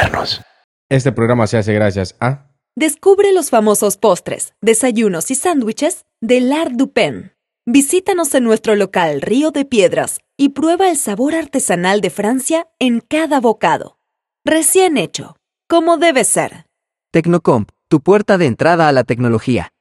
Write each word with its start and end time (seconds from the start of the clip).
modernos. 0.00 0.40
Este 0.88 1.12
programa 1.12 1.46
se 1.46 1.58
hace 1.58 1.72
gracias 1.74 2.16
a... 2.20 2.46
Descubre 2.76 3.32
los 3.32 3.50
famosos 3.50 3.96
postres, 3.96 4.54
desayunos 4.60 5.30
y 5.30 5.34
sándwiches 5.34 6.06
de 6.20 6.40
L'Art 6.40 6.72
du 6.72 6.92
Pen. 6.92 7.32
Visítanos 7.66 8.34
en 8.34 8.44
nuestro 8.44 8.74
local 8.74 9.20
Río 9.20 9.50
de 9.50 9.64
Piedras 9.64 10.20
y 10.36 10.50
prueba 10.50 10.88
el 10.88 10.96
sabor 10.96 11.34
artesanal 11.34 12.00
de 12.00 12.10
Francia 12.10 12.68
en 12.78 13.00
cada 13.00 13.40
bocado. 13.40 13.98
Recién 14.44 14.96
hecho, 14.96 15.36
como 15.68 15.98
debe 15.98 16.24
ser. 16.24 16.66
Tecnocomp, 17.12 17.70
tu 17.88 18.00
puerta 18.00 18.38
de 18.38 18.46
entrada 18.46 18.88
a 18.88 18.92
la 18.92 19.04
tecnología. 19.04 19.72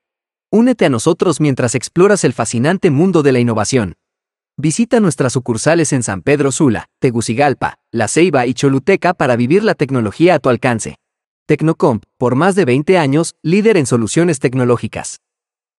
Únete 0.52 0.86
a 0.86 0.90
nosotros 0.90 1.40
mientras 1.40 1.76
exploras 1.76 2.24
el 2.24 2.34
fascinante 2.34 2.90
mundo 2.90 3.24
de 3.24 3.32
la 3.32 3.40
innovación. 3.40 3.96
Visita 4.62 5.00
nuestras 5.00 5.32
sucursales 5.32 5.94
en 5.94 6.04
San 6.04 6.22
Pedro 6.22 6.52
Sula, 6.52 6.90
Tegucigalpa, 7.00 7.76
La 7.94 8.10
Ceiba 8.10 8.46
y 8.46 8.54
Choluteca 8.54 9.14
para 9.14 9.38
vivir 9.38 9.64
la 9.64 9.74
tecnología 9.74 10.36
a 10.36 10.40
tu 10.40 10.50
alcance. 10.50 10.98
Tecnocomp, 11.48 12.04
por 12.18 12.36
más 12.36 12.56
de 12.56 12.66
20 12.66 12.98
años, 12.98 13.36
líder 13.42 13.78
en 13.78 13.86
soluciones 13.86 14.40
tecnológicas. 14.40 15.22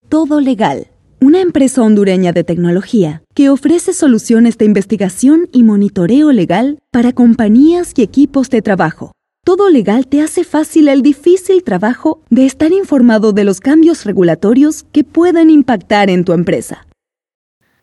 Todo 0.09 0.41
Legal, 0.41 0.87
una 1.21 1.43
empresa 1.43 1.83
hondureña 1.83 2.33
de 2.33 2.43
tecnología 2.43 3.23
que 3.35 3.51
ofrece 3.51 3.93
soluciones 3.93 4.57
de 4.57 4.65
investigación 4.65 5.51
y 5.53 5.63
monitoreo 5.63 6.33
legal 6.33 6.79
para 6.91 7.13
compañías 7.13 7.93
y 7.97 8.03
equipos 8.03 8.49
de 8.49 8.63
trabajo. 8.63 9.13
Todo 9.45 9.69
Legal 9.69 10.07
te 10.07 10.23
hace 10.23 10.43
fácil 10.43 10.89
el 10.89 11.03
difícil 11.03 11.65
trabajo 11.65 12.23
de 12.31 12.47
estar 12.47 12.73
informado 12.73 13.35
de 13.35 13.45
los 13.45 13.61
cambios 13.61 14.07
regulatorios 14.07 14.87
que 14.91 15.05
pueden 15.05 15.51
impactar 15.51 16.09
en 16.09 16.25
tu 16.25 16.33
empresa 16.33 16.87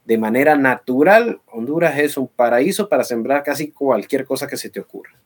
de 0.08 0.18
manera 0.18 0.56
natural, 0.56 1.42
Honduras 1.48 2.00
es 2.00 2.16
un 2.16 2.30
paraíso 2.30 2.88
para 2.88 3.04
sembrar 3.04 3.44
casi 3.44 3.72
cualquier 3.72 4.24
cosa 4.24 4.48
que 4.48 4.56
se 4.56 4.70
te 4.70 4.80
ocurra. 4.80 5.20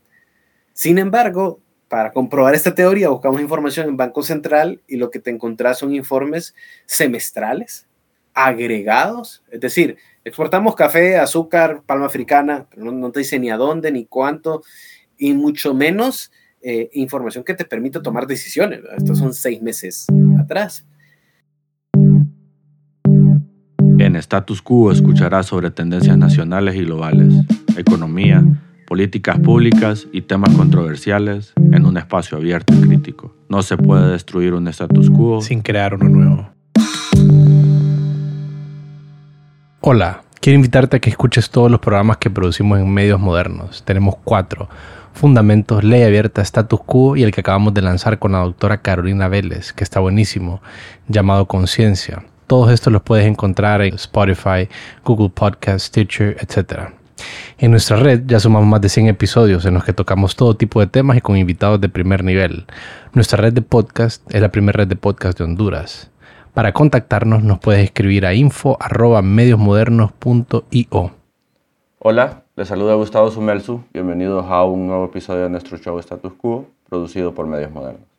Sin 0.73 0.98
embargo, 0.98 1.59
para 1.88 2.12
comprobar 2.12 2.55
esta 2.55 2.73
teoría, 2.73 3.09
buscamos 3.09 3.41
información 3.41 3.88
en 3.88 3.95
Banco 3.95 4.23
Central 4.23 4.81
y 4.88 4.95
lo 4.95 5.11
que 5.11 5.19
te 5.19 5.30
encontrás 5.30 5.78
son 5.78 5.94
informes 5.94 6.56
semestrales, 6.88 7.86
agregados, 8.33 9.44
es 9.52 9.59
decir, 9.59 9.97
exportamos 10.25 10.73
café, 10.73 11.17
azúcar, 11.17 11.84
palma 11.86 12.08
africana, 12.08 12.66
pero 12.72 12.91
no, 12.91 13.11
te 13.11 13.19
dice 13.19 13.38
ni 13.38 13.52
a 13.52 13.58
dónde, 13.58 13.91
ni 13.91 14.06
cuánto, 14.06 14.63
y 15.16 15.34
mucho 15.34 15.75
menos 15.75 16.31
eh, 16.63 16.89
información 16.94 17.44
que 17.44 17.53
te 17.53 17.66
permite 17.66 18.00
tomar 18.00 18.25
decisiones. 18.25 18.81
Estos 18.97 19.19
son 19.19 19.36
seis 19.36 19.61
meses 19.61 20.08
atrás. 20.39 20.86
En 24.12 24.17
Status 24.17 24.62
Quo 24.62 24.92
escucharás 24.92 25.45
sobre 25.45 25.72
tendencias 25.72 26.17
nacionales 26.17 26.76
y 26.76 26.84
globales, 26.84 27.34
economía, 27.78 28.44
políticas 28.86 29.40
públicas 29.40 30.06
y 30.12 30.23
temas 30.23 30.53
controversiales 30.53 31.53
en 31.56 31.86
un 31.86 31.95
espacio 31.95 32.38
abierto 32.38 32.73
y 32.73 32.81
crítico. 32.81 33.34
No 33.48 33.62
se 33.62 33.78
puede 33.78 34.12
destruir 34.12 34.53
un 34.53 34.68
status 34.68 35.09
quo 35.09 35.40
sin 35.42 35.62
crear 35.62 35.94
uno 35.94 36.09
nuevo. 36.09 36.50
Hola, 39.80 40.23
quiero 40.42 40.58
invitarte 40.58 40.98
a 40.98 41.00
que 41.00 41.09
escuches 41.09 41.50
todos 41.50 41.72
los 41.72 41.80
programas 41.80 42.18
que 42.18 42.30
producimos 42.30 42.80
en 42.80 42.94
medios 42.94 43.22
modernos. 43.22 43.81
Tenemos 43.86 44.16
cuatro. 44.25 44.68
Fundamentos, 45.14 45.86
Ley 45.86 46.03
Abierta, 46.03 46.42
Status 46.42 46.81
Quo 46.86 47.16
y 47.16 47.23
el 47.23 47.31
que 47.31 47.40
acabamos 47.40 47.73
de 47.73 47.81
lanzar 47.81 48.20
con 48.20 48.34
la 48.34 48.40
doctora 48.40 48.81
Carolina 48.81 49.30
Vélez, 49.30 49.72
que 49.72 49.86
está 49.86 50.02
buenísimo, 50.02 50.62
llamado 51.08 51.48
Conciencia. 51.48 52.25
Todos 52.52 52.67
estos 52.69 52.91
los 52.91 53.02
puedes 53.02 53.25
encontrar 53.25 53.81
en 53.81 53.94
Spotify, 53.94 54.67
Google 55.05 55.30
Podcast, 55.30 55.88
Stitcher, 55.88 56.35
etc. 56.41 56.89
En 57.57 57.71
nuestra 57.71 57.95
red 57.95 58.23
ya 58.25 58.41
sumamos 58.41 58.67
más 58.67 58.81
de 58.81 58.89
100 58.89 59.07
episodios 59.07 59.63
en 59.63 59.75
los 59.75 59.85
que 59.85 59.94
tocamos 59.94 60.35
todo 60.35 60.57
tipo 60.57 60.81
de 60.81 60.88
temas 60.88 61.16
y 61.16 61.22
con 61.22 61.38
invitados 61.38 61.79
de 61.79 61.88
primer 61.88 62.25
nivel. 62.25 62.66
Nuestra 63.13 63.41
red 63.41 63.53
de 63.53 63.61
podcast 63.61 64.22
es 64.35 64.41
la 64.41 64.52
primera 64.52 64.79
red 64.79 64.89
de 64.89 64.97
podcast 64.97 65.38
de 65.38 65.45
Honduras. 65.45 66.11
Para 66.53 66.73
contactarnos 66.73 67.41
nos 67.41 67.59
puedes 67.59 67.85
escribir 67.85 68.25
a 68.25 68.33
info.mediosmodernos.io. 68.33 71.11
Hola, 72.00 72.44
les 72.57 72.67
saluda 72.67 72.95
Gustavo 72.95 73.31
Sumelsu. 73.31 73.85
Bienvenidos 73.94 74.45
a 74.50 74.66
un 74.66 74.88
nuevo 74.88 75.06
episodio 75.06 75.44
de 75.44 75.51
nuestro 75.51 75.78
show 75.78 75.97
Status 76.00 76.34
Quo, 76.34 76.66
producido 76.90 77.34
por 77.34 77.47
Medios 77.47 77.72
Modernos. 77.72 78.10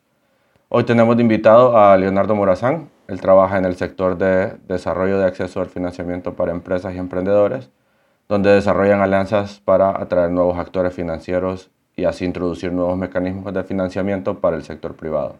Hoy 0.75 0.84
tenemos 0.84 1.19
de 1.19 1.22
invitado 1.22 1.77
a 1.77 1.94
Leonardo 1.99 2.34
Morazán, 2.34 2.88
él 3.06 3.21
trabaja 3.21 3.59
en 3.59 3.66
el 3.66 3.77
sector 3.77 4.16
de 4.16 4.55
desarrollo 4.69 5.19
de 5.19 5.27
acceso 5.27 5.60
al 5.60 5.66
financiamiento 5.66 6.33
para 6.33 6.50
empresas 6.50 6.94
y 6.94 6.99
emprendedores, 6.99 7.69
donde 8.27 8.55
desarrollan 8.55 9.03
alianzas 9.03 9.60
para 9.60 9.91
atraer 9.91 10.31
nuevos 10.31 10.59
actores 10.59 10.94
financieros 10.94 11.71
y 11.94 12.05
así 12.05 12.25
introducir 12.25 12.72
nuevos 12.72 12.97
mecanismos 12.97 13.53
de 13.53 13.65
financiamiento 13.65 14.38
para 14.38 14.56
el 14.56 14.62
sector 14.62 14.97
privado. 14.97 15.37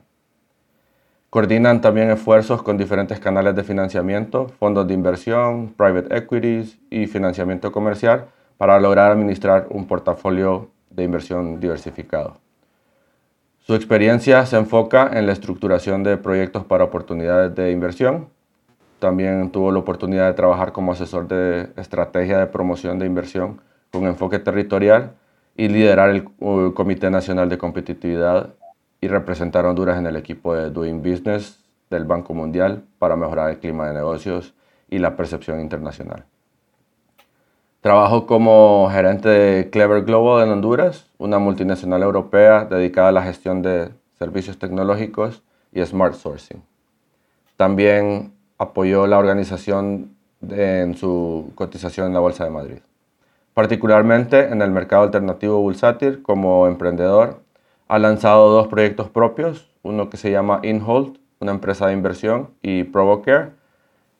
Coordinan 1.31 1.81
también 1.81 2.10
esfuerzos 2.10 2.62
con 2.62 2.76
diferentes 2.76 3.19
canales 3.19 3.56
de 3.56 3.64
financiamiento, 3.64 4.49
fondos 4.60 4.87
de 4.87 4.93
inversión, 4.93 5.72
private 5.78 6.14
equities 6.14 6.78
y 6.91 7.06
financiamiento 7.06 7.72
comercial 7.72 8.26
para 8.59 8.78
lograr 8.78 9.10
administrar 9.10 9.66
un 9.70 9.87
portafolio 9.87 10.69
de 10.91 11.04
inversión 11.04 11.59
diversificado. 11.59 12.41
Su 13.65 13.77
experiencia 13.77 14.45
se 14.45 14.56
enfoca 14.56 15.09
en 15.12 15.27
la 15.27 15.33
estructuración 15.33 16.03
de 16.03 16.17
proyectos 16.17 16.65
para 16.65 16.83
oportunidades 16.83 17.55
de 17.55 17.71
inversión. 17.71 18.28
También 18.99 19.50
tuvo 19.53 19.71
la 19.71 19.78
oportunidad 19.78 20.27
de 20.27 20.34
trabajar 20.34 20.73
como 20.73 20.91
asesor 20.91 21.28
de 21.28 21.71
estrategia 21.77 22.41
de 22.41 22.49
promoción 22.49 22.99
de 22.99 23.06
inversión 23.06 23.61
con 23.93 24.06
enfoque 24.06 24.41
territorial 24.41 25.12
y 25.56 25.69
liderar 25.69 26.11
el 26.11 26.25
Comité 26.75 27.09
Nacional 27.09 27.49
de 27.49 27.59
Competitividad 27.59 28.53
y 29.00 29.06
representar 29.06 29.65
a 29.65 29.71
Honduras 29.71 29.97
en 29.97 30.06
el 30.06 30.17
equipo 30.17 30.56
de 30.56 30.71
Doing 30.71 31.00
Business 31.00 31.62
del 31.89 32.05
Banco 32.05 32.34
Mundial 32.34 32.83
para 32.99 33.15
mejorar 33.15 33.50
el 33.50 33.59
clima 33.59 33.87
de 33.87 33.94
negocios 33.94 34.55
y 34.91 34.99
la 34.99 35.15
percepción 35.15 35.61
internacional. 35.61 36.25
Trabajo 37.82 38.26
como 38.26 38.88
gerente 38.93 39.28
de 39.28 39.70
Clever 39.70 40.04
Global 40.04 40.47
en 40.47 40.53
Honduras, 40.53 41.10
una 41.19 41.41
multinacional 41.41 42.00
europea 42.04 42.65
dedicada 42.65 43.09
a 43.09 43.12
la 43.12 43.25
gestión 43.25 43.60
de 43.60 43.91
servicios 44.16 44.56
tecnológicos 44.56 45.43
y 45.72 45.84
smart 45.84 46.15
sourcing. 46.15 46.62
También 47.56 48.34
apoyó 48.56 49.09
la 49.09 49.19
organización 49.19 50.15
en 50.48 50.97
su 50.97 51.50
cotización 51.56 52.06
en 52.06 52.15
la 52.15 52.20
Bolsa 52.20 52.44
de 52.44 52.50
Madrid. 52.50 52.78
Particularmente 53.53 54.44
en 54.44 54.62
el 54.62 54.70
mercado 54.70 55.03
alternativo 55.03 55.59
Bulsatir, 55.59 56.22
como 56.22 56.69
emprendedor, 56.69 57.41
ha 57.88 57.99
lanzado 57.99 58.49
dos 58.50 58.69
proyectos 58.69 59.09
propios, 59.10 59.69
uno 59.82 60.09
que 60.09 60.19
se 60.19 60.31
llama 60.31 60.60
InHold, 60.62 61.19
una 61.41 61.50
empresa 61.50 61.88
de 61.88 61.94
inversión, 61.94 62.50
y 62.62 62.84
Provocare, 62.84 63.50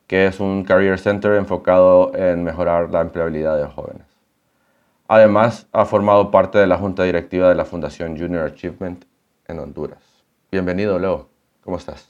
que 0.07 0.25
es 0.27 0.39
un 0.39 0.63
Career 0.63 0.99
Center 0.99 1.33
enfocado 1.33 2.13
en 2.15 2.43
mejorar 2.43 2.89
la 2.89 3.01
empleabilidad 3.01 3.57
de 3.57 3.65
jóvenes. 3.65 4.05
Además, 5.07 5.67
ha 5.71 5.85
formado 5.85 6.31
parte 6.31 6.57
de 6.57 6.67
la 6.67 6.77
junta 6.77 7.03
directiva 7.03 7.49
de 7.49 7.55
la 7.55 7.65
Fundación 7.65 8.17
Junior 8.17 8.45
Achievement 8.45 9.05
en 9.47 9.59
Honduras. 9.59 9.99
Bienvenido, 10.51 10.97
Leo. 10.97 11.29
¿Cómo 11.61 11.77
estás? 11.77 12.09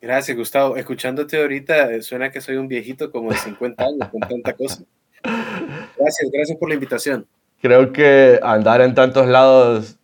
Gracias, 0.00 0.36
Gustavo. 0.36 0.76
Escuchándote 0.76 1.40
ahorita, 1.40 1.92
eh, 1.92 2.02
suena 2.02 2.30
que 2.30 2.40
soy 2.40 2.56
un 2.56 2.68
viejito 2.68 3.10
como 3.10 3.30
de 3.30 3.36
50 3.36 3.84
años 3.84 4.08
con 4.10 4.20
tanta 4.20 4.52
cosa. 4.54 4.82
Gracias, 5.22 6.30
gracias 6.32 6.58
por 6.58 6.68
la 6.68 6.74
invitación. 6.74 7.26
Creo 7.60 7.92
que 7.92 8.40
andar 8.42 8.80
en 8.80 8.94
tantos 8.94 9.26
lados, 9.26 9.98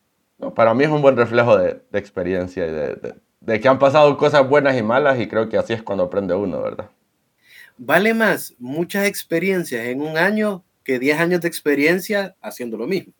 para 0.54 0.74
mí 0.74 0.84
es 0.84 0.90
un 0.90 1.00
buen 1.00 1.16
reflejo 1.16 1.56
de, 1.56 1.80
experiencia 1.92 2.66
y 2.66 2.70
de, 2.70 3.14
de 3.40 3.60
que 3.60 3.68
han 3.68 3.78
pasado 3.78 4.16
cosas 4.18 4.46
buenas 4.46 4.76
y 4.76 4.82
malas 4.82 5.18
y 5.18 5.26
creo 5.26 5.48
que 5.48 5.56
así 5.56 5.72
es 5.72 5.82
cuando 5.82 6.04
aprende 6.04 6.34
uno, 6.34 6.60
¿verdad? 6.60 6.90
Vale 7.78 8.14
más 8.14 8.54
muchas 8.58 9.06
experiencias 9.06 9.86
en 9.86 10.00
un 10.00 10.16
año 10.16 10.64
que 10.82 10.98
10 10.98 11.20
años 11.20 11.40
de 11.40 11.48
experiencia 11.48 12.36
haciendo 12.40 12.76
lo 12.76 12.86
mismo. 12.86 13.12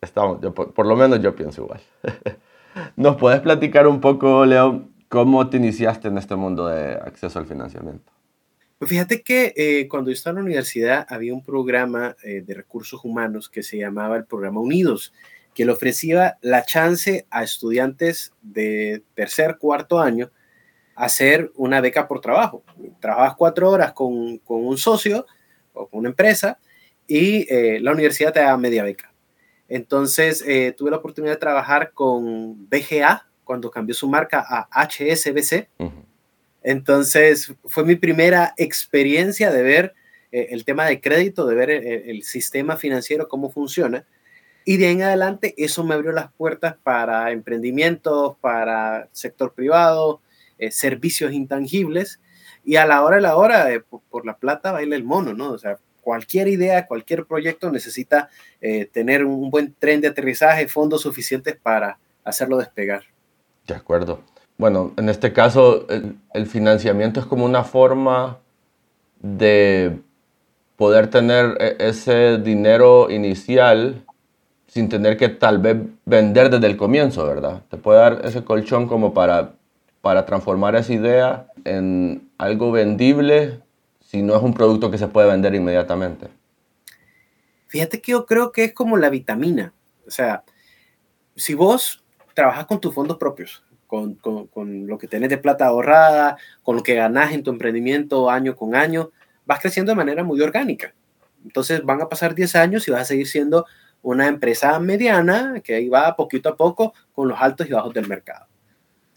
Estamos, 0.00 0.38
por, 0.54 0.86
lo 0.86 0.96
menos 0.96 1.20
yo 1.20 1.34
pienso 1.34 1.62
igual. 1.62 1.80
¿Nos 2.96 3.16
puedes 3.16 3.40
platicar 3.40 3.86
un 3.86 4.00
poco, 4.00 4.44
Leo, 4.44 4.88
cómo 5.08 5.48
te 5.48 5.56
iniciaste 5.56 6.08
en 6.08 6.18
este 6.18 6.36
mundo 6.36 6.66
de 6.68 6.94
acceso 6.94 7.38
al 7.38 7.46
financiamiento? 7.46 8.12
Pues 8.78 8.90
fíjate 8.90 9.22
que 9.22 9.54
eh, 9.56 9.88
cuando 9.88 10.10
yo 10.10 10.14
estaba 10.14 10.32
en 10.32 10.44
la 10.44 10.48
universidad 10.48 11.06
había 11.08 11.32
un 11.32 11.42
programa 11.42 12.14
eh, 12.22 12.42
de 12.46 12.54
recursos 12.54 13.00
humanos 13.02 13.48
que 13.48 13.62
se 13.62 13.78
llamaba 13.78 14.16
el 14.16 14.26
programa 14.26 14.60
Unidos, 14.60 15.14
que 15.54 15.64
le 15.64 15.72
ofrecía 15.72 16.36
la 16.42 16.64
chance 16.64 17.26
a 17.30 17.42
estudiantes 17.42 18.34
de 18.42 19.02
tercer, 19.14 19.56
cuarto 19.58 19.98
año 19.98 20.30
hacer 20.96 21.52
una 21.54 21.80
beca 21.80 22.08
por 22.08 22.20
trabajo. 22.20 22.64
Trabajas 23.00 23.36
cuatro 23.36 23.70
horas 23.70 23.92
con, 23.92 24.40
un 24.46 24.78
socio 24.78 25.26
o 25.74 25.86
con 25.86 26.00
una 26.00 26.08
empresa 26.08 26.58
y 27.06 27.46
eh, 27.52 27.78
la 27.80 27.92
universidad 27.92 28.32
te 28.32 28.40
da 28.40 28.56
media 28.56 28.82
beca. 28.82 29.12
Entonces 29.68 30.42
eh, 30.46 30.74
tuve 30.76 30.90
la 30.90 30.96
oportunidad 30.96 31.34
de 31.34 31.40
trabajar 31.40 31.92
con 31.92 32.68
BGA 32.68 33.28
cuando 33.44 33.70
cambió 33.70 33.94
su 33.94 34.08
marca 34.08 34.44
a 34.48 34.86
HSBC. 34.86 35.68
Entonces 36.62 37.54
fue 37.66 37.84
mi 37.84 37.94
primera 37.94 38.54
experiencia 38.56 39.52
de 39.52 39.62
ver 39.62 39.94
eh, 40.32 40.48
el 40.50 40.64
tema 40.64 40.86
de 40.86 41.00
crédito, 41.00 41.46
de 41.46 41.54
ver 41.54 41.70
el, 41.70 42.22
sistema 42.22 42.76
financiero, 42.76 43.28
cómo 43.28 43.50
funciona. 43.50 44.04
Y 44.64 44.78
de 44.78 44.86
ahí 44.86 44.92
en 44.94 45.02
adelante 45.02 45.54
eso 45.58 45.84
me 45.84 45.94
abrió 45.94 46.10
las 46.10 46.32
puertas 46.32 46.76
para 46.82 47.30
emprendimientos, 47.30 48.36
para 48.40 49.08
sector 49.12 49.52
privado, 49.52 50.20
eh, 50.58 50.70
servicios 50.70 51.32
intangibles. 51.32 52.20
Y 52.64 52.76
a 52.76 52.86
la 52.86 53.02
hora 53.02 53.16
de 53.16 53.22
la 53.22 53.36
hora, 53.36 53.72
eh, 53.72 53.80
por, 53.80 54.26
la 54.26 54.36
plata 54.36 54.72
baila 54.72 54.96
el 54.96 55.04
mono, 55.04 55.34
¿no? 55.34 55.50
O 55.50 55.58
sea, 55.58 55.78
cualquier 56.00 56.48
idea, 56.48 56.86
cualquier 56.86 57.26
proyecto 57.26 57.70
necesita 57.70 58.28
eh, 58.60 58.86
tener 58.86 59.24
un 59.24 59.50
buen 59.50 59.74
tren 59.78 60.00
de 60.00 60.08
aterrizaje, 60.08 60.68
fondos 60.68 61.02
suficientes 61.02 61.56
para 61.56 61.98
hacerlo 62.24 62.58
despegar. 62.58 63.04
De 63.66 63.74
acuerdo. 63.74 64.20
Bueno, 64.58 64.92
en 64.96 65.08
este 65.08 65.32
caso, 65.32 65.86
el 66.32 66.46
financiamiento 66.46 67.20
es 67.20 67.26
como 67.26 67.44
una 67.44 67.62
forma 67.62 68.38
de 69.20 69.98
poder 70.76 71.08
tener 71.08 71.56
ese 71.78 72.38
dinero 72.38 73.10
inicial 73.10 74.06
sin 74.76 74.90
tener 74.90 75.16
que 75.16 75.30
tal 75.30 75.58
vez 75.58 75.78
vender 76.04 76.50
desde 76.50 76.66
el 76.66 76.76
comienzo, 76.76 77.26
¿verdad? 77.26 77.62
Te 77.70 77.78
puede 77.78 77.98
dar 77.98 78.20
ese 78.24 78.44
colchón 78.44 78.86
como 78.88 79.14
para, 79.14 79.54
para 80.06 80.24
transformar 80.24 80.76
esa 80.76 80.92
idea 80.92 81.48
en 81.64 82.30
algo 82.38 82.70
vendible 82.70 83.60
si 84.00 84.22
no 84.22 84.36
es 84.36 84.42
un 84.44 84.54
producto 84.54 84.88
que 84.88 84.98
se 84.98 85.08
puede 85.08 85.26
vender 85.26 85.52
inmediatamente. 85.56 86.28
Fíjate 87.66 88.00
que 88.00 88.12
yo 88.12 88.24
creo 88.24 88.52
que 88.52 88.62
es 88.62 88.72
como 88.72 88.98
la 88.98 89.10
vitamina. 89.10 89.72
O 90.06 90.10
sea, 90.12 90.44
si 91.34 91.54
vos 91.54 92.04
trabajas 92.34 92.66
con 92.66 92.80
tus 92.80 92.94
fondos 92.94 93.16
propios, 93.16 93.64
con, 93.88 94.14
con, 94.14 94.46
con, 94.46 94.86
lo 94.86 94.96
que 94.96 95.08
tenés 95.08 95.28
de 95.28 95.38
plata 95.38 95.66
ahorrada, 95.66 96.36
con 96.62 96.76
lo 96.76 96.84
que 96.84 96.94
ganás 96.94 97.32
en 97.32 97.42
tu 97.42 97.50
emprendimiento 97.50 98.30
año 98.30 98.54
con 98.54 98.76
año, 98.76 99.10
vas 99.44 99.58
creciendo 99.58 99.90
de 99.90 99.96
manera 99.96 100.22
muy 100.22 100.40
orgánica. 100.40 100.94
Entonces 101.44 101.82
van 101.82 102.00
a 102.00 102.08
pasar 102.08 102.36
10 102.36 102.54
años 102.54 102.86
y 102.86 102.92
vas 102.92 103.00
a 103.00 103.06
seguir 103.06 103.26
siendo 103.26 103.66
una 104.02 104.28
empresa 104.28 104.78
mediana 104.78 105.60
que 105.64 105.74
ahí 105.74 105.88
va 105.88 106.14
poquito 106.14 106.48
a 106.48 106.56
poco 106.56 106.94
con 107.12 107.26
los 107.26 107.40
altos 107.40 107.68
y 107.68 107.72
bajos 107.72 107.92
del 107.92 108.06
mercado. 108.06 108.46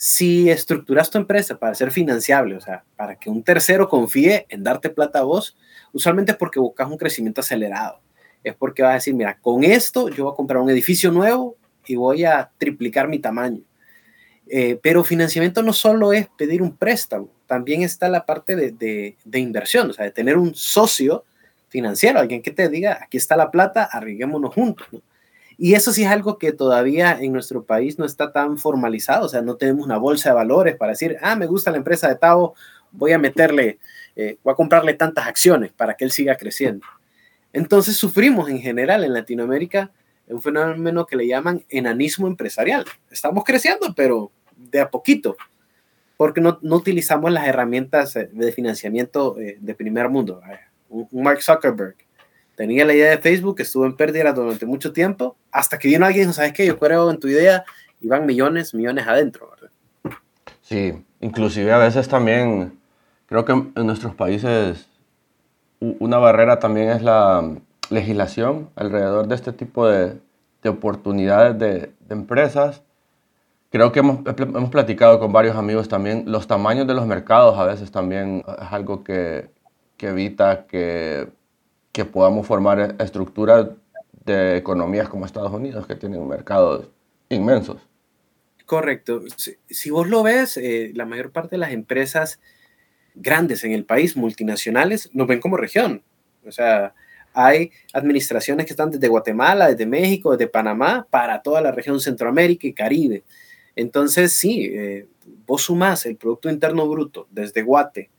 Si 0.02 0.50
estructuras 0.50 1.10
tu 1.10 1.18
empresa 1.18 1.60
para 1.60 1.76
ser 1.76 1.92
financiable, 1.92 2.56
o 2.56 2.62
sea, 2.62 2.86
para 2.96 3.20
que 3.20 3.30
un 3.30 3.44
tercero 3.44 3.90
confíe 3.90 4.46
en 4.48 4.64
darte 4.64 4.90
plata 4.90 5.20
a 5.20 5.24
vos, 5.24 5.58
usualmente 5.92 6.32
es 6.32 6.38
porque 6.38 6.58
buscas 6.58 6.90
un 6.90 6.96
crecimiento 6.96 7.42
acelerado. 7.42 8.00
Es 8.42 8.56
porque 8.56 8.82
vas 8.82 8.92
a 8.92 8.94
decir, 8.94 9.14
mira, 9.14 9.38
con 9.42 9.66
esto 9.66 10.08
yo 10.08 10.24
voy 10.24 10.32
a 10.32 10.38
comprar 10.38 10.62
un 10.62 10.70
edificio 10.70 11.12
nuevo 11.12 11.58
y 11.86 11.98
voy 11.98 12.24
a 12.24 12.50
triplicar 12.58 13.10
mi 13.10 13.20
tamaño. 13.20 13.62
Eh, 14.48 14.80
pero 14.82 15.04
financiamiento 15.04 15.64
no 15.64 15.74
solo 15.74 16.14
es 16.14 16.30
pedir 16.38 16.62
un 16.62 16.78
préstamo, 16.78 17.30
también 17.46 17.84
está 17.84 18.08
la 18.08 18.26
parte 18.26 18.56
de, 18.56 18.72
de, 18.72 19.18
de 19.26 19.40
inversión, 19.40 19.90
o 19.90 19.94
sea, 19.94 20.06
de 20.06 20.12
tener 20.12 20.38
un 20.38 20.56
socio 20.56 21.26
financiero, 21.68 22.20
alguien 22.20 22.42
que 22.42 22.52
te 22.52 22.70
diga, 22.70 23.00
aquí 23.02 23.18
está 23.18 23.36
la 23.36 23.52
plata, 23.52 23.84
arriguémonos 23.84 24.54
juntos. 24.54 24.88
Y 25.62 25.74
eso 25.74 25.92
sí 25.92 26.04
es 26.04 26.10
algo 26.10 26.38
que 26.38 26.54
todavía 26.54 27.18
en 27.20 27.34
nuestro 27.34 27.66
país 27.66 28.00
no 28.00 28.06
está 28.06 28.32
tan 28.32 28.58
formalizado, 28.58 29.26
o 29.26 29.30
sea, 29.30 29.42
no 29.42 29.58
tenemos 29.58 29.86
una 29.86 29.98
bolsa 29.98 30.30
de 30.30 30.36
valores 30.36 30.78
para 30.78 30.94
decir, 30.94 31.18
ah, 31.22 31.36
me 31.36 31.48
gusta 31.48 31.70
la 31.70 31.78
empresa 31.78 32.08
de 32.08 32.16
Tavo, 32.16 32.56
voy 32.94 33.12
a 33.12 33.20
meterle, 33.20 33.78
eh, 34.16 34.38
voy 34.42 34.54
a 34.54 34.56
comprarle 34.56 34.94
tantas 34.94 35.28
acciones 35.28 35.74
para 35.74 35.96
que 35.96 36.06
él 36.06 36.12
siga 36.12 36.38
creciendo. 36.38 36.86
Entonces 37.52 37.98
sufrimos 37.98 38.50
en 38.50 38.60
general 38.60 39.04
en 39.04 39.14
Latinoamérica 39.14 39.92
un 40.28 40.42
fenómeno 40.42 41.06
que 41.06 41.18
le 41.18 41.28
llaman 41.28 41.66
enanismo 41.68 42.28
empresarial. 42.28 42.86
Estamos 43.12 43.44
creciendo, 43.44 43.94
pero 43.94 44.32
de 44.56 44.80
a 44.80 44.90
poquito, 44.90 45.36
porque 46.16 46.40
no, 46.40 46.60
no 46.62 46.78
utilizamos 46.78 47.34
las 47.34 47.46
herramientas 47.46 48.16
eh, 48.16 48.30
de 48.32 48.54
financiamiento 48.54 49.38
eh, 49.38 49.58
de 49.60 49.76
primer 49.76 50.08
mundo 50.08 50.42
un 50.90 51.24
Mark 51.24 51.42
Zuckerberg, 51.42 51.96
tenía 52.60 52.84
la 52.84 52.94
idea 52.94 53.12
de 53.12 53.20
Facebook, 53.20 53.62
estuvo 53.62 53.86
en 53.86 53.96
pérdida 53.96 54.34
durante 54.34 54.66
mucho 54.66 54.92
tiempo, 54.92 55.38
hasta 55.50 55.80
que 55.80 55.88
vino 55.88 56.06
alguien 56.06 56.34
¿sabes 56.34 56.52
qué? 56.52 56.66
Yo 56.66 56.78
creo 56.78 57.10
en 57.10 57.18
tu 57.18 57.30
idea 57.30 57.64
y 58.02 58.10
van 58.10 58.26
millones, 58.26 58.74
millones 58.74 59.08
adentro, 59.08 59.50
¿verdad? 59.50 60.18
Sí, 60.62 60.94
inclusive 61.22 61.72
a 61.72 61.78
veces 61.78 62.10
también, 62.10 62.78
creo 63.28 63.46
que 63.46 63.54
en 63.54 63.88
nuestros 63.88 64.14
países 64.14 64.90
una 65.80 66.18
barrera 66.18 66.60
también 66.60 66.90
es 66.90 67.02
la 67.02 67.50
legislación 67.92 68.70
alrededor 68.76 69.30
de 69.30 69.36
este 69.36 69.54
tipo 69.54 69.88
de, 69.88 70.18
de 70.62 70.70
oportunidades 70.70 71.58
de, 71.58 71.94
de, 72.10 72.14
empresas. 72.14 72.84
Creo 73.72 73.94
que 73.94 74.00
hemos, 74.00 74.20
hemos 74.38 74.70
platicado 74.70 75.18
con 75.22 75.32
varios 75.32 75.56
amigos 75.56 75.88
también, 75.88 76.26
los 76.28 76.46
tamaños 76.46 76.88
de 76.88 76.94
los 76.94 77.08
mercados 77.08 77.58
a 77.58 77.64
veces 77.64 77.90
también 77.90 78.44
es 78.46 78.74
algo 78.74 79.06
que, 79.06 79.50
que 79.96 80.10
evita 80.10 80.66
que, 80.66 81.39
que 82.00 82.06
podamos 82.06 82.48
formar 82.48 82.96
estructuras 82.98 83.72
de 84.26 84.56
economías 84.56 85.10
como 85.10 85.26
Estados 85.26 85.52
Unidos, 85.52 85.86
que 85.86 85.96
tienen 85.96 86.26
mercados 86.26 86.88
inmensos. 87.28 87.76
Correcto. 88.66 89.24
Si, 89.68 89.90
vos 89.90 90.08
lo 90.08 90.24
ves, 90.24 90.56
eh, 90.56 90.94
la 90.96 91.06
mayor 91.06 91.32
parte 91.32 91.52
de 91.52 91.58
las 91.58 91.74
empresas 91.74 92.40
grandes 93.16 93.66
en 93.66 93.74
el 93.74 93.84
país, 93.84 94.16
multinacionales, 94.16 95.10
nos 95.14 95.28
ven 95.28 95.42
como 95.42 95.58
región. 95.58 96.02
O 96.48 96.54
sea, 96.54 96.94
hay 97.34 97.72
administraciones 97.92 98.66
que 98.66 98.72
están 98.72 98.92
desde 98.92 99.10
Guatemala, 99.10 99.68
desde 99.68 99.86
México, 99.86 100.32
desde 100.32 100.48
Panamá, 100.48 101.06
para 101.10 101.42
toda 101.42 101.60
la 101.60 101.74
región 101.74 102.00
Centroamérica 102.00 102.66
y 102.66 102.72
Caribe. 102.74 103.24
Entonces, 103.76 104.32
sí, 104.32 104.72
eh, 104.74 105.06
vos 105.46 105.64
sumás 105.64 106.06
el 106.06 106.16
Producto 106.16 106.50
Interno 106.50 106.88
Bruto 106.88 107.28
desde 107.30 107.62
Guate 107.62 108.10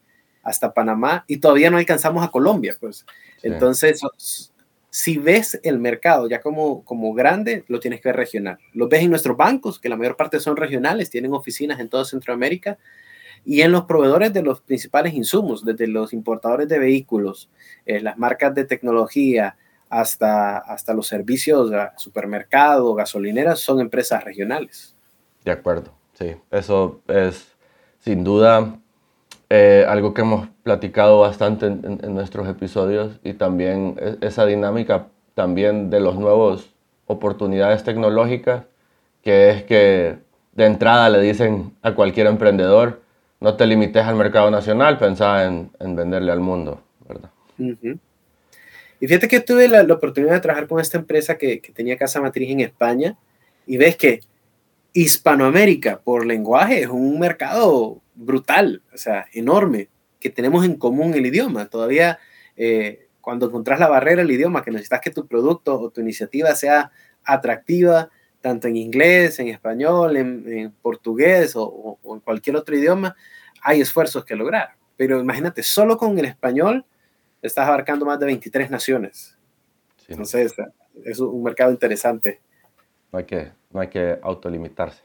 hasta 0.43 0.75
Panamá 0.75 1.25
y 1.27 1.38
todavía 1.38 1.71
no 1.71 1.79
alcanzamos 1.79 2.23
a 2.23 2.31
Colombia. 2.31 2.77
Pues. 2.79 3.06
Entonces, 3.42 4.00
si 4.90 5.19
ves 5.19 5.58
el 5.62 5.78
mercado 5.78 6.28
ya 6.28 6.40
como, 6.40 6.84
como 6.84 7.14
grande, 7.14 7.64
lo 7.69 7.81
tienes 7.81 8.00
que 8.00 8.08
ver 8.08 8.16
regional. 8.16 8.58
Lo 8.72 8.88
ves 8.88 9.02
en 9.02 9.10
nuestros 9.10 9.37
bancos, 9.37 9.78
que 9.78 9.88
la 9.88 9.96
mayor 9.96 10.16
parte 10.16 10.40
son 10.40 10.56
regionales, 10.56 11.10
tienen 11.10 11.32
oficinas 11.32 11.81
en 11.81 11.88
toda 11.88 12.04
Centroamérica, 12.04 12.78
y 13.44 13.62
en 13.62 13.72
los 13.72 13.84
proveedores 13.84 14.32
de 14.32 14.42
los 14.42 14.60
principales 14.60 15.14
insumos, 15.14 15.64
desde 15.64 15.87
los 15.87 16.12
importadores 16.12 16.69
de 16.69 16.78
vehículos, 16.78 17.48
eh, 17.87 18.00
las 18.00 18.19
marcas 18.19 18.54
de 18.54 18.64
tecnología, 18.64 19.56
hasta, 19.88 20.58
hasta 20.58 20.94
los 20.94 21.08
servicios, 21.08 21.70
supermercados, 21.96 22.96
gasolineras, 22.96 23.58
son 23.58 23.81
empresas 23.81 24.22
regionales. 24.22 24.94
De 25.44 25.50
acuerdo, 25.50 25.93
sí, 26.12 26.36
eso 26.50 27.00
es 27.08 27.56
sin 27.98 28.22
duda 28.22 28.78
eh, 29.52 29.85
algo 29.88 30.14
que 30.14 30.20
hemos 30.20 30.49
platicado 30.62 31.19
bastante 31.19 31.67
en, 31.67 32.14
nuestros 32.14 32.49
episodios 32.49 33.19
y 33.25 33.32
también 33.32 33.97
e, 33.99 34.17
esa 34.20 34.47
dinámica 34.47 35.08
también 35.35 35.91
de 35.91 35.99
los 35.99 36.14
nuevos 36.14 36.73
oportunidades 37.06 37.82
tecnológicas, 37.82 38.64
que 39.23 39.50
es 39.50 39.64
que 39.64 40.19
de 40.52 40.67
entrada 40.67 41.08
le 41.08 41.20
dicen 41.20 41.72
a 41.82 41.96
cualquier 41.96 42.29
emprendedor, 42.29 43.01
no 43.41 43.56
te 43.56 43.67
limites 43.67 44.05
al 44.05 44.15
mercado 44.15 44.53
nacional, 44.53 44.98
pensá 44.98 45.44
en, 45.44 45.70
en 45.81 45.96
venderle 45.96 46.31
al 46.31 46.41
mundo, 46.41 46.81
¿verdad? 47.08 47.31
Y 47.58 49.06
fíjate 49.08 49.27
que 49.27 49.41
tuve 49.41 49.67
la, 49.67 49.82
oportunidad 49.93 50.34
de 50.34 50.41
trabajar 50.41 50.69
con 50.69 50.79
esta 50.79 50.96
empresa 50.96 51.36
que, 51.36 51.60
que 51.60 51.72
tenía 51.72 51.96
casa 51.96 52.20
matriz 52.20 52.51
en 52.51 52.60
España 52.60 53.17
y 53.67 53.79
ves 53.79 53.96
que 53.96 54.20
Hispanoamérica 54.93 56.01
por 56.01 56.27
lenguaje 56.27 56.82
es 56.82 56.89
un 56.89 57.19
mercado 57.19 58.03
brutal, 58.15 58.82
o 58.93 58.99
sea, 58.99 59.27
enorme, 59.32 59.89
que 60.19 60.31
tenemos 60.31 60.65
en 60.65 60.77
común 60.77 61.15
el 61.15 61.27
idioma. 61.27 61.67
Todavía 61.67 62.19
eh, 62.56 63.09
cuando 63.20 63.47
encontrás 63.47 63.79
la 63.79 63.89
barrera 63.89 64.23
del 64.23 64.31
idioma, 64.31 64.63
que 64.65 64.70
necesitas 64.70 65.01
que 65.01 65.11
tu 65.11 65.27
producto 65.27 65.79
o 65.81 65.91
tu 65.91 66.01
iniciativa 66.01 66.55
sea 66.55 66.91
atractiva, 67.25 68.11
tanto 68.41 68.69
en 68.69 68.77
inglés, 68.77 69.39
en 69.39 69.49
español, 69.49 70.17
en, 70.17 70.73
portugués 70.82 71.53
o, 71.55 71.99
en 72.05 72.20
cualquier 72.20 72.56
otro 72.56 72.77
idioma, 72.77 73.17
hay 73.63 73.81
esfuerzos 73.81 74.25
que 74.25 74.35
lograr. 74.35 74.77
Pero 74.97 75.20
imagínate, 75.20 75.63
solo 75.63 75.97
con 75.97 76.19
el 76.19 76.25
español 76.25 76.85
estás 77.43 77.67
abarcando 77.67 78.05
más 78.05 78.19
de 78.19 78.27
23 78.27 78.70
naciones. 78.70 79.37
Entonces, 80.09 80.55
es 81.05 81.20
un 81.20 81.43
mercado 81.43 81.70
interesante. 81.70 82.41
Que, 83.27 83.53
no 83.72 83.81
hay 83.81 83.89
que 83.89 84.19
autolimitarse. 84.22 85.03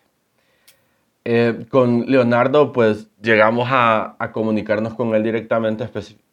Eh, 1.24 1.66
con 1.70 2.06
Leonardo, 2.06 2.72
pues 2.72 3.08
llegamos 3.22 3.68
a, 3.72 4.16
a 4.20 4.32
comunicarnos 4.32 4.94
con 4.94 5.16
él 5.16 5.24
directamente, 5.24 5.90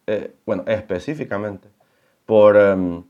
eh, 0.06 0.34
bueno, 0.44 0.64
específicamente, 0.66 1.68
por, 2.26 2.56
um, 2.56 3.04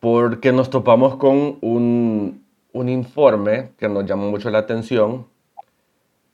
porque 0.00 0.52
nos 0.52 0.70
topamos 0.70 1.16
con 1.16 1.58
un, 1.60 2.42
un, 2.72 2.88
informe 2.88 3.70
que 3.76 3.88
nos 3.88 4.06
llamó 4.06 4.30
mucho 4.30 4.48
la 4.48 4.58
atención, 4.58 5.26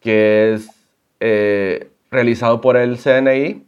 que 0.01 0.53
es 0.55 0.71
eh, 1.19 1.91
realizado 2.11 2.61
por 2.61 2.77
el 2.77 2.99
CNI 2.99 3.65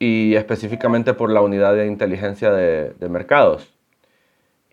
y 0.00 0.34
específicamente 0.34 1.14
por 1.14 1.30
la 1.30 1.40
Unidad 1.40 1.74
de 1.74 1.86
Inteligencia 1.86 2.50
de, 2.50 2.94
de 2.94 3.08
Mercados, 3.08 3.73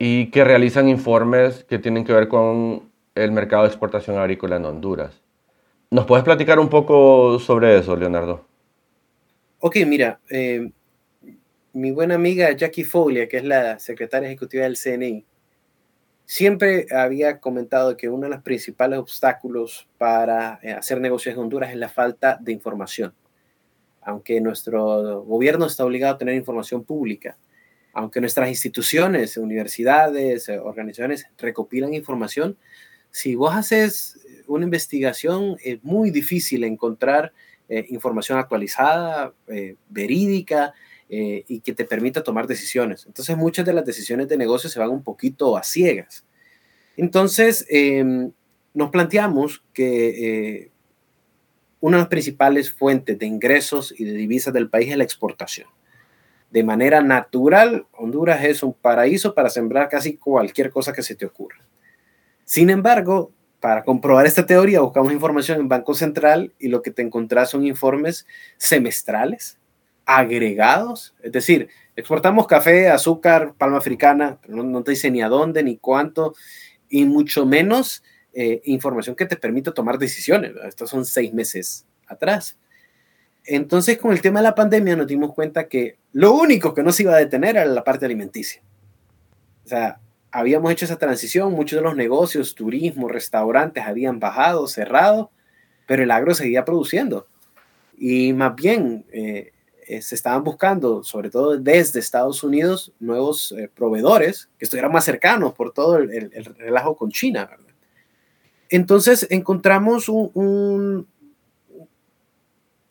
y 0.04 0.32
que 0.32 0.44
realizan 0.44 0.90
informes 0.90 1.64
que 1.66 1.78
tienen 1.78 2.04
que 2.04 2.12
ver 2.12 2.28
con 2.28 2.90
el 3.14 3.32
mercado 3.32 3.62
de 3.62 3.68
exportación 3.68 4.18
agrícola 4.18 4.56
en 4.56 4.66
Honduras. 4.66 5.22
¿Nos 5.92 6.08
puedes 6.08 6.26
platicar 6.26 6.60
un 6.60 6.70
poco 6.70 7.38
sobre 7.38 7.78
eso, 7.78 7.96
Leonardo? 7.96 8.44
Ok, 9.60 9.76
mira, 9.86 10.20
eh, 10.32 10.72
mi 11.74 11.92
buena 11.92 12.16
amiga 12.16 12.52
Jackie 12.52 12.84
Foglia, 12.84 13.30
que 13.30 13.38
es 13.38 13.44
la 13.44 13.78
secretaria 13.78 14.28
ejecutiva 14.28 14.64
del 14.64 14.76
CNI, 14.76 15.24
Siempre 16.26 16.88
había 16.92 17.40
comentado 17.40 17.96
que 17.98 18.10
uno 18.10 18.24
de 18.24 18.30
los 18.30 18.42
principales 18.42 18.98
obstáculos 18.98 19.88
para 19.98 20.60
eh, 20.64 20.72
hacer 20.72 21.00
negocios 21.00 21.36
en 21.36 21.42
Honduras 21.42 21.72
es 21.72 21.76
la 21.76 21.90
falta 21.90 22.40
de 22.42 22.54
información. 22.54 23.14
Aunque 24.02 24.42
nuestro 24.42 25.24
gobierno 25.24 25.66
está 25.66 25.86
obligado 25.86 26.16
a 26.16 26.18
tener 26.18 26.36
información 26.36 26.86
pública, 26.86 27.38
aunque 27.94 28.22
nuestras 28.22 28.50
instituciones, 28.50 29.38
universidades, 29.38 30.50
eh, 30.50 30.60
organizaciones 30.60 31.26
recopilan 31.38 31.94
información, 31.94 32.58
si 33.10 33.36
vos 33.36 33.56
haces 33.56 34.20
una 34.48 34.66
investigación 34.66 35.58
es 35.64 35.84
muy 35.84 36.12
difícil 36.12 36.64
encontrar 36.64 37.34
eh, 37.70 37.86
información 37.90 38.38
actualizada, 38.38 39.34
verídica, 39.90 40.74
eh, 41.14 41.44
y 41.50 41.60
que 41.60 41.74
te 41.74 41.84
permita 41.84 42.24
tomar 42.24 42.48
decisiones. 42.48 43.06
Entonces 43.06 43.36
muchas 43.36 43.66
de 43.66 43.74
las 43.74 43.86
decisiones 43.86 44.30
de 44.30 44.38
negocio 44.38 44.70
se 44.70 44.80
van 44.80 44.92
un 44.92 45.04
poquito 45.04 45.58
a 45.58 45.64
ciegas. 45.64 46.24
Entonces 46.96 47.66
em, 47.70 48.32
nos 48.74 48.92
planteamos 48.92 49.62
que 49.74 50.62
eh, 50.62 50.72
una 51.82 51.98
de 51.98 52.04
las 52.04 52.08
principales 52.10 52.72
fuentes 52.72 53.20
de 53.20 53.26
ingresos 53.26 53.94
y 53.98 54.06
de 54.06 54.14
divisas 54.14 54.54
del 54.54 54.70
país 54.70 54.90
es 54.90 54.96
la 54.96 55.04
exportación. 55.04 55.68
De 56.52 56.64
manera 56.64 57.02
natural, 57.02 57.88
Honduras 57.94 58.44
es 58.44 58.62
un 58.62 58.74
paraíso 58.74 59.34
para 59.34 59.50
sembrar 59.50 59.90
casi 59.90 60.18
cualquier 60.18 60.70
cosa 60.70 60.94
que 60.94 61.02
se 61.02 61.16
te 61.16 61.26
ocurra. 61.26 61.62
Sin 62.46 62.70
embargo, 62.70 63.32
para 63.62 63.84
comprobar 63.84 64.26
esta 64.26 64.46
teoría, 64.46 64.82
buscamos 64.82 65.14
información 65.14 65.60
en 65.60 65.70
Banco 65.70 65.94
Central 65.94 66.54
y 66.60 66.68
lo 66.68 66.82
que 66.82 66.92
te 66.92 67.02
encontrás 67.02 67.52
son 67.52 67.66
informes 67.66 68.28
semestrales 68.58 69.58
agregados, 70.06 71.14
es 71.22 71.32
decir, 71.32 71.70
exportamos 71.96 72.48
café, 72.48 72.90
azúcar, 72.90 73.54
palma 73.58 73.78
africana, 73.78 74.40
no, 74.48 74.84
te 74.84 74.92
dice 74.92 75.12
ni 75.12 75.22
a 75.22 75.30
dónde, 75.30 75.64
ni 75.64 75.78
cuánto, 75.78 76.34
y 76.90 77.06
mucho 77.06 77.46
menos 77.46 78.04
eh, 78.34 78.62
información 78.66 79.16
que 79.16 79.26
te 79.26 79.38
permita 79.38 79.74
tomar 79.74 79.98
decisiones. 79.98 80.54
Estos 80.68 80.90
son 80.90 81.06
seis 81.06 81.34
meses 81.34 81.86
atrás. 82.08 82.58
Entonces, 83.46 83.98
con 83.98 84.12
el 84.12 84.22
tema 84.22 84.40
de 84.40 84.46
la 84.46 84.56
pandemia 84.56 84.96
nos 84.96 85.08
dimos 85.08 85.34
cuenta 85.34 85.68
que 85.68 85.98
lo 86.14 86.34
único 86.34 86.74
que 86.74 86.84
no 86.84 86.92
se 86.92 87.04
iba 87.04 87.16
a 87.16 87.20
detener 87.20 87.56
era 87.58 87.66
la 87.66 87.84
parte 87.84 88.06
alimenticia. 88.06 88.62
O 89.66 89.68
sea, 89.68 90.00
habíamos 90.32 90.72
hecho 90.72 90.86
esa 90.86 90.98
transición, 90.98 91.54
muchos 91.54 91.78
de 91.78 91.84
los 91.84 91.96
negocios, 91.96 92.56
turismo, 92.56 93.08
restaurantes 93.08 93.84
habían 93.84 94.20
bajado, 94.20 94.68
cerrado, 94.68 95.32
pero 95.88 96.04
el 96.04 96.12
agro 96.12 96.34
seguía 96.34 96.66
produciendo. 96.66 97.28
Y 97.98 98.34
más 98.34 98.56
bien, 98.56 99.06
eh, 99.12 99.52
eh, 99.92 100.02
se 100.02 100.16
estaban 100.16 100.44
buscando, 100.44 101.04
sobre 101.04 101.30
todo 101.30 101.58
desde 101.58 102.00
Estados 102.00 102.44
Unidos, 102.44 102.94
nuevos 103.02 103.52
eh, 103.52 103.70
proveedores 103.74 104.50
que 104.58 104.64
estuvieran 104.64 104.92
más 104.92 105.04
cercanos 105.04 105.54
por 105.54 105.74
todo 105.74 105.98
el, 105.98 106.32
relajo 106.58 106.96
con 106.96 107.12
China. 107.12 107.50
Entonces 108.70 109.28
encontramos 109.30 110.08
un, 110.08 111.08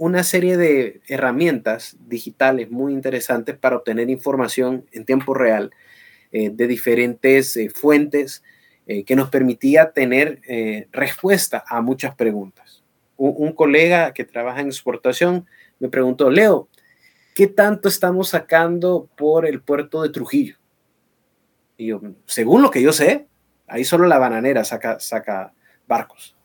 una 0.01 0.25
serie 0.25 0.57
de 0.57 1.03
herramientas 1.09 1.97
digitales 2.09 2.71
muy 2.71 2.95
interesantes 2.95 3.57
para 3.59 3.77
obtener 3.77 4.09
información 4.09 4.87
en 4.93 5.05
tiempo 5.05 5.35
real 5.35 5.73
eh, 6.33 6.49
de 6.51 6.67
diferentes 6.67 7.59
fuentes 7.75 8.43
que 9.07 9.15
nos 9.15 9.31
permitía 9.31 9.93
tener 9.93 10.41
respuesta 10.91 11.63
a 11.69 11.81
muchas 11.81 12.17
preguntas. 12.17 12.83
Un, 13.17 13.35
un, 13.37 13.53
colega 13.53 14.13
que 14.13 14.25
trabaja 14.25 14.63
en 14.63 14.67
exportación 14.67 15.47
me 15.79 15.89
preguntó, 15.89 16.29
Leo, 16.29 16.69
¿qué 17.37 17.47
tanto 17.47 17.89
estamos 17.89 18.31
sacando 18.31 19.09
por 19.17 19.47
el 19.47 19.63
puerto 19.63 20.03
de 20.03 20.09
Trujillo? 20.09 20.57
Y 21.77 21.87
yo, 21.87 22.01
según 22.27 22.63
lo 22.63 22.71
que 22.71 22.83
yo 22.83 22.93
sé, 22.93 23.29
ahí 23.67 23.85
solo 23.85 24.07
la 24.07 24.19
bananera 24.19 24.65
saca, 24.65 25.01
saca 25.01 25.55
barcos. 25.87 26.37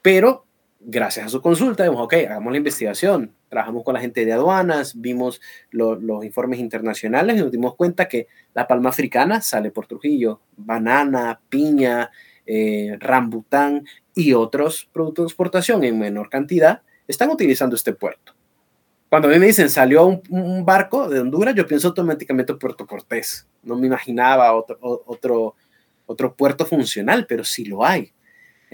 Pero 0.00 0.43
gracias 0.86 1.26
a 1.26 1.28
su 1.28 1.40
consulta, 1.40 1.82
dijimos, 1.82 2.04
ok, 2.04 2.14
hagamos 2.14 2.52
la 2.52 2.58
investigación. 2.58 3.34
Trabajamos 3.48 3.84
con 3.84 3.94
la 3.94 4.00
gente 4.00 4.24
de 4.24 4.32
aduanas, 4.32 5.00
vimos 5.00 5.40
los 5.70 6.24
informes 6.24 6.60
internacionales 6.60 7.36
y 7.36 7.40
nos 7.40 7.50
dimos 7.50 7.74
cuenta 7.74 8.08
que 8.08 8.28
la 8.52 8.66
palma 8.66 8.90
africana 8.90 9.40
sale 9.40 9.70
por 9.70 9.86
Trujillo, 9.86 10.40
banana, 10.56 11.40
piña, 11.48 12.10
eh, 12.46 12.96
rambután 13.00 13.86
y 14.14 14.34
otros 14.34 14.88
productos 14.92 15.24
de 15.24 15.28
exportación 15.28 15.82
en 15.84 15.98
menor 15.98 16.28
cantidad 16.28 16.82
están 17.08 17.30
utilizando 17.30 17.76
este 17.76 17.92
puerto. 17.92 18.34
Cuando 19.08 19.28
a 19.28 19.30
mí 19.30 19.38
me 19.38 19.46
dicen 19.46 19.70
salió 19.70 20.06
un, 20.06 20.64
barco 20.64 21.08
de 21.08 21.20
Honduras, 21.20 21.54
yo 21.54 21.66
pienso 21.66 21.88
automáticamente 21.88 22.52
en 22.52 22.58
Puerto 22.58 22.86
Cortés. 22.86 23.46
No 23.62 23.76
me 23.76 23.86
imaginaba 23.86 24.52
otro, 24.54 24.76
otro, 24.80 25.54
otro 26.06 26.34
puerto 26.34 26.66
funcional, 26.66 27.26
pero 27.26 27.44
sí 27.44 27.64
lo 27.64 27.84
hay. 27.84 28.12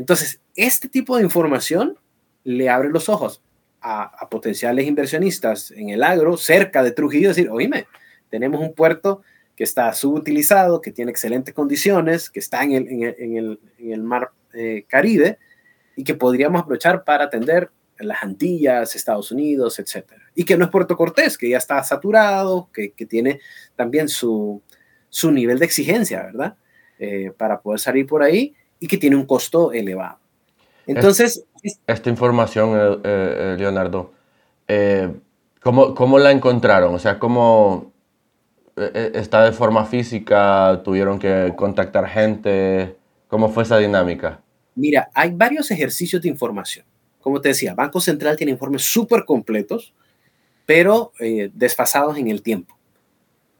Entonces, 0.00 0.40
este 0.56 0.88
tipo 0.88 1.18
de 1.18 1.22
información 1.22 1.98
le 2.42 2.70
abre 2.70 2.88
los 2.88 3.10
ojos 3.10 3.42
a, 3.82 4.30
potenciales 4.30 4.86
inversionistas 4.86 5.72
en 5.72 5.90
el 5.90 6.02
agro, 6.02 6.38
cerca 6.38 6.82
de 6.82 6.92
Trujillo, 6.92 7.28
decir, 7.28 7.50
oíme, 7.50 7.86
tenemos 8.30 8.62
un 8.62 8.72
puerto 8.72 9.20
que 9.54 9.62
está 9.62 9.92
subutilizado, 9.92 10.80
que 10.80 10.90
tiene 10.90 11.10
excelentes 11.10 11.52
condiciones, 11.52 12.30
que 12.30 12.40
está 12.40 12.64
en 12.64 12.72
el, 12.72 12.88
en 12.88 13.02
el, 13.36 13.60
en 13.76 13.92
el, 13.92 14.02
mar 14.02 14.30
eh, 14.54 14.86
Caribe 14.88 15.38
y 15.96 16.04
que 16.04 16.14
podríamos 16.14 16.62
aprovechar 16.62 17.04
para 17.04 17.24
atender 17.24 17.70
las 17.98 18.22
Antillas, 18.22 18.96
Estados 18.96 19.30
Unidos, 19.30 19.78
etcétera. 19.78 20.22
Y 20.34 20.44
que 20.44 20.56
no 20.56 20.64
es 20.64 20.70
Puerto 20.70 20.96
Cortés, 20.96 21.36
que 21.36 21.50
ya 21.50 21.58
está 21.58 21.84
saturado, 21.84 22.70
que, 22.72 22.92
que 22.92 23.04
tiene 23.04 23.38
también 23.76 24.08
su, 24.08 24.62
su, 25.10 25.30
nivel 25.30 25.58
de 25.58 25.66
exigencia, 25.66 26.22
¿verdad? 26.22 26.56
Eh, 26.98 27.32
para 27.36 27.60
poder 27.60 27.80
salir 27.80 28.06
por 28.06 28.22
ahí 28.22 28.54
y 28.80 28.88
que 28.88 28.98
tiene 28.98 29.14
un 29.14 29.26
costo 29.26 29.72
elevado. 29.72 30.18
Entonces... 30.86 31.44
esta 31.86 32.10
información, 32.10 32.70
eh, 32.74 33.00
eh, 33.04 33.56
Leonardo, 33.58 34.12
¿cómo, 35.62 35.94
¿cómo, 35.94 36.18
la 36.18 36.32
encontraron? 36.32 36.94
O 36.94 36.98
sea, 36.98 37.18
¿cómo 37.18 37.92
está 38.74 39.44
de 39.44 39.52
forma 39.52 39.84
física? 39.84 40.80
¿Tuvieron 40.82 41.18
que 41.18 41.52
contactar 41.56 42.08
gente? 42.08 42.96
¿Cómo 43.28 43.50
fue 43.50 43.62
esa 43.62 43.78
dinámica? 43.78 44.40
Mira, 44.74 45.10
hay 45.14 45.30
varios 45.32 45.70
ejercicios 45.70 46.22
de 46.22 46.28
información 46.28 46.84
como 47.20 47.40
te 47.40 47.50
decía, 47.50 47.74
Banco 47.74 48.00
Central 48.00 48.36
tiene 48.36 48.52
informes 48.52 48.82
súper 48.82 49.24
completos, 49.24 49.94
pero 50.66 51.12
eh, 51.20 51.50
desfasados 51.54 52.16
en 52.16 52.28
el 52.28 52.42
tiempo. 52.42 52.76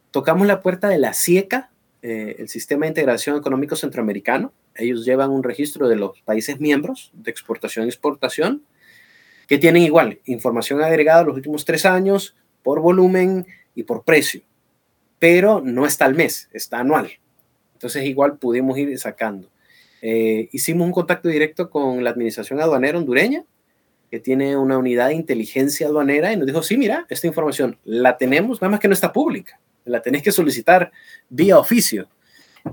Tocamos 0.09 0.47
la 0.47 0.61
puerta 0.61 0.89
de 0.89 0.97
la 0.97 1.13
CIECA, 1.13 1.71
eh, 2.01 2.35
el 2.39 2.49
Sistema 2.49 2.85
de 2.85 2.89
Integración 2.89 3.37
Económico 3.37 3.75
Centroamericano. 3.75 4.51
Ellos 4.75 5.05
llevan 5.05 5.31
un 5.31 5.43
registro 5.43 5.87
de 5.87 5.95
los 5.95 6.21
países 6.21 6.59
miembros 6.59 7.11
de 7.13 7.31
exportación 7.31 7.85
y 7.85 7.89
exportación, 7.89 8.63
que 9.47 9.57
tienen 9.57 9.83
igual 9.83 10.19
información 10.25 10.81
agregada 10.81 11.23
los 11.23 11.35
últimos 11.35 11.65
tres 11.65 11.85
años 11.85 12.35
por 12.63 12.79
volumen 12.79 13.45
y 13.75 13.83
por 13.83 14.03
precio, 14.03 14.41
pero 15.19 15.61
no 15.61 15.85
está 15.85 16.05
al 16.05 16.15
mes, 16.15 16.49
está 16.53 16.79
anual. 16.79 17.11
Entonces 17.73 18.05
igual 18.05 18.37
pudimos 18.37 18.77
ir 18.77 18.97
sacando. 18.97 19.49
Eh, 20.01 20.49
hicimos 20.51 20.85
un 20.85 20.93
contacto 20.93 21.29
directo 21.29 21.69
con 21.69 22.03
la 22.03 22.09
Administración 22.09 22.59
Aduanera 22.59 22.97
hondureña, 22.97 23.43
que 24.09 24.19
tiene 24.19 24.57
una 24.57 24.77
unidad 24.77 25.07
de 25.07 25.15
inteligencia 25.15 25.87
aduanera, 25.87 26.33
y 26.33 26.37
nos 26.37 26.45
dijo, 26.45 26.61
sí, 26.63 26.75
mira, 26.77 27.05
esta 27.09 27.27
información 27.27 27.77
la 27.85 28.17
tenemos, 28.17 28.61
nada 28.61 28.71
más 28.71 28.79
que 28.81 28.89
no 28.89 28.93
está 28.93 29.13
pública, 29.13 29.59
la 29.85 30.01
tenés 30.01 30.21
que 30.21 30.33
solicitar 30.33 30.91
vía 31.29 31.57
oficio. 31.57 32.09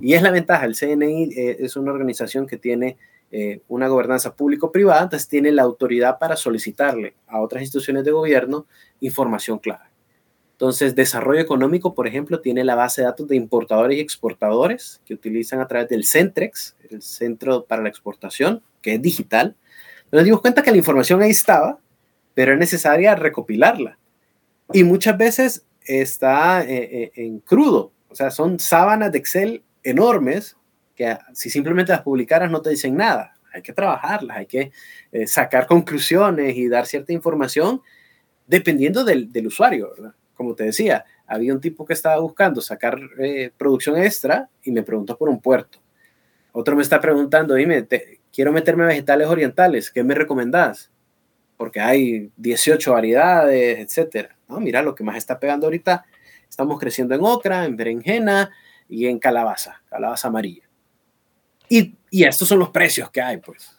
Y 0.00 0.14
es 0.14 0.22
la 0.22 0.30
ventaja, 0.30 0.64
el 0.66 0.76
CNI 0.76 1.32
eh, 1.34 1.56
es 1.60 1.76
una 1.76 1.92
organización 1.92 2.46
que 2.46 2.56
tiene 2.56 2.96
eh, 3.30 3.60
una 3.68 3.88
gobernanza 3.88 4.34
público-privada, 4.34 5.02
entonces 5.02 5.28
tiene 5.28 5.52
la 5.52 5.62
autoridad 5.62 6.18
para 6.18 6.36
solicitarle 6.36 7.14
a 7.26 7.40
otras 7.40 7.62
instituciones 7.62 8.04
de 8.04 8.10
gobierno 8.10 8.66
información 9.00 9.58
clara. 9.58 9.90
Entonces, 10.52 10.94
desarrollo 10.94 11.40
económico, 11.40 11.94
por 11.94 12.08
ejemplo, 12.08 12.40
tiene 12.40 12.64
la 12.64 12.74
base 12.74 13.02
de 13.02 13.06
datos 13.06 13.28
de 13.28 13.36
importadores 13.36 13.96
y 13.96 14.00
exportadores 14.00 15.00
que 15.04 15.14
utilizan 15.14 15.60
a 15.60 15.68
través 15.68 15.88
del 15.88 16.04
Centrex, 16.04 16.76
el 16.90 17.02
Centro 17.02 17.64
para 17.64 17.82
la 17.82 17.88
Exportación, 17.88 18.62
que 18.82 18.94
es 18.94 19.02
digital. 19.02 19.56
Nos 20.10 20.24
dimos 20.24 20.40
cuenta 20.40 20.62
que 20.62 20.70
la 20.70 20.78
información 20.78 21.22
ahí 21.22 21.30
estaba, 21.30 21.78
pero 22.34 22.54
es 22.54 22.58
necesaria 22.58 23.14
recopilarla. 23.14 23.98
Y 24.72 24.84
muchas 24.84 25.16
veces 25.16 25.64
está 25.82 26.64
eh, 26.64 27.12
en 27.14 27.40
crudo, 27.40 27.92
o 28.08 28.14
sea, 28.14 28.30
son 28.30 28.58
sábanas 28.58 29.12
de 29.12 29.18
Excel 29.18 29.62
enormes 29.90 30.56
que 30.94 31.16
si 31.32 31.50
simplemente 31.50 31.92
las 31.92 32.02
publicaras 32.02 32.50
no 32.50 32.60
te 32.60 32.70
dicen 32.70 32.96
nada. 32.96 33.34
Hay 33.52 33.62
que 33.62 33.72
trabajarlas, 33.72 34.36
hay 34.36 34.46
que 34.46 34.72
eh, 35.12 35.26
sacar 35.26 35.66
conclusiones 35.66 36.56
y 36.56 36.68
dar 36.68 36.86
cierta 36.86 37.12
información 37.12 37.80
dependiendo 38.46 39.04
del, 39.04 39.30
del 39.32 39.46
usuario, 39.46 39.90
¿verdad? 39.96 40.14
como 40.38 40.54
te 40.54 40.64
decía, 40.64 41.04
había 41.26 41.52
un 41.52 41.60
tipo 41.60 41.84
que 41.84 41.92
estaba 41.92 42.18
buscando 42.20 42.60
sacar 42.60 42.98
eh, 43.18 43.50
producción 43.58 43.98
extra 43.98 44.48
y 44.62 44.70
me 44.70 44.84
preguntó 44.84 45.18
por 45.18 45.28
un 45.28 45.40
puerto. 45.40 45.80
Otro 46.52 46.76
me 46.76 46.82
está 46.82 47.00
preguntando, 47.00 47.54
dime, 47.54 47.86
quiero 48.32 48.52
meterme 48.52 48.84
a 48.84 48.86
vegetales 48.86 49.26
orientales, 49.26 49.90
¿qué 49.90 50.04
me 50.04 50.14
recomendás? 50.14 50.92
Porque 51.56 51.80
hay 51.80 52.30
18 52.36 52.92
variedades, 52.92 53.80
etcétera. 53.80 54.38
No, 54.48 54.60
mira, 54.60 54.80
lo 54.80 54.94
que 54.94 55.02
más 55.02 55.16
está 55.16 55.40
pegando 55.40 55.66
ahorita, 55.66 56.04
estamos 56.48 56.78
creciendo 56.78 57.16
en 57.16 57.22
ocra, 57.24 57.64
en 57.64 57.76
berenjena 57.76 58.52
y 58.88 59.06
en 59.06 59.18
calabaza, 59.18 59.80
calabaza 59.88 60.28
amarilla. 60.28 60.62
Y, 61.68 61.94
y 62.10 62.24
estos 62.24 62.48
son 62.48 62.58
los 62.58 62.70
precios 62.70 63.10
que 63.10 63.20
hay, 63.20 63.36
pues. 63.38 63.78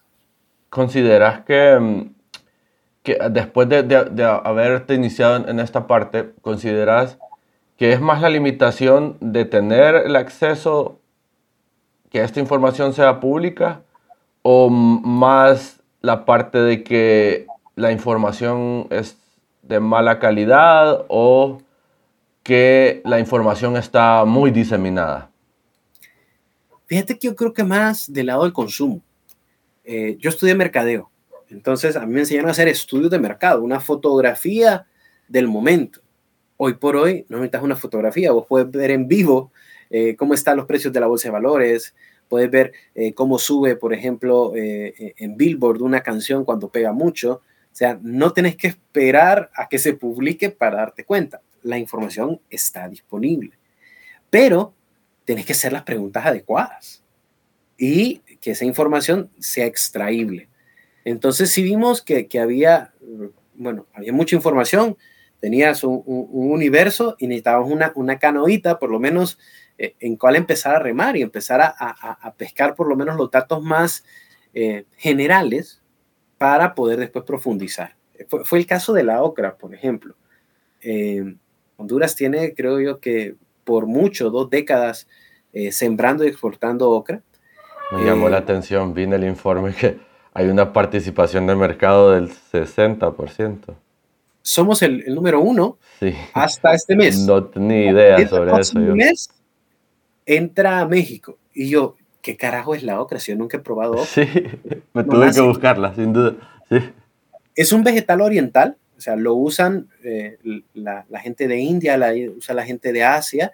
¿Consideras 0.70 1.44
que, 1.46 1.78
mm, 1.80 2.14
que 3.04 3.18
después 3.32 3.68
de, 3.70 3.84
de, 3.84 4.06
de 4.06 4.24
haberte 4.24 4.94
iniciado 4.94 5.48
en, 5.48 5.60
esta 5.60 5.88
parte, 5.88 6.32
consideras 6.42 7.18
que 7.78 7.94
es 7.94 8.02
más 8.02 8.22
la 8.22 8.30
limitación 8.30 9.18
de 9.22 9.46
tener 9.46 9.96
el 9.96 10.16
acceso, 10.18 11.00
que 12.10 12.22
esta 12.22 12.40
información 12.40 12.94
sea 12.94 13.20
pública, 13.20 13.82
o 14.42 14.70
más 14.70 15.80
la 16.02 16.26
parte 16.26 16.60
de 16.60 16.84
que 16.84 17.48
la 17.76 17.92
información 17.92 18.88
es 18.90 19.18
de 19.62 19.80
mala 19.80 20.20
calidad 20.20 21.06
o 21.08 21.62
que 22.50 23.04
la 23.06 23.20
información 23.20 23.78
está 23.78 24.26
muy 24.26 24.50
diseminada? 24.50 25.30
Fíjate 26.88 27.20
que 27.20 27.28
yo 27.28 27.36
creo 27.36 27.54
que 27.54 27.64
más 27.64 28.12
del 28.12 28.26
lado 28.26 28.42
del 28.42 28.54
consumo. 28.54 29.04
Eh, 29.84 30.18
yo 30.20 30.32
estudié 30.32 30.56
mercadeo, 30.56 31.12
entonces 31.52 31.96
a 31.96 32.08
mí 32.08 32.14
me 32.14 32.22
enseñaron 32.22 32.48
a 32.48 32.54
hacer 32.54 32.68
estudios 32.68 33.12
de 33.12 33.20
mercado, 33.20 33.62
una 33.62 33.80
fotografía 33.80 34.88
del 35.28 35.48
momento. 35.48 36.02
Hoy 36.58 36.74
por 36.74 36.96
hoy 36.96 37.24
no 37.30 37.38
necesitas 37.38 37.62
una 37.62 37.76
fotografía, 37.76 38.32
vos 38.32 38.48
puedes 38.50 38.72
ver 38.72 38.90
en 38.90 39.08
vivo 39.08 39.52
eh, 39.92 40.16
cómo 40.16 40.34
están 40.34 40.58
los 40.58 40.66
precios 40.66 40.92
de 40.92 41.02
la 41.02 41.06
bolsa 41.06 41.28
de 41.28 41.34
valores, 41.34 41.94
puedes 42.28 42.50
ver 42.50 42.74
eh, 42.96 43.14
cómo 43.14 43.38
sube, 43.38 43.76
por 43.76 43.94
ejemplo, 43.94 44.54
en 44.56 45.38
Billboard 45.38 45.84
una 45.84 46.02
canción 46.02 46.44
cuando 46.46 46.70
pega 46.70 46.94
mucho. 46.94 47.42
O 47.72 47.76
sea, 47.80 48.00
no 48.02 48.34
tenés 48.34 48.56
que 48.56 48.70
esperar 48.70 49.52
a 49.54 49.70
que 49.70 49.78
se 49.78 49.94
publique 49.94 50.50
para 50.50 50.78
darte 50.78 51.06
cuenta. 51.06 51.42
La 51.64 51.78
información 51.78 52.42
está 52.50 52.88
disponible. 52.88 53.58
Pero 54.30 54.74
tienes 55.26 55.46
que 55.46 55.54
hacer 55.54 55.74
las 55.74 55.84
preguntas 55.84 56.26
adecuadas 56.26 57.04
y 57.78 58.20
que 58.42 58.52
esa 58.52 58.66
información 58.66 59.30
sea 59.40 59.66
extraíble. 59.66 60.50
Entonces, 61.06 61.52
si 61.52 61.64
vimos 61.64 62.02
que, 62.02 62.28
había, 62.40 62.94
bueno, 63.56 63.88
había 63.94 64.14
mucha 64.14 64.36
información, 64.36 64.98
tenías 65.40 65.84
un, 65.84 66.04
universo 66.06 67.16
y 67.18 67.28
necesitabas 67.28 67.70
una, 67.70 67.92
una 67.96 68.20
canoita, 68.20 68.80
por 68.80 68.92
lo 68.92 69.00
menos 69.00 69.40
eh, 69.78 69.96
en 70.00 70.18
cuál 70.18 70.36
empezar 70.36 70.76
a 70.76 70.80
remar 70.80 71.16
y 71.16 71.22
empezar 71.22 71.62
a, 71.62 72.34
pescar 72.38 72.76
por 72.76 72.88
lo 72.88 72.96
menos 72.96 73.16
los 73.16 73.32
datos 73.32 73.64
más 73.64 74.04
eh, 74.54 74.86
generales 74.98 75.82
para 76.38 76.76
poder 76.76 77.00
después 77.00 77.24
profundizar. 77.24 77.96
Fue, 78.44 78.60
el 78.60 78.66
caso 78.66 78.92
de 78.92 79.04
la 79.04 79.24
ocra, 79.24 79.58
por 79.58 79.74
ejemplo. 79.74 80.16
Eh, 80.82 81.36
Honduras 81.80 82.14
tiene, 82.14 82.54
creo 82.54 82.82
yo, 82.82 83.00
que 83.00 83.36
por 83.64 83.86
mucho, 83.86 84.30
dos 84.30 84.50
décadas 84.50 85.08
eh, 85.54 85.72
sembrando 85.72 86.26
y 86.26 86.28
exportando 86.28 86.90
ocra. 86.90 87.22
Me 87.92 88.04
llamó 88.04 88.28
la 88.28 88.38
eh, 88.38 88.42
atención, 88.42 88.94
vi 88.94 89.04
en 89.04 89.14
el 89.14 89.24
informe 89.24 89.74
que 89.74 89.98
hay 90.34 90.48
una 90.50 90.74
participación 90.74 91.48
de 91.48 91.56
mercado 91.56 92.12
del 92.12 92.30
60%. 92.30 93.76
Somos 94.42 94.82
el, 94.82 95.06
número 95.16 95.40
uno 95.40 95.78
hasta 96.34 96.74
este 96.74 96.98
mes. 96.98 97.20
No 97.26 97.46
tenía 97.46 97.92
idea 97.92 98.28
sobre 98.28 98.60
eso. 98.60 98.78
Un 98.78 98.96
mes 98.96 99.30
entra 100.26 100.82
a 100.82 100.86
México 100.88 101.38
y 101.54 101.70
yo, 101.70 101.96
¿qué 102.22 102.36
carajo 102.36 102.76
es 102.76 102.84
la 102.84 103.00
ocra? 103.00 103.20
Si 103.20 103.32
yo 103.32 103.38
nunca 103.38 103.56
he 103.56 103.62
probado 103.62 103.94
ocra. 103.94 104.06
Sí, 104.06 104.28
me 104.94 105.06
tuve 105.06 105.32
que 105.32 105.42
buscarla, 105.42 105.96
sin 105.96 106.12
duda. 106.12 106.36
Es 107.56 107.72
un 107.72 107.84
vegetal 107.86 108.20
oriental, 108.20 108.76
o 109.00 109.02
sea, 109.02 109.16
lo 109.16 109.34
usan 109.34 109.88
eh, 110.04 110.38
la, 110.74 111.06
gente 111.22 111.48
de 111.48 111.58
India, 111.58 111.98
la 111.98 112.14
usa 112.36 112.54
la 112.54 112.66
gente 112.66 112.92
de 112.92 113.02
Asia 113.02 113.54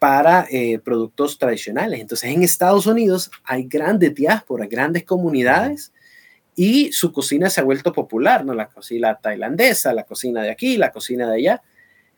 para 0.00 0.44
eh, 0.50 0.80
productos 0.80 1.38
tradicionales. 1.38 2.00
Entonces, 2.00 2.28
en 2.32 2.42
Estados 2.42 2.86
Unidos 2.86 3.30
hay 3.44 3.68
grandes 3.68 4.12
diásporas, 4.12 4.68
grandes 4.68 5.04
comunidades 5.04 5.92
y 6.56 6.90
su 6.90 7.12
cocina 7.12 7.48
se 7.48 7.60
ha 7.60 7.64
vuelto 7.64 7.92
popular, 7.92 8.44
¿no? 8.44 8.54
La 8.54 8.66
cocina 8.68 9.14
tailandesa, 9.14 9.94
la 9.94 10.02
cocina 10.02 10.42
de 10.42 10.50
aquí, 10.50 10.76
la 10.76 10.90
cocina 10.90 11.30
de 11.30 11.36
allá. 11.36 11.62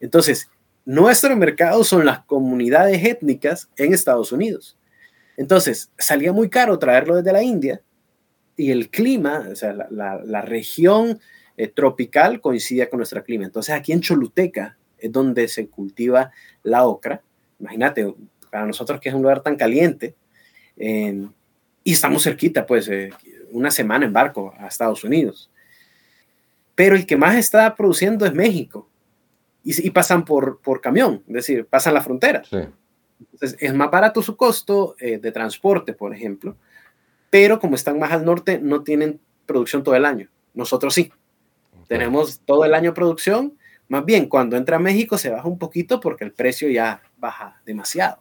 Entonces, 0.01 0.49
nuestro 0.87 1.37
mercado 1.37 1.85
son 1.85 2.07
las 2.07 2.25
comunidades 2.25 3.05
étnicas 3.05 3.69
en 3.77 3.93
Estados 3.93 4.33
Unidos. 4.33 4.79
Entonces, 5.37 5.91
salía 5.99 6.33
muy 6.33 6.49
caro 6.49 6.79
traerlo 6.79 7.17
desde 7.17 7.33
la 7.33 7.43
India 7.43 7.83
y 8.57 8.71
el 8.71 8.89
clima, 8.89 9.49
o 9.53 9.57
sea, 9.57 9.75
la, 9.91 10.43
región 10.43 11.21
eh, 11.57 11.69
tropical 11.69 12.41
coincide 12.41 12.89
con 12.89 12.99
nuestro 12.99 13.23
clima. 13.23 13.45
Entonces, 13.45 13.75
aquí 13.75 13.93
en 13.93 14.01
Choluteca 14.01 14.77
es 14.99 15.13
donde 15.13 15.49
se 15.49 15.69
cultiva 15.69 16.31
la 16.63 16.87
ocra 16.87 17.23
imagínate, 17.59 18.15
para 18.51 18.67
nosotros 18.67 19.01
que 19.01 19.09
es 19.09 19.15
un 19.15 19.23
lugar 19.23 19.43
tan 19.43 19.57
caliente, 19.57 20.15
y 20.77 21.93
estamos 21.93 22.25
cerquita, 22.25 22.67
pues, 22.67 22.89
eh, 22.89 23.11
una 23.53 23.71
semana 23.71 24.07
en 24.07 24.13
barco 24.13 24.55
a 24.59 24.67
Estados 24.67 25.05
Unidos. 25.05 25.51
Pero 26.75 26.97
el 26.97 27.07
que 27.07 27.17
más 27.17 27.37
está 27.37 27.75
produciendo 27.77 28.27
es 28.27 28.35
México. 28.35 28.89
Y, 29.63 29.91
pasan 29.91 30.27
por, 30.27 30.61
por 30.61 30.83
camión, 30.83 31.23
es 31.29 31.35
decir, 31.35 31.65
pasan 31.67 31.95
la 31.95 32.03
frontera. 32.03 32.43
Entonces, 32.53 33.57
es 33.61 33.73
más 33.73 33.91
barato 33.91 34.21
su 34.21 34.37
costo 34.37 34.95
eh, 34.99 35.19
de 35.19 35.33
transporte, 35.33 35.95
por 35.95 36.15
ejemplo. 36.15 36.57
Pero 37.31 37.59
como 37.61 37.75
están 37.75 37.99
más 37.99 38.13
al 38.13 38.27
norte, 38.27 38.59
no 38.59 38.83
tienen 38.83 39.21
producción 39.47 39.83
todo 39.83 39.95
el 39.95 40.05
año. 40.05 40.29
Nosotros 40.53 40.93
sí. 40.93 41.11
Tenemos 41.87 42.41
todo 42.41 42.65
el 42.65 42.75
año 42.75 42.95
producción 42.95 43.55
más 43.89 44.05
bien, 44.05 44.29
cuando 44.29 44.57
entra 44.57 44.77
a 44.77 44.81
México 44.81 45.19
se 45.19 45.31
baja 45.31 45.47
un 45.47 45.59
poquito 45.59 46.01
porque 46.01 46.25
el 46.25 46.33
precio 46.33 46.69
ya 46.71 47.03
baja 47.19 47.61
demasiado. 47.67 48.19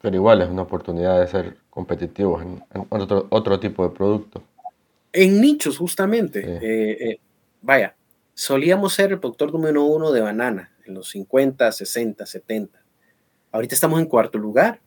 Pero 0.00 0.16
igual 0.16 0.42
es 0.42 0.48
una 0.48 0.62
oportunidad 0.62 1.20
de 1.20 1.26
ser 1.26 1.56
competitivos 1.70 2.42
en, 2.42 2.62
otro, 2.90 3.26
otro, 3.30 3.58
tipo 3.58 3.86
de 3.88 3.94
producto. 3.94 4.42
En 5.12 5.40
nichos, 5.40 5.78
justamente. 5.78 6.40
Eh, 6.40 7.10
eh, 7.10 7.20
vaya, 7.62 7.96
solíamos 8.34 8.92
ser 8.92 9.12
el 9.12 9.18
productor 9.18 9.52
número 9.52 9.84
uno 9.84 10.12
de 10.12 10.20
banana 10.20 10.70
en 10.84 10.94
los 10.94 11.08
50, 11.08 11.72
60, 11.72 12.26
70. 12.26 12.82
Ahorita 13.50 13.74
estamos 13.74 14.00
en 14.00 14.06
cuarto 14.06 14.38
lugar, 14.38 14.80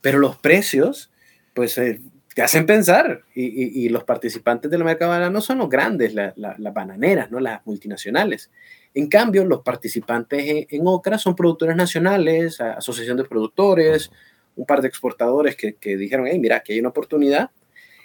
pero 0.00 0.18
los 0.18 0.36
precios, 0.36 1.10
pues 1.54 1.78
eh, 1.78 2.00
te 2.34 2.42
hacen 2.42 2.66
pensar. 2.66 3.22
Y, 3.34 3.88
los 3.88 4.04
participantes 4.04 4.70
del 4.70 4.84
mercado 4.84 5.10
banano 5.10 5.40
son 5.40 5.58
los 5.58 5.68
grandes, 5.68 6.14
las 6.14 6.74
bananeras, 6.74 7.30
¿no? 7.30 7.40
las 7.40 7.64
multinacionales. 7.66 8.50
En 8.94 9.08
cambio, 9.08 9.44
los 9.44 9.62
participantes 9.62 10.66
en, 10.70 10.86
Ocra 10.86 11.18
son 11.18 11.34
productores 11.34 11.76
nacionales, 11.76 12.60
asociación 12.60 13.16
de 13.16 13.24
productores, 13.24 14.10
un 14.54 14.66
par 14.66 14.82
de 14.82 14.88
exportadores 14.88 15.56
que, 15.56 15.96
dijeron, 15.96 16.26
hey, 16.30 16.38
mira, 16.38 16.56
aquí 16.56 16.74
hay 16.74 16.80
una 16.80 16.90
oportunidad. 16.90 17.50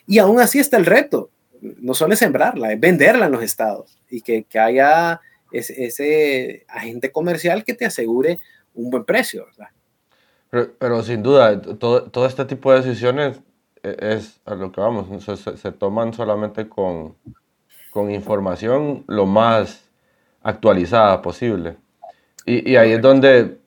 Y 0.05 0.19
aún 0.19 0.39
así 0.39 0.59
está 0.59 0.77
el 0.77 0.85
reto. 0.85 1.29
No 1.61 1.93
solo 1.93 2.13
es 2.13 2.19
sembrarla, 2.19 2.71
es 2.71 2.79
venderla 2.79 3.25
en 3.25 3.31
los 3.31 3.43
estados 3.43 3.97
y 4.09 4.21
que, 4.21 4.45
haya 4.59 5.19
ese, 5.51 6.65
agente 6.67 7.11
comercial 7.11 7.63
que 7.63 7.73
te 7.73 7.85
asegure 7.85 8.39
un 8.73 8.89
buen 8.91 9.05
precio, 9.05 9.47
Pero, 10.79 11.01
sin 11.01 11.23
duda, 11.23 11.59
todo, 11.61 12.03
todo, 12.03 12.27
este 12.27 12.45
tipo 12.45 12.71
de 12.71 12.81
decisiones 12.81 13.39
es 13.99 14.39
a 14.45 14.55
lo 14.55 14.71
que 14.71 14.81
vamos, 14.81 15.07
se, 15.23 15.71
toman 15.71 16.13
solamente 16.13 16.67
con, 16.67 17.15
con, 17.91 18.11
información 18.11 19.03
lo 19.07 19.25
más 19.25 19.83
actualizada 20.43 21.21
posible. 21.21 21.75
Y, 22.45 22.71
y, 22.71 22.75
ahí 22.77 22.91
es 22.91 23.01
donde 23.01 23.57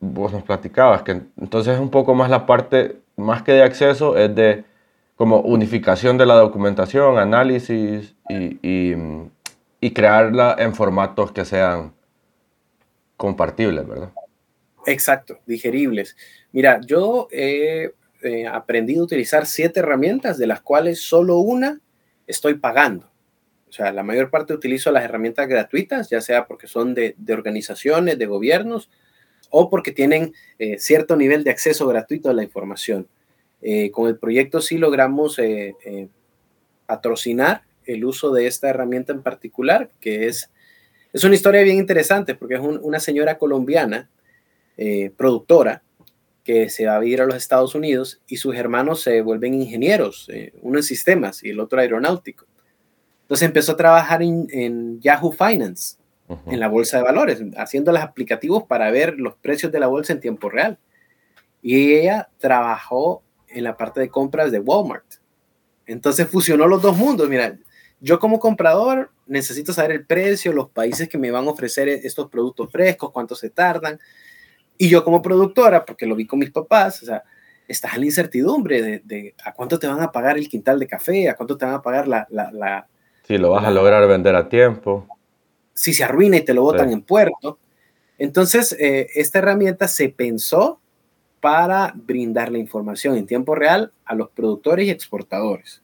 vos 0.00 0.32
nos 0.32 0.42
platicabas, 0.42 1.02
que 1.02 1.22
entonces 1.40 1.74
es 1.74 1.80
un 1.80 1.90
poco 1.90 2.14
más 2.14 2.30
la 2.30 2.46
parte, 2.46 2.98
más 3.16 3.42
que 3.42 3.52
de 3.52 3.62
acceso, 3.62 4.16
es 4.16 4.34
de 4.34 4.64
como 5.16 5.40
unificación 5.40 6.16
de 6.16 6.26
la 6.26 6.34
documentación, 6.34 7.18
análisis 7.18 8.14
y, 8.28 8.58
y, 8.62 8.96
y 9.80 9.90
crearla 9.90 10.56
en 10.58 10.74
formatos 10.74 11.32
que 11.32 11.44
sean 11.44 11.92
compartibles, 13.16 13.86
¿verdad? 13.86 14.12
Exacto, 14.86 15.38
digeribles. 15.44 16.16
Mira, 16.52 16.80
yo 16.80 17.28
he 17.30 17.92
eh, 18.22 18.48
aprendido 18.48 19.02
a 19.02 19.04
utilizar 19.04 19.46
siete 19.46 19.78
herramientas, 19.78 20.38
de 20.38 20.48
las 20.48 20.60
cuales 20.60 21.00
solo 21.00 21.38
una 21.38 21.80
estoy 22.26 22.54
pagando. 22.54 23.08
O 23.68 23.72
sea, 23.72 23.92
la 23.92 24.02
mayor 24.02 24.30
parte 24.30 24.52
utilizo 24.52 24.90
las 24.90 25.04
herramientas 25.04 25.46
gratuitas, 25.46 26.10
ya 26.10 26.20
sea 26.20 26.46
porque 26.46 26.66
son 26.66 26.94
de, 26.94 27.14
organizaciones, 27.30 28.18
de 28.18 28.26
gobiernos, 28.26 28.90
o 29.50 29.70
porque 29.70 29.92
tienen 29.92 30.34
eh, 30.58 30.78
cierto 30.78 31.16
nivel 31.16 31.44
de 31.44 31.50
acceso 31.50 31.86
gratuito 31.86 32.28
a 32.28 32.32
la 32.32 32.42
información. 32.42 33.06
Eh, 33.62 33.92
con 33.92 34.08
el 34.08 34.18
proyecto 34.18 34.60
sí 34.60 34.78
logramos 34.78 35.40
patrocinar 36.86 37.62
el 37.84 38.04
uso 38.04 38.32
de 38.32 38.48
esta 38.48 38.68
herramienta 38.68 39.12
en 39.12 39.22
particular, 39.22 39.90
que 40.00 40.26
es, 40.26 40.50
es 41.12 41.22
una 41.22 41.36
historia 41.36 41.62
bien 41.62 41.76
interesante, 41.78 42.34
porque 42.34 42.54
es 42.54 42.60
una 42.60 42.98
señora 42.98 43.38
colombiana, 43.38 44.10
productora, 45.16 45.82
que 46.48 46.70
se 46.70 46.86
va 46.86 46.96
a 46.96 46.98
vivir 46.98 47.20
a 47.20 47.26
los 47.26 47.36
Estados 47.36 47.74
Unidos 47.74 48.22
y 48.26 48.38
sus 48.38 48.56
hermanos 48.56 49.02
se 49.02 49.20
vuelven 49.20 49.52
ingenieros, 49.52 50.30
eh, 50.32 50.54
uno 50.62 50.78
en 50.78 50.82
sistemas 50.82 51.44
y 51.44 51.50
el 51.50 51.60
otro 51.60 51.78
aeronáutico. 51.78 52.46
Entonces 53.20 53.46
empezó 53.46 53.72
a 53.72 53.76
trabajar 53.76 54.22
en, 54.22 54.98
Yahoo 54.98 55.30
Finance, 55.30 55.98
en 56.46 56.58
la 56.58 56.68
bolsa 56.68 56.96
de 56.96 57.02
valores, 57.02 57.42
haciendo 57.58 57.92
los 57.92 58.00
aplicativos 58.00 58.62
para 58.62 58.90
ver 58.90 59.18
los 59.18 59.34
precios 59.36 59.70
de 59.70 59.78
la 59.78 59.88
bolsa 59.88 60.14
en 60.14 60.20
tiempo 60.20 60.48
real. 60.48 60.78
Y 61.60 61.92
ella 61.92 62.30
trabajó 62.38 63.22
en 63.48 63.64
la 63.64 63.76
parte 63.76 64.00
de 64.00 64.08
compras 64.08 64.50
de 64.50 64.60
Walmart. 64.60 65.16
Entonces 65.84 66.28
fusionó 66.28 66.66
los 66.66 66.80
dos 66.80 66.96
mundos. 66.96 67.28
Mira, 67.28 67.58
yo 68.00 68.18
como 68.18 68.40
comprador 68.40 69.10
necesito 69.26 69.74
saber 69.74 69.92
el 69.92 70.06
precio, 70.06 70.54
los 70.54 70.70
países 70.70 71.10
que 71.10 71.18
me 71.18 71.30
van 71.30 71.46
a 71.46 71.50
ofrecer 71.50 71.90
estos 71.90 72.30
productos 72.30 72.72
frescos, 72.72 73.10
cuánto 73.10 73.34
se 73.34 73.50
tardan. 73.50 74.00
Y 74.78 74.88
yo 74.88 75.04
como 75.04 75.20
productora, 75.20 75.84
porque 75.84 76.06
lo 76.06 76.14
vi 76.14 76.26
con 76.26 76.38
mis 76.38 76.50
papás, 76.50 77.02
o 77.02 77.06
sea, 77.06 77.24
estás 77.66 77.94
en 77.94 78.00
la 78.00 78.06
incertidumbre 78.06 79.02
de, 79.04 79.34
a 79.44 79.52
cuánto 79.52 79.78
te 79.78 79.86
van 79.86 80.00
a 80.00 80.10
pagar 80.10 80.38
el 80.38 80.48
quintal 80.48 80.78
de 80.78 80.86
café, 80.86 81.28
a 81.28 81.34
cuánto 81.34 81.58
te 81.58 81.66
van 81.66 81.74
a 81.74 81.82
pagar 81.82 82.06
la... 82.08 82.26
la, 82.30 82.86
si 83.24 83.36
lo 83.36 83.50
vas 83.50 83.64
a 83.64 83.70
lograr 83.70 84.06
vender 84.08 84.34
a 84.34 84.48
tiempo. 84.48 85.06
Si 85.74 85.92
se 85.92 86.04
arruina 86.04 86.38
y 86.38 86.44
te 86.44 86.54
lo 86.54 86.62
botan 86.62 86.90
en 86.90 87.02
puerto. 87.02 87.58
Entonces, 88.16 88.74
eh, 88.80 89.08
esta 89.14 89.38
herramienta 89.38 89.86
se 89.86 90.08
pensó 90.08 90.80
para 91.40 91.92
brindar 91.94 92.50
la 92.50 92.58
información 92.58 93.16
en 93.16 93.26
tiempo 93.26 93.54
real 93.54 93.92
a 94.04 94.14
los 94.14 94.30
productores 94.30 94.86
y 94.86 94.90
exportadores. 94.90 95.82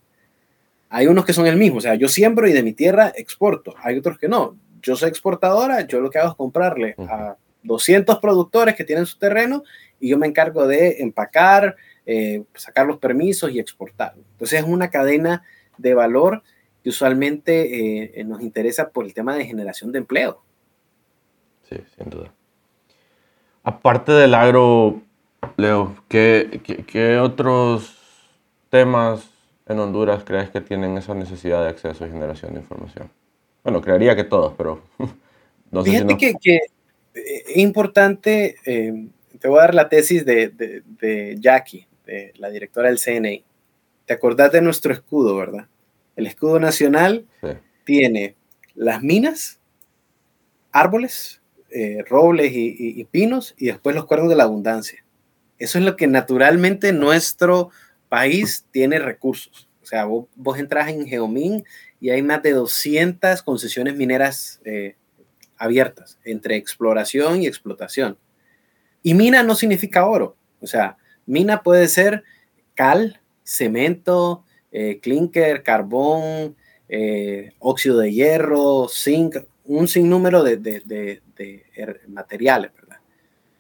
Hay 0.89 1.07
unos 1.07 1.25
que 1.25 1.33
son 1.33 1.47
el 1.47 1.57
mismo, 1.57 1.79
o 1.79 1.81
sea, 1.81 1.97
yo 1.97 2.09
siembro 2.09 2.49
y 2.49 2.53
de 2.53 2.63
mi 2.63 2.73
tierra 2.73 3.13
exporto. 3.15 3.75
Hay 3.83 3.99
otros 3.99 4.19
que 4.19 4.29
no. 4.29 4.57
Yo 4.83 4.97
soy 4.97 5.09
exportadora, 5.09 5.87
yo 5.87 6.01
lo 6.01 6.11
que 6.11 6.19
hago 6.19 6.31
es 6.31 6.37
comprarle 6.37 6.95
a 6.99 7.37
200 7.65 8.19
productores 8.21 8.75
que 8.77 8.85
tienen 8.85 9.07
su 9.07 9.19
terreno 9.19 9.65
y 9.99 10.09
yo 10.11 10.19
me 10.19 10.27
encargo 10.27 10.67
de 10.67 11.03
empacar, 11.03 11.77
eh, 12.07 12.45
sacar 12.55 12.87
los 12.87 12.99
permisos 12.99 13.51
y 13.51 13.59
exportar. 13.59 14.15
Entonces 14.17 14.61
es 14.61 14.67
una 14.67 14.91
cadena 14.91 15.43
de 15.79 15.95
valor 15.95 16.43
que 16.83 16.91
usualmente 16.91 18.21
eh, 18.21 18.25
nos 18.25 18.43
interesa 18.43 18.91
por 18.91 19.07
el 19.07 19.15
tema 19.15 19.35
de 19.35 19.47
generación 19.47 19.91
de 19.91 19.99
empleo. 19.99 20.43
Sí, 21.69 21.77
sin 21.97 22.11
duda. 22.11 22.31
Aparte 23.63 24.13
del 24.13 24.35
agro, 24.35 25.01
Leo, 25.57 25.97
¿qué, 26.09 26.61
qué, 26.87 27.19
otros 27.19 27.97
temas 28.69 29.27
en 29.67 29.79
Honduras 29.79 30.23
crees 30.25 30.51
que 30.51 30.61
tienen 30.61 30.99
esa 30.99 31.15
necesidad 31.15 31.63
de 31.63 31.71
acceso 31.71 32.07
y 32.07 32.11
generación 32.11 32.53
de 32.53 32.61
información? 32.61 33.11
Bueno, 33.63 33.81
creería 33.81 34.15
que 34.15 34.25
todos, 34.25 34.53
pero 34.59 34.83
no 35.71 35.83
sé 35.83 35.91
Fíjate 35.91 36.19
que, 36.19 36.35
que, 36.35 36.61
es 37.15 37.57
importante, 37.57 38.57
eh, 38.67 39.09
te 39.39 39.49
voy 39.49 39.59
a 39.59 39.63
dar 39.63 39.75
la 39.75 39.89
tesis 39.89 40.25
de, 40.25 40.49
de, 40.49 40.83
de, 41.01 41.37
Jackie, 41.39 41.87
de 42.07 42.33
la 42.37 42.51
directora 42.51 42.89
del 42.89 42.99
CNI. 42.99 43.45
¿Te 44.07 44.15
acordás 44.15 44.53
de 44.53 44.61
nuestro 44.61 44.93
escudo, 44.93 45.37
verdad? 45.37 45.69
El 46.17 46.27
escudo 46.27 46.61
nacional 46.61 47.27
tiene 47.85 48.37
las 48.75 49.03
minas, 49.03 49.61
árboles, 50.73 51.41
eh, 51.71 52.05
robles 52.09 52.53
y, 52.53 52.75
y, 52.79 53.05
pinos, 53.05 53.55
y 53.57 53.67
después 53.67 53.97
los 53.97 54.07
cuernos 54.07 54.29
de 54.29 54.37
la 54.37 54.45
abundancia. 54.45 55.05
Eso 55.59 55.79
es 55.79 55.85
lo 55.85 55.97
que 55.97 56.07
naturalmente 56.07 56.93
nuestro 56.93 57.71
país 58.09 58.67
tiene 58.71 58.99
recursos. 58.99 59.69
O 59.83 59.87
sea, 59.87 60.05
vos, 60.05 60.59
entras 60.59 60.89
en 60.89 61.07
Geomin 61.07 61.65
y 62.01 62.11
hay 62.11 62.23
más 62.23 62.43
de 62.43 62.53
200 62.53 63.43
concesiones 63.43 63.97
mineras 63.97 64.61
eh, 64.65 64.97
abiertas 65.59 66.19
entre 66.25 66.57
exploración 66.57 67.43
y 67.43 67.47
explotación. 67.47 68.19
Y 69.03 69.15
mina 69.15 69.43
no 69.43 69.55
significa 69.55 70.07
oro. 70.07 70.37
O 70.61 70.67
sea, 70.67 70.97
mina 71.27 71.63
puede 71.63 71.89
ser 71.89 72.25
cal, 72.75 73.21
cemento, 73.43 74.45
eh, 74.73 74.99
clinker, 75.01 75.63
carbón, 75.63 76.57
eh, 76.89 77.53
óxido 77.59 77.99
de 77.99 78.13
hierro, 78.13 78.89
zinc, 78.89 79.37
un 79.65 79.89
sinnúmero 79.89 80.43
de, 80.43 80.57
de, 80.57 80.81
de, 80.81 81.23
de 81.37 82.01
materiales. 82.09 82.71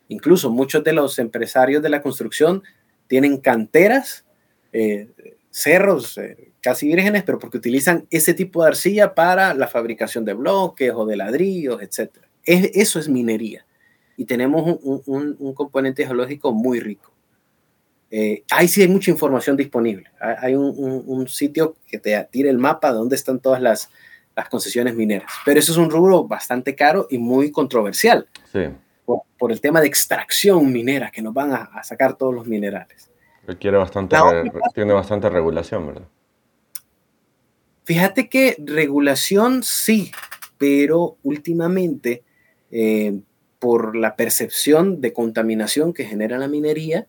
Incluso 0.08 0.50
muchos 0.50 0.84
de 0.84 0.92
los 0.92 1.18
empresarios 1.18 1.82
de 1.82 1.88
la 1.88 2.02
construcción 2.02 2.62
tienen 3.06 3.38
canteras, 3.38 4.24
eh, 4.72 5.08
cerros 5.50 6.18
eh, 6.18 6.52
casi 6.64 6.88
vírgenes, 6.88 7.22
pero 7.22 7.38
porque 7.38 7.58
utilizan 7.58 8.06
ese 8.10 8.32
tipo 8.34 8.62
de 8.62 8.68
arcilla 8.68 9.14
para 9.14 9.52
la 9.52 9.68
fabricación 9.68 10.24
de 10.24 10.32
bloques 10.32 10.90
o 10.94 11.04
de 11.04 11.16
ladrillos, 11.16 11.82
etc. 11.82 12.10
eso 12.44 12.98
es 12.98 13.08
minería. 13.08 13.66
Y 14.16 14.24
tenemos 14.24 14.78
un, 14.82 15.54
componente 15.54 16.06
geológico 16.06 16.52
muy 16.52 16.80
rico. 16.80 17.12
Eh, 18.10 18.44
ahí 18.50 18.68
sí 18.68 18.80
hay 18.80 18.88
mucha 18.88 19.10
información 19.10 19.56
disponible. 19.56 20.10
Hay 20.20 20.54
un, 20.54 21.28
sitio 21.28 21.76
que 21.86 21.98
te 21.98 22.26
tira 22.30 22.50
el 22.50 22.58
mapa 22.58 22.92
de 22.92 22.98
dónde 22.98 23.16
están 23.16 23.40
todas 23.40 23.60
las, 23.60 23.90
las 24.34 24.48
concesiones 24.48 24.94
mineras. 24.94 25.30
Pero 25.44 25.60
eso 25.60 25.72
es 25.72 25.78
un 25.78 25.90
rubro 25.90 26.24
bastante 26.24 26.74
caro 26.74 27.06
y 27.10 27.18
muy 27.18 27.50
controversial. 27.50 28.26
Sí 28.50 28.60
por, 29.04 29.52
el 29.52 29.60
tema 29.60 29.80
de 29.80 29.86
extracción 29.86 30.72
minera, 30.72 31.10
que 31.10 31.22
nos 31.22 31.34
van 31.34 31.52
a, 31.52 31.82
sacar 31.82 32.14
todos 32.14 32.34
los 32.34 32.46
minerales. 32.46 33.10
Requiere 33.46 33.76
bastante, 33.76 34.16
tiene 34.74 34.92
bastante 34.92 35.28
regulación, 35.28 35.86
¿verdad? 35.86 36.08
Fíjate 37.84 38.30
que 38.30 38.56
regulación 38.58 39.62
sí, 39.62 40.10
pero 40.56 41.18
últimamente, 41.22 42.22
eh, 42.70 43.20
por 43.58 43.94
la 43.94 44.16
percepción 44.16 45.02
de 45.02 45.12
contaminación 45.12 45.92
que 45.92 46.06
genera 46.06 46.38
la 46.38 46.48
minería, 46.48 47.06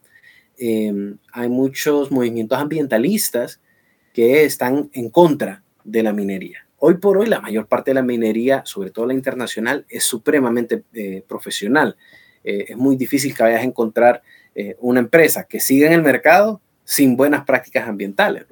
eh, 0.57 0.93
hay 1.31 1.49
muchos 1.49 2.11
movimientos 2.11 2.59
ambientalistas 2.59 3.61
que 4.13 4.43
están 4.43 4.89
en 4.91 5.09
contra 5.09 5.63
de 5.85 6.03
la 6.03 6.11
minería. 6.11 6.67
Hoy 6.77 6.95
por 6.95 7.17
hoy 7.17 7.27
la 7.27 7.39
mayor 7.39 7.67
parte 7.67 7.91
de 7.91 7.95
la 7.95 8.01
minería, 8.01 8.61
sobre 8.65 8.91
todo 8.91 9.05
la 9.05 9.13
internacional, 9.13 9.85
es 9.87 10.03
supremamente 10.03 10.83
eh, 10.93 11.23
profesional. 11.25 11.95
Es 12.43 12.77
muy 12.77 12.95
difícil 12.95 13.33
que 13.33 13.41
vayas 13.41 13.61
a 13.61 13.63
encontrar 13.63 14.21
una 14.77 14.99
empresa 14.99 15.45
que 15.45 15.59
siga 15.59 15.87
en 15.87 15.93
el 15.93 16.03
mercado 16.03 16.61
sin 16.83 17.17
buenas 17.17 17.43
prácticas 17.43 17.87
ambientales. 17.89 18.45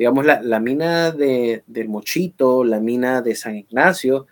Digamos, 0.00 0.24
la, 0.24 0.60
mina 0.60 1.10
de, 1.12 1.62
del 1.66 1.88
Mochito, 1.88 2.64
la 2.64 2.80
mina 2.80 3.20
de 3.22 3.34
San 3.34 3.54
Ignacio, 3.54 4.26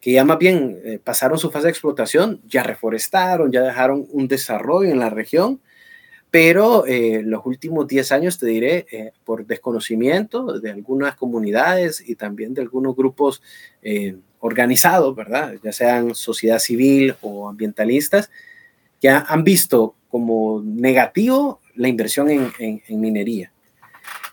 que 0.00 0.12
ya 0.12 0.24
más 0.24 0.38
bien 0.38 1.00
pasaron 1.04 1.38
su 1.38 1.50
fase 1.50 1.66
de 1.66 1.70
explotación, 1.72 2.40
ya 2.46 2.62
reforestaron, 2.62 3.52
ya 3.52 3.60
dejaron 3.60 4.06
un 4.10 4.28
desarrollo 4.28 4.90
en 4.90 4.98
la 4.98 5.10
región 5.10 5.60
pero 6.30 6.86
eh, 6.86 7.22
los 7.24 7.44
últimos 7.44 7.88
10 7.88 8.12
años, 8.12 8.38
te 8.38 8.46
diré, 8.46 8.86
eh, 8.92 9.12
por 9.24 9.46
desconocimiento 9.46 10.60
de 10.60 10.70
algunas 10.70 11.16
comunidades 11.16 12.02
y 12.06 12.14
también 12.14 12.54
de 12.54 12.62
algunos 12.62 12.94
grupos 12.94 13.42
eh, 13.82 14.16
organizados, 14.38 15.14
¿verdad? 15.14 15.54
Ya 15.62 15.72
sean 15.72 16.14
sociedad 16.14 16.60
civil 16.60 17.16
o 17.20 17.48
ambientalistas, 17.48 18.30
que 19.00 19.08
han 19.08 19.44
visto 19.44 19.96
como 20.08 20.62
negativo 20.64 21.60
la 21.74 21.88
inversión 21.88 22.30
en, 22.30 22.52
en, 22.58 23.00
minería. 23.00 23.52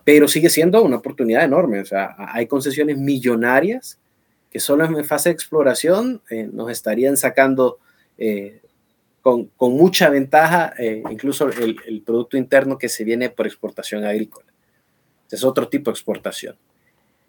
Pero 0.07 0.29
sigue 0.29 0.49
siendo 0.49 0.81
una 0.81 0.95
oportunidad 0.95 1.43
enorme. 1.43 1.81
O 1.81 1.85
sea, 1.85 2.15
hay 2.17 2.47
concesiones 2.47 2.97
millonarias 2.97 3.99
que 4.49 4.61
solo 4.61 4.85
en 4.85 5.03
fase 5.03 5.27
de 5.27 5.33
exploración 5.33 6.21
nos 6.53 6.71
estarían 6.71 7.17
sacando 7.17 7.79
con, 9.57 9.73
mucha 9.73 10.09
ventaja, 10.09 10.73
eh, 10.77 11.03
incluso 11.09 11.49
el, 11.49 12.01
Producto 12.05 12.37
Interno 12.37 12.77
que 12.77 12.87
se 12.87 13.03
viene 13.03 13.29
por 13.29 13.45
exportación 13.45 14.05
agrícola. 14.05 14.47
Es 15.29 15.43
otro 15.43 15.67
tipo 15.67 15.91
de 15.91 15.95
exportación. 15.95 16.55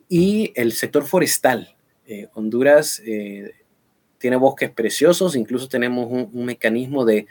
Y 0.08 0.52
el 0.54 0.72
sector 0.72 1.04
forestal. 1.04 1.74
Eh, 2.06 2.28
Honduras 2.34 3.02
eh, 3.04 3.52
tiene 4.18 4.36
bosques 4.36 4.70
preciosos, 4.70 5.34
incluso 5.34 5.68
tenemos 5.68 6.06
un, 6.08 6.44
mecanismo 6.44 7.04
de 7.04 7.26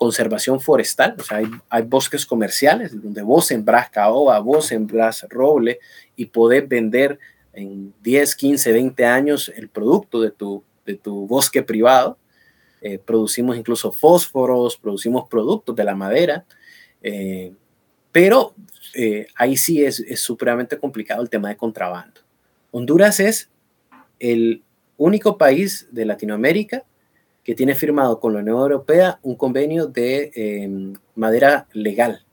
conservación 0.00 0.62
forestal, 0.62 1.14
o 1.18 1.22
sea, 1.22 1.42
hay, 1.68 1.82
bosques 1.82 2.24
comerciales 2.24 2.90
donde 3.02 3.20
vos 3.20 3.46
sembrás 3.46 3.90
caoba, 3.90 4.38
vos 4.38 4.64
sembrás 4.64 5.26
roble 5.28 5.78
y 6.16 6.24
podés 6.24 6.66
vender 6.66 7.18
en 7.52 7.92
10, 8.02 8.34
15, 8.34 8.72
20 8.72 9.04
años 9.04 9.52
el 9.54 9.68
producto 9.68 10.22
de 10.22 10.30
tu, 10.30 10.64
de 10.86 10.94
tu 10.94 11.26
bosque 11.26 11.62
privado 11.62 12.16
eh, 12.80 12.98
producimos 12.98 13.58
incluso 13.58 13.92
fósforos, 13.92 14.78
producimos 14.78 15.28
productos 15.28 15.76
de 15.76 15.84
la 15.84 15.94
madera, 15.94 16.46
eh, 17.02 17.52
pero 18.10 18.54
eh, 18.94 19.26
ahí 19.34 19.58
sí 19.58 19.84
es, 19.84 20.00
es 20.00 20.20
supremamente 20.20 20.78
complicado 20.78 21.20
el 21.20 21.28
tema 21.28 21.50
de 21.50 21.58
contrabando. 21.58 22.22
Honduras 22.70 23.20
es 23.20 23.50
el 24.18 24.62
único 24.96 25.36
país 25.36 25.88
de 25.90 26.06
Latinoamérica 26.06 26.86
que 27.50 27.56
tiene 27.56 27.74
firmado 27.74 28.20
con 28.20 28.32
la 28.32 28.38
Unión 28.38 28.58
Europea 28.58 29.18
un 29.24 29.34
convenio 29.34 29.88
de 29.88 30.30
em, 30.36 30.92
madera 31.16 31.66
legal. 31.72 32.24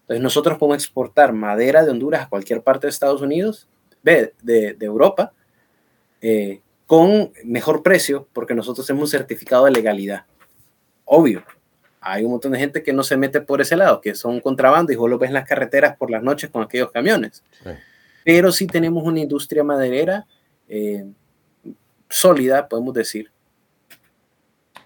Entonces 0.00 0.22
nosotros 0.22 0.56
podemos 0.56 0.82
exportar 0.82 1.34
madera 1.34 1.84
de 1.84 1.90
Honduras 1.90 2.22
a 2.22 2.28
cualquier 2.30 2.62
parte 2.62 2.86
de 2.86 2.90
Estados 2.90 3.20
Unidos, 3.20 3.68
de, 4.02 4.32
de, 4.42 4.72
de 4.72 4.86
Europa, 4.86 5.34
con 6.86 7.32
mejor 7.44 7.82
precio 7.82 8.26
porque 8.32 8.54
nosotros 8.54 8.86
tenemos 8.86 9.08
un 9.08 9.10
certificado 9.10 9.66
de 9.66 9.72
legalidad. 9.72 10.24
Obvio, 11.04 11.44
hay 12.00 12.24
un 12.24 12.30
montón 12.30 12.52
de 12.52 12.58
gente 12.58 12.82
que 12.82 12.94
no 12.94 13.02
se 13.02 13.18
mete 13.18 13.42
por 13.42 13.60
ese 13.60 13.76
lado, 13.76 14.00
que 14.00 14.14
son 14.14 14.40
contrabando 14.40 14.90
y 14.90 14.96
vos 14.96 15.10
lo 15.10 15.18
ves 15.18 15.28
en 15.28 15.34
las 15.34 15.46
carreteras 15.46 15.98
por 15.98 16.10
las 16.10 16.22
noches 16.22 16.48
con 16.48 16.62
aquellos 16.62 16.90
camiones. 16.92 17.44
Pero 18.24 18.50
sí 18.52 18.66
tenemos 18.66 19.04
una 19.04 19.20
industria 19.20 19.64
maderera 19.64 20.24
eh, 20.66 21.04
sólida, 22.08 22.68
podemos 22.68 22.94
decir. 22.94 23.30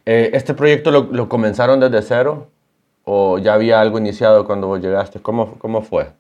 Eh, 0.07 0.31
¿Este 0.33 0.55
proyecto 0.55 0.93
lo, 0.93 1.29
comenzaron 1.29 1.81
desde 1.81 2.01
cero 2.01 2.51
¿O 3.09 3.39
ya 3.39 3.55
había 3.55 3.81
algo 3.81 3.99
iniciado 3.99 4.45
cuando 4.47 4.67
vos 4.67 4.81
llegaste? 4.81 5.21
¿Cómo, 5.21 5.59
cómo 5.59 5.83
fue? 5.83 6.13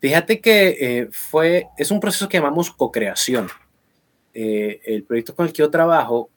Fíjate 0.00 0.40
que 0.40 0.76
eh, 0.80 1.08
fue, 1.10 1.66
es 1.76 1.90
un 1.90 2.00
proceso 2.00 2.26
que 2.26 2.38
llamamos 2.38 2.70
co-creación. 2.70 3.48
Eh, 4.32 4.80
el 4.86 5.04
proyecto 5.04 5.34
con 5.34 5.46
el 5.46 5.52
que 5.52 5.58
yo 5.58 5.70
trabajo 5.70 6.30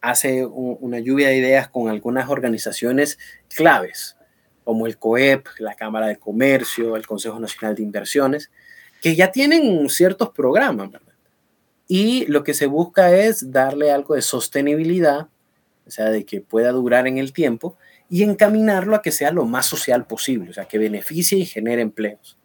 hace 0.00 0.44
una 0.44 0.98
lluvia 0.98 1.28
de 1.28 1.36
ideas 1.36 1.68
con 1.68 1.88
algunas 1.88 2.28
organizaciones 2.28 3.18
claves, 3.48 4.16
como 4.64 4.86
el 4.86 4.98
COEP, 4.98 5.46
la 5.58 5.74
Cámara 5.74 6.08
de 6.08 6.16
Comercio, 6.16 6.96
el 6.96 7.06
Consejo 7.06 7.38
Nacional 7.38 7.74
de 7.76 7.82
Inversiones, 7.84 8.50
que 9.00 9.14
ya 9.14 9.32
tienen 9.32 9.88
ciertos 9.88 10.30
programas, 10.30 10.90
Y 11.86 12.26
lo 12.26 12.42
que 12.42 12.54
se 12.54 12.66
busca 12.66 13.14
es 13.14 13.52
darle 13.52 13.92
algo 13.92 14.14
de 14.14 14.22
sostenibilidad, 14.22 15.28
o 15.86 15.90
sea, 15.90 16.10
de 16.10 16.24
que 16.24 16.40
pueda 16.40 16.72
durar 16.72 17.06
en 17.06 17.18
el 17.18 17.32
tiempo, 17.32 17.76
y 18.08 18.22
encaminarlo 18.22 18.94
a 18.94 19.02
que 19.02 19.10
sea 19.10 19.32
lo 19.32 19.44
más 19.44 19.66
social 19.66 20.06
posible, 20.06 20.50
o 20.50 20.52
sea, 20.52 20.66
que 20.66 20.78
beneficie 20.78 21.38
y 21.38 21.46
genere 21.46 21.82
empleos. 21.82 22.38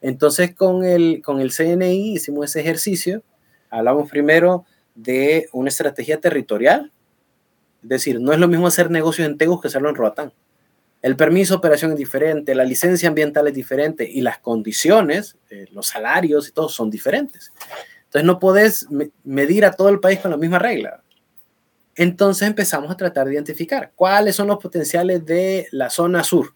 Entonces, 0.00 0.54
con 0.54 0.84
el, 0.84 1.22
con 1.22 1.40
el 1.40 1.52
CNI 1.52 2.14
hicimos 2.14 2.46
ese 2.46 2.60
ejercicio, 2.60 3.22
hablamos 3.70 4.10
primero 4.10 4.64
de 4.94 5.48
una 5.52 5.68
estrategia 5.68 6.20
territorial, 6.20 6.92
es 7.82 7.88
decir, 7.88 8.20
no 8.20 8.32
es 8.32 8.38
lo 8.38 8.48
mismo 8.48 8.66
hacer 8.66 8.90
negocios 8.90 9.28
en 9.28 9.36
Tegus 9.36 9.60
que 9.60 9.68
hacerlo 9.68 9.90
en 9.90 9.94
Roatán. 9.94 10.32
El 11.02 11.16
permiso 11.16 11.54
de 11.54 11.58
operación 11.58 11.92
es 11.92 11.98
diferente, 11.98 12.54
la 12.54 12.64
licencia 12.64 13.08
ambiental 13.08 13.46
es 13.46 13.54
diferente 13.54 14.08
y 14.10 14.22
las 14.22 14.38
condiciones, 14.38 15.36
eh, 15.50 15.66
los 15.70 15.86
salarios 15.86 16.48
y 16.48 16.52
todo 16.52 16.70
son 16.70 16.88
diferentes. 16.88 17.52
Entonces 18.04 18.24
no 18.24 18.38
podés 18.38 18.88
medir 19.22 19.66
a 19.66 19.72
todo 19.72 19.90
el 19.90 20.00
país 20.00 20.20
con 20.20 20.30
la 20.30 20.38
misma 20.38 20.58
regla. 20.58 21.03
Entonces 21.96 22.48
empezamos 22.48 22.90
a 22.90 22.96
tratar 22.96 23.26
de 23.26 23.34
identificar 23.34 23.92
cuáles 23.94 24.36
son 24.36 24.48
los 24.48 24.58
potenciales 24.58 25.24
de 25.24 25.66
la 25.70 25.90
zona 25.90 26.24
sur. 26.24 26.54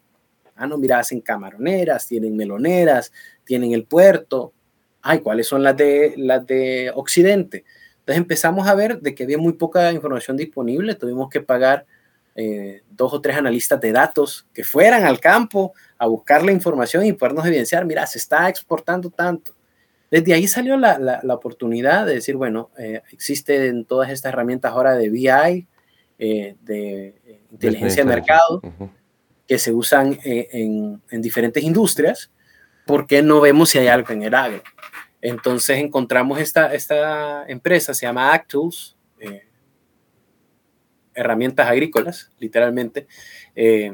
Ah, 0.55 0.67
no, 0.67 0.77
mira, 0.77 0.99
hacen 0.99 1.21
camaroneras, 1.21 2.05
tienen 2.05 2.35
meloneras, 2.35 3.13
tienen 3.45 3.71
el 3.71 3.85
puerto. 3.85 4.53
Ay, 5.01 5.19
¿cuáles 5.19 5.47
son 5.47 5.63
las 5.63 5.77
de, 5.77 6.13
las 6.17 6.45
de 6.45 6.91
Occidente? 6.93 7.63
Entonces 7.99 8.17
empezamos 8.17 8.67
a 8.67 8.75
ver 8.75 8.99
de 8.99 9.15
que 9.15 9.23
había 9.23 9.37
muy 9.37 9.53
poca 9.53 9.91
información 9.93 10.35
disponible, 10.35 10.95
tuvimos 10.95 11.29
que 11.29 11.41
pagar 11.41 11.85
eh, 12.35 12.83
dos 12.89 13.13
o 13.13 13.21
tres 13.21 13.37
analistas 13.37 13.79
de 13.79 13.91
datos 13.91 14.47
que 14.53 14.63
fueran 14.63 15.05
al 15.05 15.19
campo 15.19 15.73
a 15.97 16.07
buscar 16.07 16.43
la 16.43 16.51
información 16.51 17.05
y 17.05 17.13
podernos 17.13 17.45
evidenciar, 17.45 17.85
mira, 17.85 18.05
se 18.07 18.17
está 18.17 18.49
exportando 18.49 19.09
tanto. 19.09 19.55
Desde 20.11 20.33
ahí 20.33 20.47
salió 20.47 20.77
la, 20.77 20.97
la, 20.97 21.33
oportunidad 21.33 22.05
de 22.05 22.15
decir, 22.15 22.35
bueno, 22.35 22.71
eh, 22.77 23.01
existen 23.11 23.85
todas 23.85 24.09
estas 24.09 24.33
herramientas 24.33 24.71
ahora 24.71 24.95
de 24.95 25.09
BI, 25.09 25.67
eh, 26.17 26.55
de 26.61 27.39
inteligencia 27.51 28.03
de 28.03 28.09
mercado, 28.09 28.61
que 29.47 29.59
se 29.59 29.71
usan 29.71 30.17
en, 30.23 31.01
en, 31.11 31.21
diferentes 31.21 31.63
industrias. 31.63 32.31
¿Por 32.87 33.05
qué 33.05 33.21
no 33.21 33.39
vemos 33.39 33.69
si 33.69 33.77
hay 33.77 33.87
algo 33.87 34.11
en 34.11 34.23
el 34.23 34.33
agro? 34.33 34.63
Entonces 35.21 35.77
encontramos 35.79 36.39
esta, 36.39 36.73
esta 36.73 37.45
empresa, 37.47 37.93
se 37.93 38.05
llama 38.05 38.33
Actools, 38.33 38.95
eh, 39.19 39.43
herramientas 41.13 41.67
agrícolas, 41.67 42.31
literalmente, 42.39 43.07
eh, 43.55 43.91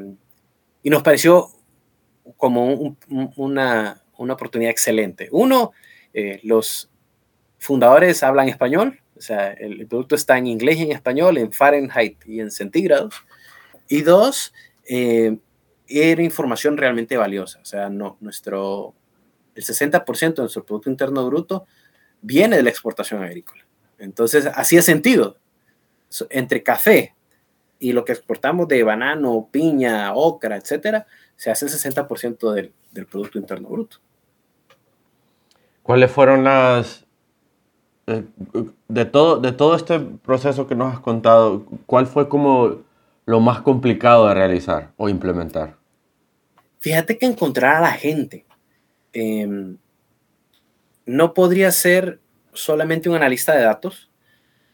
y 0.82 0.90
nos 0.90 1.02
pareció 1.02 1.48
como 2.36 2.96
una, 3.36 4.02
una, 4.16 4.34
oportunidad 4.34 4.70
excelente. 4.70 5.28
Uno, 5.32 5.72
eh, 6.16 6.40
los 6.42 6.90
fundadores 7.58 8.22
hablan 8.22 8.48
español, 8.48 9.00
o 9.16 9.20
sea, 9.20 9.52
el, 9.52 9.86
producto 9.86 10.14
está 10.14 10.36
en 10.38 10.46
inglés 10.46 10.78
y 10.78 10.82
en 10.82 10.92
español, 10.92 11.38
en 11.38 11.52
Fahrenheit 11.52 12.18
y 12.26 12.40
en 12.40 12.50
centígrados. 12.50 13.14
Y 13.88 14.02
dos, 14.02 14.52
era 14.84 16.22
información 16.22 16.76
realmente 16.76 17.16
valiosa, 17.16 17.60
o 17.60 17.64
sea, 17.64 17.88
no, 17.88 18.16
nuestro 18.20 18.94
el 19.56 19.64
60% 19.64 20.34
de 20.34 20.42
nuestro 20.42 20.64
Producto 20.64 20.90
Interno 20.90 21.26
Bruto 21.26 21.66
viene 22.20 22.56
de 22.56 22.62
la 22.62 22.70
exportación 22.70 23.22
agrícola. 23.22 23.66
Entonces, 23.98 24.46
es 24.46 24.84
sentido. 24.84 25.38
Entre 26.30 26.62
café 26.62 27.14
y 27.78 27.92
lo 27.92 28.04
que 28.04 28.12
exportamos 28.12 28.68
de 28.68 28.82
banano, 28.84 29.48
piña, 29.50 30.14
ocra, 30.14 30.56
etcétera, 30.56 31.06
se 31.36 31.50
hace 31.50 31.66
el 31.66 31.72
60% 31.72 32.52
del, 32.52 32.72
del 32.92 33.06
Producto 33.06 33.38
Interno 33.38 33.68
Bruto. 33.68 33.98
¿Cuáles 35.86 36.10
fueron 36.10 36.42
las, 36.42 37.06
eh, 38.08 38.24
de 38.88 39.04
todo, 39.04 39.38
de 39.38 39.52
todo 39.52 39.76
este 39.76 40.00
proceso 40.00 40.66
que 40.66 40.74
nos 40.74 40.92
has 40.92 40.98
contado, 40.98 41.64
¿cuál 41.86 42.08
fue 42.08 42.28
como 42.28 42.82
lo 43.24 43.38
más 43.38 43.60
complicado 43.60 44.26
de 44.26 44.34
realizar 44.34 44.90
o 44.96 45.08
implementar? 45.08 45.76
Fíjate 46.80 47.16
que 47.18 47.26
encontrar 47.26 47.76
a 47.76 47.80
la 47.82 47.92
gente. 47.92 48.44
Em, 49.12 49.78
no 51.04 51.32
podría 51.34 51.70
ser 51.70 52.18
solamente 52.52 53.08
un 53.08 53.14
analista 53.14 53.54
de 53.54 53.62
datos, 53.62 54.10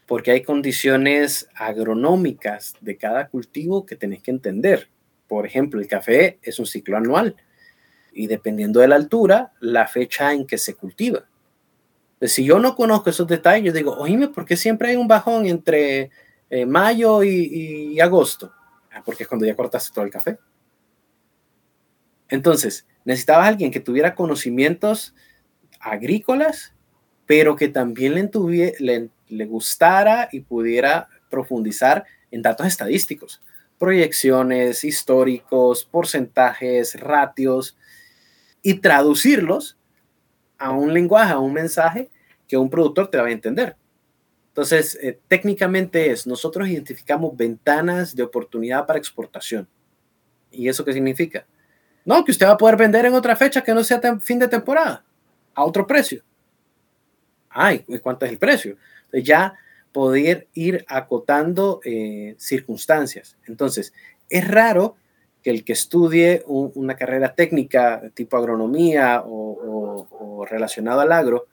porque 0.07 0.31
hay 0.31 0.41
condiciones 0.41 1.47
agronómicas 1.53 2.73
de 2.81 2.97
cada 2.97 3.27
cultivo 3.27 3.85
que 3.85 3.95
tenés 3.95 4.23
que 4.23 4.31
entender. 4.31 4.89
Por 5.27 5.45
ejemplo, 5.45 5.79
el 5.79 5.87
café 5.87 6.39
es 6.41 6.57
un 6.57 6.65
ciclo 6.65 6.97
anual 6.97 7.35
y 8.13 8.27
dependiendo 8.27 8.79
de 8.79 8.87
la 8.87 8.95
altura, 8.95 9.51
la 9.59 9.87
fecha 9.87 10.33
en 10.33 10.45
que 10.45 10.57
se 10.57 10.75
cultiva. 10.75 11.25
si 12.21 12.45
yo 12.45 12.59
no 12.59 12.75
conozco 12.75 13.09
esos 13.09 13.27
detalles, 13.27 13.65
yo 13.65 13.73
digo, 13.73 13.95
oíme, 13.97 14.29
¿por 14.29 14.45
qué 14.45 14.55
siempre 14.55 14.89
hay 14.89 14.95
un 14.95 15.07
bajón 15.07 15.45
entre 15.45 16.09
eh, 16.49 16.65
mayo 16.65 17.23
y, 17.23 17.99
agosto? 17.99 18.53
Ah, 18.91 19.01
porque 19.03 19.23
es 19.23 19.29
cuando 19.29 19.45
ya 19.45 19.55
cortaste 19.55 19.91
todo 19.93 20.05
el 20.05 20.11
café. 20.11 20.37
Entonces, 22.29 22.85
necesitabas 23.03 23.47
alguien 23.47 23.71
que 23.71 23.79
tuviera 23.79 24.15
conocimientos 24.15 25.13
agrícolas, 25.79 26.73
pero 27.25 27.55
que 27.55 27.67
también 27.67 28.13
le, 28.13 29.45
gustara 29.45 30.29
y 30.31 30.41
pudiera 30.41 31.09
profundizar 31.29 32.05
en 32.31 32.41
datos 32.41 32.67
estadísticos, 32.67 33.41
proyecciones, 33.77 34.83
históricos, 34.83 35.83
porcentajes, 35.83 36.99
ratios, 36.99 37.77
y 38.63 38.75
traducirlos 38.75 39.77
a 40.57 40.71
un 40.71 40.93
lenguaje, 40.93 41.33
a 41.33 41.39
un 41.39 41.53
mensaje 41.53 42.09
que 42.47 42.57
un 42.57 42.69
productor 42.69 43.09
te 43.09 43.19
va 43.19 43.27
a 43.27 43.31
entender. 43.31 43.75
Entonces, 44.47 44.97
eh, 45.01 45.19
técnicamente 45.27 46.11
es, 46.11 46.25
nosotros 46.25 46.67
identificamos 46.67 47.35
ventanas 47.35 48.15
de 48.15 48.23
oportunidad 48.23 48.85
para 48.85 48.99
exportación. 48.99 49.67
¿Y 50.51 50.67
eso 50.69 50.85
qué 50.85 50.93
significa? 50.93 51.45
No, 52.05 52.23
que 52.23 52.31
usted 52.31 52.45
va 52.45 52.51
a 52.51 52.57
poder 52.57 52.77
vender 52.77 53.05
en 53.05 53.13
otra 53.13 53.35
fecha 53.35 53.61
que 53.61 53.73
no 53.73 53.83
sea 53.83 53.99
fin 54.19 54.39
de 54.39 54.47
temporada, 54.47 55.03
a 55.53 55.63
otro 55.63 55.85
precio. 55.85 56.23
Ay, 57.49 57.85
¿cuánto 58.01 58.25
es 58.25 58.31
el 58.31 58.37
precio? 58.37 58.77
ya 59.11 59.53
poder 59.91 60.47
ir 60.55 60.83
acotando 60.87 61.79
eh, 61.85 62.35
circunstancias. 62.39 63.37
Entonces, 63.45 63.93
es 64.27 64.47
raro 64.47 64.95
que 65.43 65.49
el 65.49 65.63
que 65.63 65.73
estudie 65.73 66.43
una 66.47 66.95
carrera 66.95 67.35
técnica 67.35 68.01
tipo 68.13 68.37
agronomía 68.37 69.21
o, 69.25 70.07
o, 70.09 70.45
relacionado 70.45 71.01
al 71.01 71.11
agro 71.11 71.47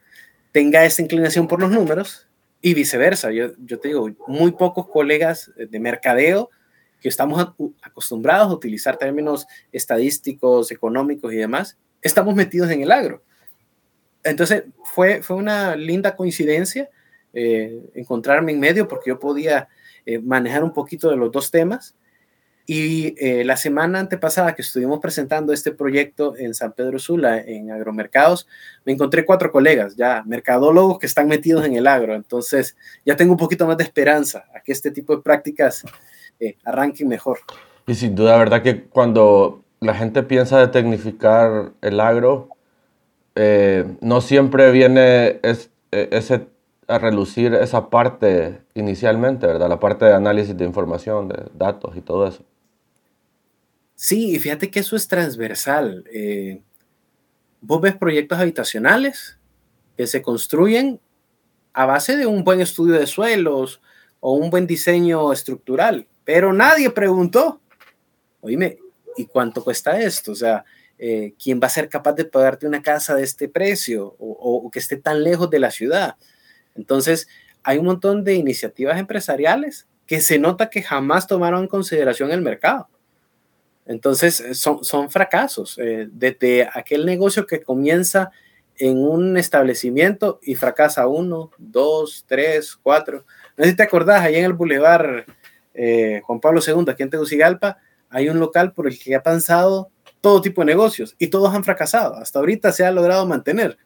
tenga 0.52 0.84
esa 0.84 1.02
inclinación 1.02 1.48
por 1.48 1.60
los 1.60 1.70
números 1.70 2.28
y 2.62 2.74
viceversa. 2.74 3.30
Yo, 3.32 3.52
yo 3.58 3.78
te 3.78 3.88
digo, 3.88 4.10
muy 4.26 4.52
pocos 4.52 4.88
colegas 4.88 5.50
de 5.56 5.80
mercadeo 5.80 6.50
que 7.00 7.08
estamos 7.08 7.54
acostumbrados 7.82 8.48
a 8.48 8.54
utilizar 8.54 8.96
términos 8.96 9.46
estadísticos, 9.72 10.70
económicos 10.70 11.32
y 11.32 11.36
demás, 11.36 11.78
estamos 12.02 12.34
metidos 12.34 12.70
en 12.70 12.82
el 12.82 12.92
agro. 12.92 13.22
Entonces 14.22 14.64
fue, 14.84 15.22
fue 15.22 15.36
una 15.36 15.76
linda 15.76 16.14
coincidencia 16.14 16.90
eh, 17.32 17.90
encontrarme 17.94 18.52
en 18.52 18.60
medio 18.60 18.88
porque 18.88 19.10
yo 19.10 19.20
podía 19.20 19.68
eh, 20.04 20.18
manejar 20.18 20.64
un 20.64 20.72
poquito 20.72 21.10
de 21.10 21.16
los 21.16 21.30
dos 21.30 21.50
temas. 21.50 21.94
Y 22.72 23.16
eh, 23.18 23.42
la 23.42 23.56
semana 23.56 23.98
antepasada 23.98 24.54
que 24.54 24.62
estuvimos 24.62 25.00
presentando 25.00 25.52
este 25.52 25.72
proyecto 25.72 26.36
en 26.36 26.54
San 26.54 26.70
Pedro 26.70 27.00
Sula, 27.00 27.40
en 27.40 27.72
agromercados, 27.72 28.46
me 28.84 28.92
encontré 28.92 29.24
cuatro 29.24 29.50
colegas, 29.50 29.96
ya 29.96 30.22
mercadólogos 30.24 31.00
que 31.00 31.06
están 31.06 31.26
metidos 31.26 31.64
en 31.64 31.74
el 31.74 31.88
agro. 31.88 32.14
Entonces 32.14 32.76
ya 33.04 33.16
tengo 33.16 33.32
un 33.32 33.38
poquito 33.38 33.66
más 33.66 33.76
de 33.76 33.82
esperanza 33.82 34.44
a 34.54 34.60
que 34.60 34.70
este 34.70 34.92
tipo 34.92 35.16
de 35.16 35.20
prácticas 35.20 35.84
arranquen 36.64 37.08
mejor. 37.08 37.40
Y 37.88 37.96
sin 37.96 38.14
duda, 38.14 38.36
verdad 38.36 38.62
que 38.62 38.84
cuando 38.84 39.64
la 39.80 39.94
gente 39.94 40.22
piensa 40.22 40.60
de 40.60 40.68
tecnificar 40.68 41.72
el 41.82 41.98
agro, 41.98 42.50
eh, 43.34 43.84
no 44.00 44.20
siempre 44.20 44.70
viene 44.70 45.40
es, 45.42 45.70
e, 45.90 46.08
ese, 46.12 46.46
a 46.86 46.98
relucir 46.98 47.52
esa 47.52 47.90
parte 47.90 48.60
inicialmente, 48.74 49.48
¿verdad? 49.48 49.68
La 49.68 49.80
parte 49.80 50.04
de 50.04 50.14
análisis 50.14 50.56
de 50.56 50.64
información, 50.64 51.26
de 51.26 51.46
datos 51.52 51.96
y 51.96 52.00
todo 52.00 52.28
eso. 52.28 52.44
Sí, 54.02 54.34
y 54.34 54.38
fíjate 54.38 54.70
que 54.70 54.80
eso 54.80 54.96
es 54.96 55.08
transversal. 55.08 56.06
Eh, 56.10 56.62
vos 57.60 57.82
ves 57.82 57.94
proyectos 57.94 58.38
habitacionales 58.38 59.38
que 59.94 60.06
se 60.06 60.22
construyen 60.22 60.98
a 61.74 61.84
base 61.84 62.16
de 62.16 62.24
un 62.24 62.42
buen 62.42 62.62
estudio 62.62 62.94
de 62.94 63.06
suelos 63.06 63.82
o 64.20 64.32
un 64.32 64.48
buen 64.48 64.66
diseño 64.66 65.34
estructural. 65.34 66.08
Pero 66.24 66.54
nadie 66.54 66.88
preguntó, 66.88 67.60
oíme, 68.40 68.78
¿y 69.18 69.26
cuánto 69.26 69.62
cuesta 69.62 70.00
esto? 70.00 70.32
O 70.32 70.34
sea, 70.34 70.64
eh, 70.96 71.34
¿quién 71.38 71.60
va 71.62 71.66
a 71.66 71.70
ser 71.70 71.90
capaz 71.90 72.14
de 72.14 72.24
pagarte 72.24 72.66
una 72.66 72.80
casa 72.80 73.14
de 73.14 73.24
este 73.24 73.50
precio 73.50 74.16
o, 74.18 74.62
o, 74.64 74.70
que 74.70 74.78
esté 74.78 74.96
tan 74.96 75.22
lejos 75.22 75.50
de 75.50 75.58
la 75.58 75.70
ciudad? 75.70 76.16
Entonces, 76.74 77.28
hay 77.62 77.76
un 77.76 77.84
montón 77.84 78.24
de 78.24 78.32
iniciativas 78.32 78.98
empresariales 78.98 79.86
que 80.06 80.22
se 80.22 80.38
nota 80.38 80.70
que 80.70 80.82
jamás 80.82 81.26
tomaron 81.26 81.64
en 81.64 81.68
consideración 81.68 82.30
el 82.30 82.40
mercado. 82.40 82.88
Entonces, 83.86 84.42
son, 84.52 84.84
son 84.84 85.10
fracasos. 85.10 85.78
Eh, 85.78 86.08
desde 86.10 86.68
aquel 86.72 87.06
negocio 87.06 87.46
que 87.46 87.62
comienza 87.62 88.30
en 88.76 88.98
un 88.98 89.36
establecimiento 89.36 90.40
y 90.42 90.54
fracasa 90.54 91.06
uno, 91.06 91.50
dos, 91.58 92.24
tres, 92.26 92.76
cuatro. 92.76 93.26
No 93.56 93.64
sé 93.64 93.70
si 93.70 93.76
te 93.76 93.82
acordás, 93.82 94.22
ahí 94.22 94.36
en 94.36 94.44
el 94.44 94.54
Boulevard 94.54 95.24
eh, 95.74 96.20
Juan 96.24 96.40
Pablo 96.40 96.60
II, 96.66 96.84
aquí 96.88 97.02
en 97.02 97.10
Tegucigalpa, 97.10 97.78
hay 98.08 98.28
un 98.28 98.40
local 98.40 98.72
por 98.72 98.88
el 98.88 98.98
que 98.98 99.14
ha 99.14 99.22
pasado 99.22 99.90
todo 100.20 100.40
tipo 100.40 100.62
de 100.62 100.66
negocios 100.66 101.14
y 101.18 101.28
todos 101.28 101.54
han 101.54 101.64
fracasado. 101.64 102.16
Hasta 102.16 102.38
ahorita 102.38 102.72
se 102.72 102.84
ha 102.84 102.90
logrado 102.90 103.26
mantener. 103.26 103.78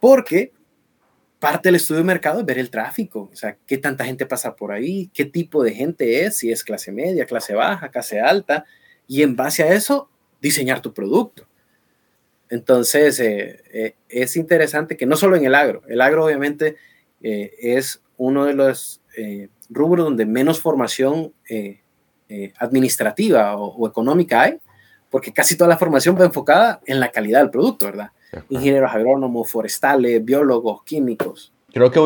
Porque 0.00 0.52
parte 1.38 1.68
del 1.68 1.76
estudio 1.76 2.00
de 2.00 2.06
mercado 2.06 2.40
es 2.40 2.46
ver 2.46 2.58
el 2.58 2.70
tráfico, 2.70 3.28
o 3.30 3.36
sea, 3.36 3.58
qué 3.66 3.76
tanta 3.76 4.04
gente 4.04 4.24
pasa 4.24 4.56
por 4.56 4.72
ahí, 4.72 5.10
qué 5.12 5.26
tipo 5.26 5.62
de 5.62 5.74
gente 5.74 6.24
es, 6.24 6.38
si 6.38 6.50
es 6.50 6.64
clase 6.64 6.90
media, 6.90 7.26
clase 7.26 7.54
baja, 7.54 7.90
clase 7.90 8.20
alta, 8.20 8.64
y 9.06 9.22
en 9.22 9.36
base 9.36 9.62
a 9.62 9.74
eso 9.74 10.08
diseñar 10.40 10.80
tu 10.80 10.92
producto. 10.92 11.44
Entonces, 12.50 13.18
eh, 13.20 13.62
eh, 13.72 13.94
es 14.08 14.36
interesante 14.36 14.96
que 14.96 15.06
no 15.06 15.16
solo 15.16 15.36
en 15.36 15.44
el 15.44 15.54
agro, 15.54 15.82
el 15.88 16.00
agro 16.00 16.24
obviamente 16.24 16.76
eh, 17.22 17.52
es 17.58 18.02
uno 18.16 18.44
de 18.44 18.54
los 18.54 19.00
rubros 19.70 20.04
donde 20.04 20.26
menos 20.26 20.60
formación 20.60 21.32
administrativa 22.58 23.56
o, 23.56 23.86
económica 23.88 24.42
hay, 24.42 24.58
porque 25.08 25.32
casi 25.32 25.56
toda 25.56 25.68
la 25.68 25.78
formación 25.78 26.18
va 26.18 26.24
enfocada 26.24 26.80
en 26.84 26.98
la 26.98 27.10
calidad 27.10 27.40
del 27.40 27.50
producto, 27.50 27.86
¿verdad? 27.86 28.10
Ingenieros 28.48 28.92
agrónomos, 28.92 29.48
forestales, 29.48 30.24
biólogos, 30.24 30.82
químicos. 30.82 31.52
Creo 31.72 31.90
que 31.92 32.00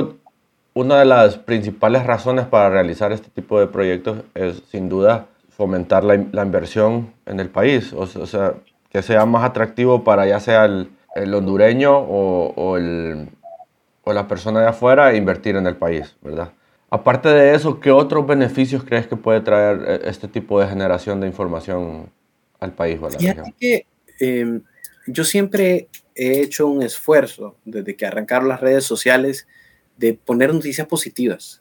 una 0.75 0.99
de 0.99 1.07
las 1.07 1.39
principales 1.39 2.05
razones 2.05 2.47
para 2.47 2.69
realizar 2.69 3.11
este 3.13 3.31
tipo 3.31 3.59
de 3.59 3.67
proyectos 3.67 4.21
es 4.35 4.63
sin 4.71 4.89
duda 4.89 5.29
fomentar 5.59 6.05
la, 6.05 6.15
inversión 6.15 7.13
en 7.27 7.41
el 7.41 7.51
país, 7.51 7.93
o, 7.93 8.07
sea, 8.07 8.55
que 8.91 9.03
sea 9.03 9.27
más 9.27 9.43
atractivo 9.43 10.05
para 10.05 10.25
ya 10.25 10.39
sea 10.39 10.65
el, 10.65 11.35
hondureño 11.35 11.99
o, 11.99 12.77
el, 12.77 13.29
o 14.05 14.13
la 14.13 14.29
persona 14.29 14.61
de 14.61 14.69
afuera 14.69 15.17
invertir 15.17 15.57
en 15.57 15.67
el 15.67 15.75
país, 15.75 16.15
¿verdad? 16.23 16.53
Aparte 16.91 17.29
de 17.29 17.57
eso, 17.57 17.81
¿qué 17.81 17.91
otros 17.91 18.25
beneficios 18.25 18.85
crees 18.85 19.09
que 19.09 19.17
puede 19.17 19.41
traer 19.41 19.83
eh, 19.85 20.01
este 20.05 20.29
tipo 20.29 20.61
de 20.61 20.69
generación 20.69 21.21
de 21.21 21.27
información 21.27 22.09
al 22.61 22.73
país? 22.73 23.01
O 23.03 23.09
que 23.59 23.85
em, 24.21 24.63
yo 25.09 25.25
siempre 25.25 25.89
he 26.15 26.41
hecho 26.41 26.69
un 26.69 26.85
esfuerzo 26.85 27.57
desde 27.65 27.97
que 27.97 28.07
arrancaron 28.07 28.49
las 28.49 28.61
redes 28.61 28.85
sociales 28.85 29.49
de 29.97 30.15
poner 30.15 30.55
noticias 30.55 30.87
positivas. 30.87 31.61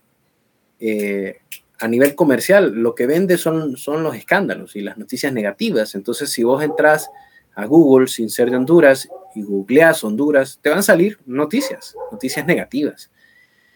Eh, 0.79 1.39
a 1.79 1.87
nivel 1.87 2.15
comercial, 2.15 2.73
lo 2.73 2.95
que 2.95 3.05
vende 3.05 3.37
son, 3.37 3.77
son 3.77 4.03
los 4.03 4.15
escándalos 4.15 4.75
y 4.75 4.81
las 4.81 4.97
noticias 4.97 5.31
negativas. 5.31 5.95
Entonces, 5.95 6.31
si 6.31 6.43
vos 6.43 6.63
entras 6.63 7.09
a 7.55 7.65
Google 7.65 8.07
sin 8.07 8.29
ser 8.29 8.49
de 8.49 8.57
Honduras 8.57 9.09
y 9.35 9.43
googleas 9.43 10.03
Honduras, 10.03 10.59
te 10.61 10.69
van 10.69 10.79
a 10.79 10.83
salir 10.83 11.19
noticias, 11.25 11.95
noticias 12.11 12.45
negativas. 12.45 13.11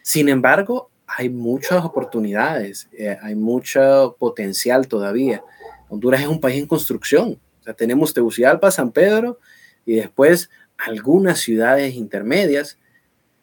Sin 0.02 0.28
embargo, 0.28 0.90
hay 1.06 1.28
muchas 1.28 1.84
oportunidades, 1.84 2.88
eh, 2.92 3.16
hay 3.22 3.34
mucho 3.34 4.16
potencial 4.18 4.88
todavía. 4.88 5.42
Honduras 5.88 6.22
es 6.22 6.28
un 6.28 6.40
país 6.40 6.58
en 6.58 6.66
construcción. 6.66 7.38
O 7.60 7.62
sea, 7.62 7.74
tenemos 7.74 8.14
Tegucigalpa, 8.14 8.70
San 8.70 8.90
Pedro 8.90 9.38
y 9.84 9.94
después 9.94 10.50
algunas 10.78 11.38
ciudades 11.40 11.94
intermedias, 11.94 12.78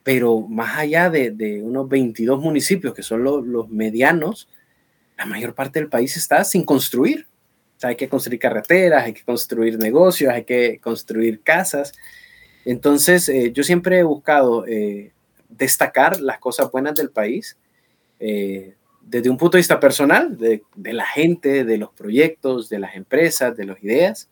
pero 0.09 0.41
más 0.41 0.75
allá 0.75 1.11
de, 1.11 1.61
unos 1.61 1.87
22 1.87 2.41
municipios 2.41 2.95
que 2.95 3.03
son 3.03 3.23
los 3.23 3.69
medianos, 3.69 4.49
la 5.15 5.27
mayor 5.27 5.53
parte 5.53 5.79
del 5.79 5.87
país 5.87 6.17
está 6.17 6.43
sin 6.43 6.65
construir. 6.65 7.27
O 7.77 7.79
sea, 7.79 7.91
hay 7.91 7.95
que 7.95 8.09
construir 8.09 8.39
carreteras, 8.39 9.03
hay 9.03 9.13
que 9.13 9.23
construir 9.23 9.77
negocios, 9.77 10.33
hay 10.33 10.45
que 10.45 10.79
construir 10.79 11.41
casas. 11.41 11.93
Entonces, 12.65 13.29
eh, 13.29 13.51
yo 13.53 13.61
siempre 13.61 13.99
he 13.99 14.03
buscado 14.03 14.65
eh, 14.65 15.11
destacar 15.47 16.19
las 16.21 16.39
cosas 16.39 16.71
buenas 16.71 16.95
del 16.95 17.11
país 17.11 17.55
eh, 18.19 18.73
desde 19.03 19.29
un 19.29 19.37
punto 19.37 19.57
de 19.57 19.59
vista 19.59 19.79
personal, 19.79 20.39
de, 20.39 20.63
la 20.91 21.05
gente, 21.05 21.65
de 21.65 21.77
los 21.77 21.91
proyectos, 21.91 22.67
de 22.67 22.79
las 22.79 22.95
empresas, 22.95 23.55
de 23.55 23.65
las 23.65 23.83
ideas, 23.83 24.27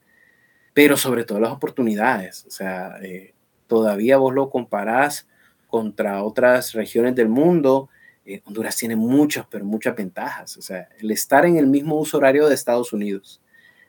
pero 0.73 0.97
sobre 0.97 1.23
todo 1.23 1.39
las 1.39 1.51
oportunidades. 1.51 2.45
O 2.47 2.49
sea, 2.49 2.95
eh, 3.03 3.35
todavía 3.67 4.17
vos 4.17 4.33
lo 4.33 4.49
comparás 4.49 5.27
contra 5.67 6.23
otras 6.23 6.73
regiones 6.73 7.15
del 7.15 7.29
mundo. 7.29 7.89
Eh, 8.25 8.41
Honduras 8.45 8.75
tiene 8.75 8.95
muchas, 8.95 9.45
pero 9.49 9.65
muchas 9.65 9.95
ventajas. 9.95 10.57
O 10.57 10.61
sea, 10.61 10.89
el 10.99 11.11
estar 11.11 11.45
en 11.45 11.57
el 11.57 11.67
mismo 11.67 11.95
uso 11.95 12.17
horario 12.17 12.47
de 12.47 12.55
Estados 12.55 12.93
Unidos, 12.93 13.41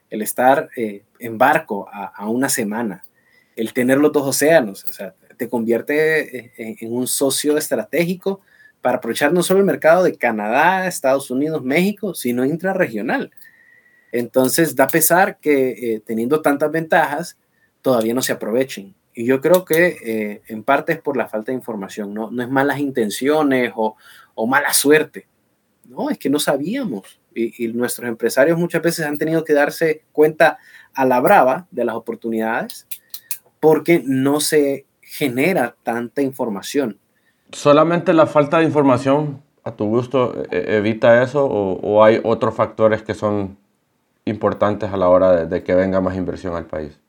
el 0.09 0.21
estar 0.21 0.69
en 0.75 1.37
barco 1.37 1.87
a, 1.91 2.27
una 2.27 2.49
semana, 2.49 3.03
el 3.55 3.73
tener 3.73 3.99
los 3.99 4.11
dos 4.11 4.27
océanos, 4.27 4.85
o 4.85 4.91
sea, 4.91 5.13
te 5.37 5.47
convierte 5.47 6.51
en 6.57 6.91
un 6.91 7.05
socio 7.05 7.57
estratégico 7.57 8.41
para 8.81 8.97
aprovechar 8.97 9.33
no 9.33 9.43
solo 9.43 9.59
el 9.59 9.65
mercado 9.65 10.03
de 10.03 10.15
Canadá, 10.15 10.87
Estados 10.87 11.29
Unidos, 11.31 11.63
México, 11.63 12.13
sino 12.13 12.45
intrarregional. 12.45 13.31
Entonces 14.11 14.75
da 14.75 14.87
pesar 14.87 15.37
que 15.39 15.69
eh, 15.69 16.01
teniendo 16.05 16.41
tantas 16.41 16.71
ventajas, 16.71 17.37
todavía 17.81 18.13
no 18.13 18.21
se 18.21 18.31
aprovechen. 18.31 18.95
Y 19.19 19.25
yo 19.25 19.41
creo 19.41 19.65
que 19.65 19.97
eh, 20.01 20.41
en 20.47 20.63
parte 20.63 20.93
es 20.93 21.01
por 21.01 21.17
la 21.17 21.27
falta 21.27 21.51
de 21.51 21.57
información, 21.57 22.13
no, 22.13 22.31
no 22.31 22.41
es 22.41 22.49
malas 22.49 22.79
intenciones 22.79 23.73
o, 23.75 23.97
o, 24.33 24.47
mala 24.47 24.71
suerte, 24.71 25.27
no, 25.85 26.09
es 26.09 26.17
que 26.17 26.29
no 26.29 26.39
sabíamos. 26.39 27.19
Y, 27.35 27.65
y, 27.65 27.73
nuestros 27.73 28.07
empresarios 28.07 28.57
muchas 28.57 28.81
veces 28.81 29.05
han 29.05 29.17
tenido 29.17 29.43
que 29.43 29.53
darse 29.53 30.03
cuenta 30.13 30.57
a 30.93 31.05
la 31.05 31.19
brava 31.19 31.67
de 31.69 31.83
las 31.83 31.95
oportunidades 31.95 32.87
porque 33.59 34.01
no 34.05 34.39
se 34.39 34.85
genera 35.01 35.75
tanta 35.83 36.21
información 36.21 36.97
¿Solamente 37.51 38.13
la 38.13 38.27
falta 38.27 38.59
de 38.59 38.65
información, 38.65 39.41
a 39.63 39.71
tu 39.71 39.85
gusto, 39.87 40.43
e, 40.51 40.57
e, 40.57 40.77
evita 40.77 41.23
eso 41.23 41.45
o, 41.45 42.03
hay 42.03 42.21
otros 42.23 42.53
factores 42.53 43.01
que 43.01 43.15
son 43.15 43.57
importantes 44.25 44.91
a 44.93 44.97
la 44.97 45.09
hora 45.09 45.45
de, 45.45 45.63
que 45.63 45.73
venga 45.73 45.99
más 45.99 46.15
inversión 46.15 46.55
al 46.55 46.65
país? 46.65 46.99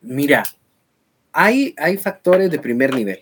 Mira, 0.00 0.42
hay, 1.32 1.74
factores 1.98 2.50
de 2.50 2.58
primer 2.58 2.94
nivel. 2.94 3.20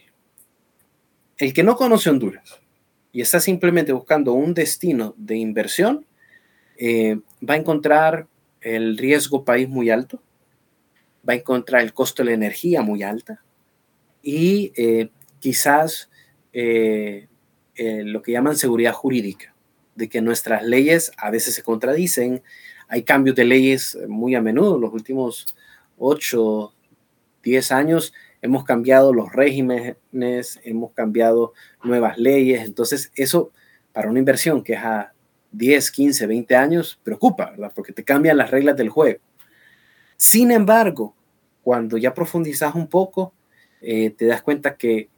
El 1.38 1.52
que 1.52 1.62
no 1.62 1.76
conoce 1.76 2.10
Honduras 2.10 2.60
y 3.12 3.22
está 3.22 3.40
simplemente 3.40 3.92
buscando 3.92 4.32
un 4.34 4.54
destino 4.54 5.14
de 5.16 5.36
inversión, 5.36 6.06
eh, 6.76 7.18
va 7.48 7.54
a 7.54 7.58
encontrar 7.58 8.26
el 8.60 8.98
riesgo 8.98 9.44
país 9.44 9.68
muy 9.68 9.90
alto, 9.90 10.22
va 11.28 11.32
a 11.32 11.36
encontrar 11.36 11.82
el 11.82 11.92
costo 11.92 12.22
de 12.22 12.30
la 12.30 12.34
energía 12.34 12.82
muy 12.82 13.02
alta 13.02 13.42
y 14.22 14.72
eh, 14.76 15.10
quizás 15.38 16.10
eh, 16.52 17.26
lo 17.76 18.22
que 18.22 18.32
llaman 18.32 18.56
seguridad 18.56 18.92
jurídica, 18.92 19.54
de 19.94 20.08
que 20.08 20.20
nuestras 20.20 20.62
leyes 20.62 21.12
a 21.16 21.30
veces 21.30 21.54
se 21.54 21.62
contradicen, 21.62 22.42
hay 22.88 23.02
cambios 23.02 23.36
de 23.36 23.44
leyes 23.44 23.96
muy 24.08 24.34
a 24.34 24.42
menudo, 24.42 24.78
los 24.78 24.92
últimos 24.92 25.46
8, 25.98 26.74
10 27.42 27.72
años 27.72 28.12
hemos 28.42 28.64
cambiado 28.64 29.12
los 29.12 29.32
regímenes, 29.32 30.60
hemos 30.64 30.92
cambiado 30.92 31.52
nuevas 31.82 32.18
leyes, 32.18 32.64
entonces 32.64 33.12
eso 33.14 33.52
para 33.92 34.08
una 34.08 34.18
inversión 34.18 34.62
que 34.62 34.74
es 34.74 34.80
a 34.80 35.12
10, 35.52 35.90
15, 35.90 36.26
20 36.26 36.56
años 36.56 37.00
preocupa, 37.02 37.50
¿verdad? 37.50 37.72
Porque 37.74 37.92
te 37.92 38.04
cambian 38.04 38.36
las 38.36 38.50
reglas 38.50 38.76
del 38.76 38.88
juego. 38.88 39.20
Sin 40.16 40.50
embargo, 40.50 41.14
cuando 41.62 41.96
ya 41.96 42.14
profundizas 42.14 42.74
un 42.74 42.86
poco, 42.86 43.34
eh, 43.80 44.10
te 44.10 44.26
das 44.26 44.42
cuenta 44.42 44.76
que 44.76 45.08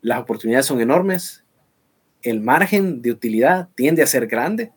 las 0.00 0.20
oportunidades 0.20 0.66
son 0.66 0.80
enormes, 0.80 1.44
el 2.22 2.40
margen 2.40 3.02
de 3.02 3.10
utilidad 3.10 3.68
tiende 3.74 4.02
a 4.02 4.06
ser 4.06 4.26
grande 4.26 4.72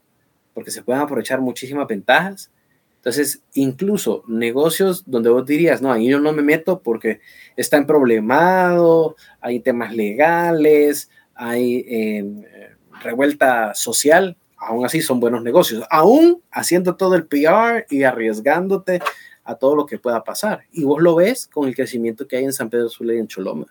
porque 0.54 0.72
se 0.72 0.84
pueden 0.84 1.02
aprovechar 1.02 1.40
muchísimas 1.40 1.88
ventajas. 1.88 2.52
Entonces, 3.00 3.42
incluso 3.54 4.24
negocios 4.28 5.04
donde 5.06 5.30
vos 5.30 5.46
dirías, 5.46 5.82
no, 5.82 5.92
ahí 5.92 6.10
yo 6.10 6.20
no 6.20 6.34
me 6.34 6.42
meto 6.42 6.82
porque 6.82 7.22
está 7.56 7.78
en 7.78 7.86
problemado, 7.86 9.16
hay 9.42 9.62
temas 9.62 9.96
legales, 9.96 11.10
hay 11.34 11.86
em, 11.88 12.44
revuelta 13.02 13.74
social, 13.74 14.38
aún 14.58 14.86
así 14.86 15.02
son 15.02 15.20
buenos 15.20 15.42
negocios, 15.42 15.86
aún 15.90 16.42
haciendo 16.52 16.98
todo 16.98 17.16
el 17.16 17.26
PR 17.26 17.86
y 17.90 18.04
arriesgándote 18.04 19.00
a 19.46 19.56
todo 19.56 19.76
lo 19.76 19.86
que 19.86 19.98
pueda 19.98 20.24
pasar. 20.24 20.64
Y 20.72 20.84
vos 20.84 21.02
lo 21.02 21.16
ves 21.16 21.48
con 21.48 21.68
el 21.68 21.76
crecimiento 21.76 22.28
que 22.28 22.36
hay 22.36 22.44
en 22.44 22.54
San 22.54 22.70
Pedro 22.70 22.90
Sula 22.90 23.14
y 23.14 23.18
en 23.18 23.28
Choloma 23.28 23.68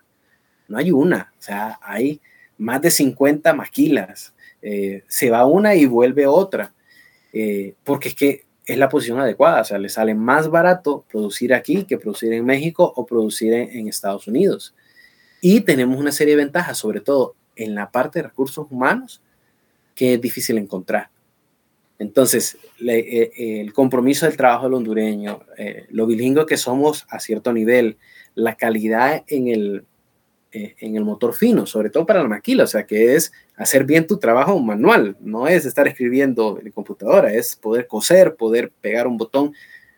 no 0.69 0.79
hay 0.79 0.93
una, 0.93 1.33
o 1.37 1.43
sea, 1.43 1.79
hay 1.83 2.21
más 2.59 2.81
de 2.83 2.91
50 2.91 3.53
maquilas. 3.55 4.35
Eh, 4.61 5.03
se 5.09 5.31
va 5.31 5.47
una 5.47 5.75
y 5.75 5.87
vuelve 5.87 6.27
otra, 6.27 6.75
eh, 7.33 7.75
porque 7.85 8.09
es 8.09 8.15
que 8.15 8.45
es 8.69 8.77
la 8.79 8.89
posición 8.89 9.19
adecuada. 9.19 9.63
O 9.63 9.65
sea, 9.65 9.79
le 9.79 9.89
sale 9.89 10.15
más 10.15 10.49
barato 10.49 11.05
producir 11.11 11.55
aquí 11.55 11.85
que 11.85 11.99
producir 11.99 12.33
en 12.35 12.45
México 12.45 12.93
o 12.95 13.07
producir 13.07 13.53
en, 13.55 13.89
Estados 13.89 14.29
Unidos. 14.29 14.75
Y 15.41 15.63
tenemos 15.63 15.99
una 15.99 16.13
serie 16.13 16.37
de 16.37 16.45
ventajas, 16.45 16.77
sobre 16.77 17.01
todo 17.01 17.35
en 17.57 17.75
la 17.75 17.91
parte 17.91 18.19
de 18.19 18.29
recursos 18.29 18.67
humanos, 18.71 19.23
que 19.95 20.15
es 20.15 20.21
difícil 20.21 20.59
encontrar. 20.59 21.09
Entonces, 21.99 22.59
eh, 22.87 23.33
el 23.61 23.73
compromiso 23.73 24.27
del 24.27 24.37
trabajo 24.37 24.65
del 24.65 24.75
hondureño, 24.75 25.41
eh, 25.57 25.87
lo 25.91 26.07
bilingüe 26.07 26.47
que 26.47 26.57
somos 26.57 27.07
a 27.09 27.19
cierto 27.19 27.53
nivel, 27.53 27.97
la 28.35 28.55
calidad 28.55 29.25
en 29.27 29.49
el, 29.49 29.85
eh, 30.53 30.75
en 30.79 30.97
el 30.97 31.05
motor 31.05 31.35
fino, 31.35 31.67
sobre 31.67 31.91
todo 31.91 32.07
para 32.07 32.23
la 32.23 32.29
maquila, 32.29 32.65
o 32.65 32.67
sea, 32.67 32.87
que 32.87 33.15
es 33.15 33.33
hacer 33.57 33.85
bien 33.85 34.07
tu 34.07 34.19
trabajo 34.19 34.59
manual, 34.59 35.17
no 35.21 35.47
es 35.47 35.67
estar 35.67 35.87
escribiendo 35.87 36.59
en 36.63 36.71
computadora, 36.73 37.33
es 37.33 37.55
poder 37.55 37.87
coser, 37.87 38.35
poder 38.35 38.71
pegar 38.81 39.07
un 39.07 39.19
botón 39.19 39.53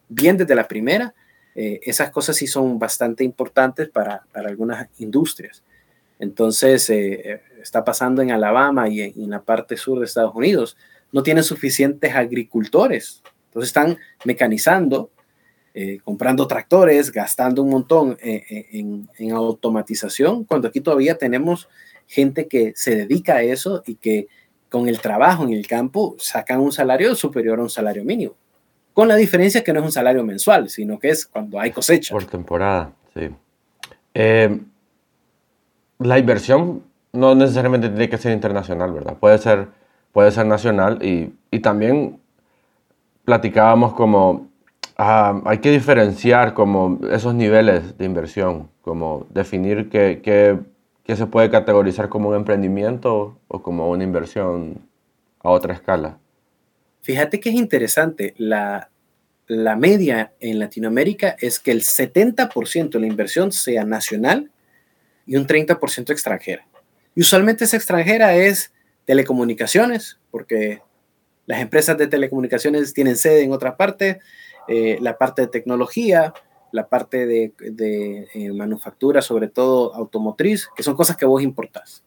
bien 0.09 0.36
desde 0.36 0.55
la 0.55 0.66
primera. 0.66 1.14
Eh, 1.55 1.80
esas 1.84 2.11
cosas 2.11 2.36
sí 2.36 2.46
son 2.46 2.78
bastante 2.78 3.22
importantes 3.22 3.88
para, 3.88 4.24
para 4.32 4.48
algunas 4.48 4.88
industrias. 4.98 5.62
Entonces, 6.18 6.90
eh, 6.90 7.42
está 7.62 7.82
pasando 7.82 8.20
en 8.20 8.30
Alabama 8.30 8.88
y 8.88 9.01
en, 9.01 9.30
la 9.30 9.42
parte 9.42 9.76
sur 9.76 9.98
de 9.98 10.05
Estados 10.05 10.34
Unidos. 10.34 10.76
No 11.12 11.22
tienen 11.22 11.42
suficientes 11.42 12.14
agricultores. 12.14 13.22
Entonces, 13.46 13.68
están 13.68 13.98
mecanizando 14.24 15.11
eh, 15.73 16.01
comprando 16.03 16.49
tractores, 16.49 17.12
gastando 17.12 17.62
un 17.62 17.71
montón 17.71 18.18
eh, 18.21 18.43
eh, 18.51 18.66
en, 18.73 19.31
automatización, 19.31 20.43
cuando 20.43 20.66
aquí 20.66 20.81
todavía 20.81 21.16
tenemos 21.16 21.68
gente 22.09 22.49
que 22.49 22.73
se 22.75 22.97
dedica 22.97 23.37
a 23.37 23.43
eso 23.43 23.81
y 23.87 23.95
que 23.95 24.27
con 24.68 24.89
el 24.89 25.01
trabajo 25.01 25.45
en 25.45 25.53
el 25.53 25.68
campo 25.68 26.16
sacan 26.18 26.59
un 26.59 26.73
salario 26.73 27.14
superior 27.14 27.61
a 27.61 27.62
un 27.62 27.71
salario 27.71 28.05
mínimo. 28.05 28.35
Con 28.93 29.07
la 29.07 29.14
diferencia 29.14 29.62
que 29.62 29.73
no 29.73 29.79
es 29.79 29.87
un 29.87 29.93
salario 29.93 30.25
mensual, 30.25 30.68
sino 30.68 30.99
que 30.99 31.11
es 31.11 31.25
cuando 31.27 31.61
hay 31.61 31.71
cosecha. 31.71 32.12
Por 32.12 32.25
temporada, 32.25 32.93
sí. 33.14 33.31
la 35.99 36.18
inversión 36.18 36.83
no 37.12 37.37
necesariamente 37.37 37.89
tiene 37.91 38.09
que 38.09 38.18
ser 38.18 38.33
internacional, 38.33 38.93
¿verdad? 38.93 39.16
Puede 39.21 39.39
ser, 39.39 39.68
puede 40.11 40.33
ser 40.33 40.47
nacional 40.47 41.01
y, 41.01 41.33
y 41.53 41.61
también 41.61 42.18
platicábamos 43.25 43.95
como 43.95 44.49
Hay 45.03 45.59
que 45.59 45.70
diferenciar 45.70 46.53
como 46.53 47.01
esos 47.11 47.34
niveles 47.34 47.96
de 47.96 48.05
inversión, 48.05 48.70
como 48.82 49.26
definir 49.30 49.88
qué, 49.88 50.59
se 51.07 51.26
puede 51.26 51.48
categorizar 51.48 52.11
como 52.11 52.28
un 52.28 52.36
emprendimiento 52.36 53.40
o 53.48 53.62
como 53.62 53.88
una 53.88 54.05
inversión 54.05 54.86
a 55.38 55.48
otra 55.48 55.72
escala. 55.72 56.18
Fíjate 57.01 57.40
que 57.40 57.48
es 57.48 57.55
interesante, 57.55 58.34
la, 58.36 58.90
la 59.46 59.74
media 59.74 60.34
en 60.38 60.59
Latinoamérica 60.59 61.34
es 61.40 61.59
que 61.59 61.70
el 61.70 61.80
70% 61.80 62.90
de 62.90 63.01
la 63.01 63.07
inversión 63.07 63.53
sea 63.53 63.84
nacional 63.84 64.51
y 65.24 65.36
un 65.36 65.46
30% 65.46 66.11
extranjera. 66.11 66.66
Y 67.14 67.22
usualmente 67.22 67.64
esa 67.64 67.78
extranjera 67.78 68.36
es 68.36 68.70
telecomunicaciones, 69.07 70.18
porque 70.30 70.82
las 71.46 71.61
empresas 71.62 71.96
de 71.96 72.07
telecomunicaciones 72.07 72.92
tienen 72.92 73.16
sede 73.16 73.42
en 73.42 73.53
otra 73.53 73.78
parte, 73.78 74.20
eh, 74.73 74.99
la 75.01 75.18
parte 75.18 75.43
de 75.43 75.49
tecnología, 75.49 76.33
la 76.71 76.89
parte 76.89 77.27
de, 77.27 77.53
eh, 78.33 78.53
manufactura, 78.53 79.21
sobre 79.21 79.49
todo 79.49 79.93
automotriz, 79.97 80.68
que 80.77 80.85
son 80.85 80.95
cosas 80.95 81.16
que 81.16 81.27
vos 81.27 81.43
importás. 81.43 82.05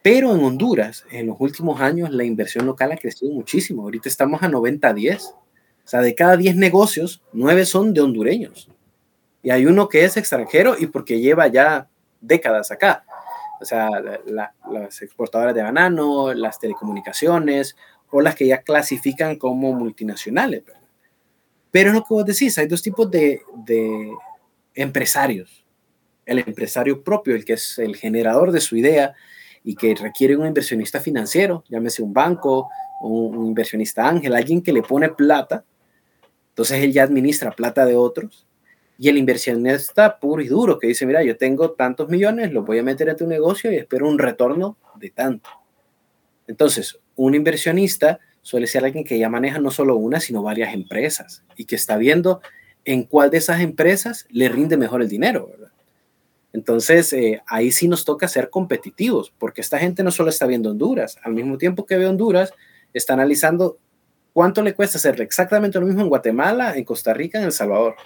Pero 0.00 0.32
en 0.36 0.44
Honduras, 0.44 1.04
en 1.10 1.26
los 1.26 1.36
últimos 1.40 1.80
años, 1.80 2.10
la 2.10 2.22
inversión 2.22 2.64
local 2.66 2.92
ha 2.92 2.96
crecido 2.96 3.32
muchísimo. 3.32 3.82
Ahorita 3.82 4.08
estamos 4.08 4.40
a 4.44 4.48
90-10. 4.48 5.32
O 5.32 5.36
sea, 5.82 6.00
de 6.00 6.14
cada 6.14 6.36
10 6.36 6.54
negocios, 6.54 7.22
9 7.32 7.66
son 7.66 7.92
de 7.92 8.02
hondureños. 8.02 8.70
Y 9.42 9.50
hay 9.50 9.66
uno 9.66 9.88
que 9.88 10.04
es 10.04 10.16
extranjero 10.16 10.76
y 10.78 10.86
porque 10.86 11.20
lleva 11.20 11.48
ya 11.48 11.88
décadas 12.20 12.70
acá. 12.70 13.04
O 13.60 13.64
sea, 13.64 13.88
las 14.26 15.02
exportadoras 15.02 15.56
de 15.56 15.62
banano, 15.64 16.32
las 16.34 16.60
telecomunicaciones 16.60 17.74
o 18.12 18.20
las 18.20 18.36
que 18.36 18.46
ya 18.46 18.62
clasifican 18.62 19.34
como 19.36 19.72
multinacionales. 19.72 20.62
Pero 21.74 21.88
es 21.88 21.96
lo 21.96 22.02
que 22.02 22.14
vos 22.14 22.24
decís, 22.24 22.56
hay 22.56 22.68
dos 22.68 22.82
tipos 22.82 23.10
de, 23.10 23.40
empresarios. 24.76 25.66
El 26.24 26.38
empresario 26.38 27.02
propio, 27.02 27.34
el 27.34 27.44
que 27.44 27.54
es 27.54 27.80
el 27.80 27.96
generador 27.96 28.52
de 28.52 28.60
su 28.60 28.76
idea 28.76 29.12
y 29.64 29.74
que 29.74 29.92
requiere 29.96 30.36
un 30.36 30.46
inversionista 30.46 31.00
financiero, 31.00 31.64
llámese 31.68 32.00
un 32.00 32.12
banco, 32.12 32.68
un, 33.02 33.46
inversionista 33.46 34.08
ángel, 34.08 34.36
alguien 34.36 34.62
que 34.62 34.72
le 34.72 34.82
pone 34.82 35.08
plata. 35.08 35.64
Entonces 36.50 36.80
él 36.80 36.92
ya 36.92 37.02
administra 37.02 37.50
plata 37.50 37.84
de 37.84 37.96
otros. 37.96 38.46
Y 38.96 39.08
el 39.08 39.18
inversionista 39.18 40.20
puro 40.20 40.42
y 40.42 40.46
duro 40.46 40.78
que 40.78 40.86
dice, 40.86 41.06
mira, 41.06 41.24
yo 41.24 41.36
tengo 41.36 41.72
tantos 41.72 42.08
millones, 42.08 42.52
los 42.52 42.64
voy 42.64 42.78
a 42.78 42.84
meter 42.84 43.08
en 43.08 43.16
tu 43.16 43.26
negocio 43.26 43.72
y 43.72 43.78
espero 43.78 44.08
un 44.08 44.20
retorno 44.20 44.78
de 44.94 45.10
tanto. 45.10 45.50
Entonces, 46.46 47.00
un 47.16 47.34
inversionista 47.34 48.20
suele 48.44 48.66
ser 48.66 48.84
alguien 48.84 49.04
que 49.04 49.18
ya 49.18 49.30
maneja 49.30 49.58
no 49.58 49.70
solo 49.70 49.96
una, 49.96 50.20
sino 50.20 50.42
varias 50.42 50.74
empresas 50.74 51.42
y 51.56 51.64
que 51.64 51.76
está 51.76 51.96
viendo 51.96 52.42
en 52.84 53.04
cuál 53.04 53.30
de 53.30 53.38
esas 53.38 53.62
empresas 53.62 54.26
le 54.28 54.50
rinde 54.50 54.76
mejor 54.76 55.02
el 55.02 55.08
dinero, 55.08 55.50
Entonces, 56.52 57.12
eh, 57.14 57.42
ahí 57.48 57.72
sí 57.72 57.88
nos 57.88 58.04
toca 58.04 58.28
ser 58.28 58.48
competitivos, 58.50 59.32
porque 59.38 59.62
esta 59.62 59.78
gente 59.78 60.04
no 60.04 60.12
solo 60.12 60.28
está 60.28 60.46
viendo 60.46 60.70
Honduras, 60.70 61.16
al 61.24 61.32
mismo 61.32 61.58
tiempo 61.58 61.84
que 61.84 61.96
ve 61.96 62.06
Honduras, 62.06 62.52
está 62.92 63.14
analizando 63.14 63.78
cuánto 64.32 64.62
le 64.62 64.74
cuesta 64.74 64.98
hacer 64.98 65.20
exactamente 65.22 65.80
lo 65.80 65.86
mismo 65.86 66.02
en 66.02 66.10
Guatemala, 66.10 66.76
en 66.76 66.84
Costa 66.84 67.14
Rica, 67.14 67.38
en 67.38 67.46
El 67.46 67.52
Salvador. 67.52 67.96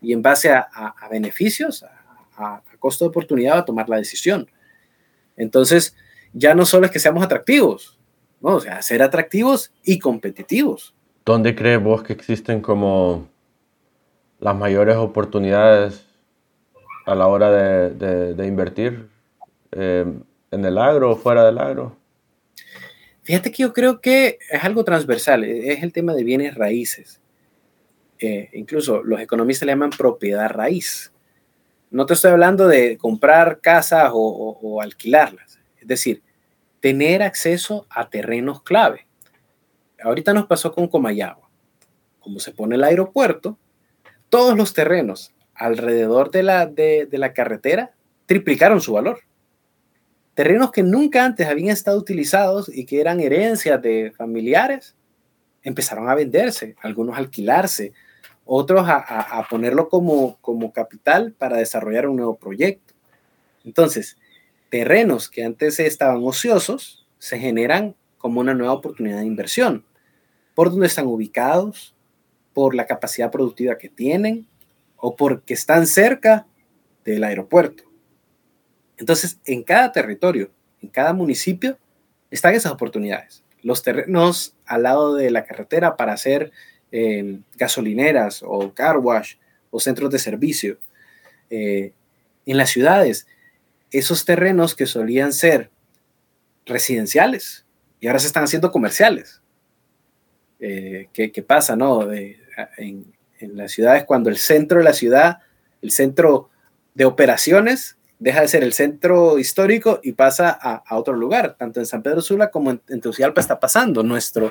Y 0.00 0.12
en 0.12 0.22
base 0.22 0.50
a, 0.50 0.68
beneficios, 1.10 1.82
a, 1.82 2.36
a, 2.36 2.62
costo 2.78 3.04
de 3.04 3.08
oportunidad, 3.08 3.54
va 3.54 3.60
a 3.60 3.64
tomar 3.64 3.88
la 3.88 3.96
decisión. 3.96 4.48
Entonces, 5.36 5.96
ya 6.32 6.54
no 6.54 6.66
solo 6.66 6.86
es 6.86 6.92
que 6.92 7.00
seamos 7.00 7.24
atractivos, 7.24 7.97
o 8.40 8.60
sea, 8.60 8.82
ser 8.82 9.02
atractivos 9.02 9.72
y 9.84 9.98
competitivos. 9.98 10.94
¿Dónde 11.24 11.54
crees 11.54 11.82
vos 11.82 12.02
que 12.02 12.12
existen 12.12 12.60
como 12.60 13.28
las 14.40 14.56
mayores 14.56 14.96
oportunidades 14.96 16.04
a 17.06 17.14
la 17.14 17.26
hora 17.26 17.50
de, 17.50 18.46
invertir 18.46 19.08
eh, 19.72 20.06
en 20.50 20.64
el 20.64 20.78
agro 20.78 21.12
o 21.12 21.16
fuera 21.16 21.44
del 21.44 21.58
agro? 21.58 21.96
Fíjate 23.22 23.50
que 23.50 23.62
yo 23.62 23.72
creo 23.72 24.00
que 24.00 24.38
es 24.50 24.64
algo 24.64 24.84
transversal, 24.84 25.44
e, 25.44 25.72
es 25.72 25.82
el 25.82 25.92
tema 25.92 26.14
de 26.14 26.24
bienes 26.24 26.54
raíces. 26.54 27.20
Eh, 28.20 28.48
incluso 28.54 29.02
los 29.02 29.20
economistas 29.20 29.66
le 29.66 29.72
llaman 29.72 29.90
propiedad 29.90 30.48
raíz. 30.50 31.12
No 31.90 32.06
te 32.06 32.14
estoy 32.14 32.30
hablando 32.30 32.66
de 32.66 32.96
comprar 32.96 33.60
casas 33.60 34.10
o 34.12 34.80
alquilarlas. 34.82 35.58
Es 35.80 35.88
decir, 35.88 36.22
tener 36.80 37.22
acceso 37.22 37.86
a 37.90 38.08
terrenos 38.08 38.62
clave. 38.62 39.06
Ahorita 40.02 40.32
nos 40.32 40.46
pasó 40.46 40.72
con 40.72 40.88
Comayagua. 40.88 41.48
Como 42.20 42.38
se 42.38 42.52
pone 42.52 42.76
el 42.76 42.84
aeropuerto, 42.84 43.58
todos 44.28 44.56
los 44.56 44.74
terrenos 44.74 45.34
alrededor 45.54 46.30
de 46.30 46.42
la, 46.42 46.66
de, 46.66 47.08
la 47.12 47.32
carretera 47.32 47.92
triplicaron 48.26 48.80
su 48.80 48.92
valor. 48.92 49.20
Terrenos 50.34 50.70
que 50.70 50.84
nunca 50.84 51.24
antes 51.24 51.48
habían 51.48 51.70
estado 51.70 51.98
utilizados 51.98 52.68
y 52.72 52.86
que 52.86 53.00
eran 53.00 53.18
herencias 53.18 53.82
de 53.82 54.12
familiares, 54.16 54.94
empezaron 55.62 56.08
a 56.08 56.14
venderse, 56.14 56.76
algunos 56.80 57.16
a 57.16 57.18
alquilarse, 57.18 57.92
otros 58.44 58.88
a, 58.88 58.96
a, 58.96 59.48
ponerlo 59.48 59.88
como, 59.88 60.38
como 60.40 60.72
capital 60.72 61.32
para 61.36 61.56
desarrollar 61.56 62.06
un 62.06 62.16
nuevo 62.16 62.36
proyecto. 62.36 62.94
Entonces, 63.64 64.16
terrenos 64.68 65.28
que 65.28 65.44
antes 65.44 65.78
estaban 65.80 66.22
ociosos 66.22 67.06
se 67.18 67.38
generan 67.38 67.96
como 68.18 68.40
una 68.40 68.54
nueva 68.54 68.74
oportunidad 68.74 69.20
de 69.20 69.26
inversión, 69.26 69.84
por 70.54 70.70
donde 70.70 70.86
están 70.86 71.06
ubicados, 71.06 71.94
por 72.52 72.74
la 72.74 72.86
capacidad 72.86 73.30
productiva 73.30 73.78
que 73.78 73.88
tienen 73.88 74.48
o 74.96 75.14
porque 75.14 75.54
están 75.54 75.86
cerca 75.86 76.46
del 77.04 77.24
aeropuerto. 77.24 77.84
Entonces, 78.96 79.38
en 79.46 79.62
cada 79.62 79.92
territorio, 79.92 80.50
en 80.82 80.88
cada 80.88 81.12
municipio, 81.12 81.78
están 82.30 82.54
esas 82.54 82.72
oportunidades. 82.72 83.44
Los 83.62 83.82
terrenos 83.82 84.56
al 84.66 84.82
lado 84.82 85.14
de 85.14 85.30
la 85.30 85.44
carretera 85.44 85.96
para 85.96 86.12
hacer 86.12 86.50
eh, 86.90 87.40
gasolineras 87.56 88.42
o 88.44 88.74
car 88.74 88.98
wash 88.98 89.36
o 89.70 89.78
centros 89.78 90.10
de 90.10 90.18
servicio. 90.18 90.78
Eh, 91.50 91.92
en 92.44 92.56
las 92.56 92.70
ciudades, 92.70 93.26
esos 93.90 94.24
terrenos 94.24 94.74
que 94.74 94.86
solían 94.86 95.32
ser 95.32 95.70
residenciales 96.66 97.64
y 98.00 98.06
ahora 98.06 98.18
se 98.18 98.26
están 98.26 98.44
haciendo 98.44 98.70
comerciales. 98.70 99.42
Eh, 100.60 101.08
¿qué, 101.12 101.42
pasa, 101.42 101.76
no? 101.76 102.10
en, 102.12 103.12
las 103.40 103.72
ciudades, 103.72 104.04
cuando 104.04 104.30
el 104.30 104.36
centro 104.36 104.78
de 104.78 104.84
la 104.84 104.92
ciudad, 104.92 105.38
el 105.80 105.92
centro 105.92 106.50
de 106.94 107.04
operaciones, 107.04 107.96
deja 108.18 108.40
de 108.40 108.48
ser 108.48 108.64
el 108.64 108.72
centro 108.72 109.38
histórico 109.38 110.00
y 110.02 110.12
pasa 110.12 110.50
a, 110.50 110.96
otro 110.96 111.14
lugar. 111.14 111.56
Tanto 111.56 111.78
en 111.78 111.86
San 111.86 112.02
Pedro 112.02 112.20
Sula 112.20 112.50
como 112.50 112.72
en, 112.72 112.82
en 112.88 113.00
está 113.36 113.60
pasando. 113.60 114.02
Nuestro, 114.02 114.50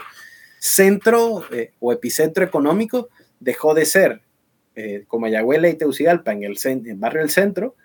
centro 0.60 1.44
eh, 1.52 1.74
o 1.80 1.92
epicentro 1.94 2.44
económico 2.44 3.10
dejó 3.40 3.74
de 3.74 3.86
ser 3.86 4.22
eh, 4.76 5.06
como 5.08 5.26
Ayagüela 5.26 5.70
y 5.70 5.76
Teucigalpa 5.76 6.32
en 6.34 6.44
el, 6.44 6.58
barrio 6.96 7.22
del 7.22 7.30
centro 7.30 7.76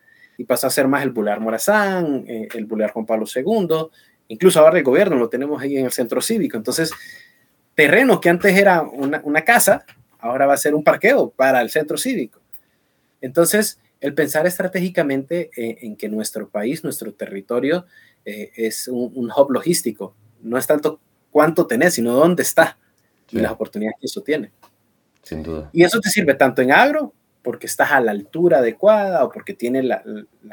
y 0.42 0.44
pasó 0.44 0.66
a 0.66 0.70
ser 0.70 0.88
más 0.88 1.04
el 1.04 1.10
Bular 1.10 1.38
Morazán, 1.38 2.24
eh, 2.26 2.48
el 2.54 2.64
Bular 2.64 2.90
Juan 2.90 3.06
Pablo 3.06 3.26
II, 3.32 3.86
incluso 4.26 4.58
ahora 4.58 4.76
el 4.76 4.82
gobierno 4.82 5.14
lo 5.14 5.28
tenemos 5.28 5.62
ahí 5.62 5.76
en 5.76 5.84
el 5.84 5.92
centro 5.92 6.20
cívico. 6.20 6.56
Entonces, 6.56 6.90
terreno 7.76 8.20
que 8.20 8.28
antes 8.28 8.56
era 8.58 8.82
una, 8.82 9.44
casa, 9.44 9.84
ahora 10.18 10.46
va 10.46 10.54
a 10.54 10.56
ser 10.56 10.74
un 10.74 10.82
parqueo 10.82 11.30
para 11.30 11.60
el 11.60 11.70
centro 11.70 11.96
cívico. 11.96 12.40
Entonces, 13.20 13.78
el 14.00 14.14
pensar 14.14 14.44
estratégicamente 14.48 15.50
en 15.54 15.94
que 15.94 16.08
nuestro 16.08 16.48
país, 16.48 16.82
nuestro 16.82 17.12
territorio, 17.12 17.86
es 18.24 18.88
un, 18.88 19.12
un, 19.14 19.30
hub 19.30 19.52
logístico. 19.52 20.16
No 20.42 20.58
es 20.58 20.66
tanto 20.66 20.98
cuánto 21.30 21.68
tenés, 21.68 21.94
sino 21.94 22.14
dónde 22.14 22.42
está 22.42 22.78
y 23.30 23.38
las 23.38 23.52
oportunidades 23.52 23.96
que 24.00 24.06
eso 24.06 24.22
tiene. 24.22 24.50
Sin 25.22 25.44
duda. 25.44 25.70
Y 25.72 25.84
eso 25.84 26.00
te 26.00 26.10
sirve 26.10 26.34
tanto 26.34 26.62
en 26.62 26.72
agro, 26.72 27.14
porque 27.42 27.66
estás 27.66 27.92
a 27.92 28.00
la 28.00 28.12
altura 28.12 28.58
adecuada 28.58 29.24
o 29.24 29.30
porque 29.30 29.54
tiene 29.54 29.82
las 29.82 30.02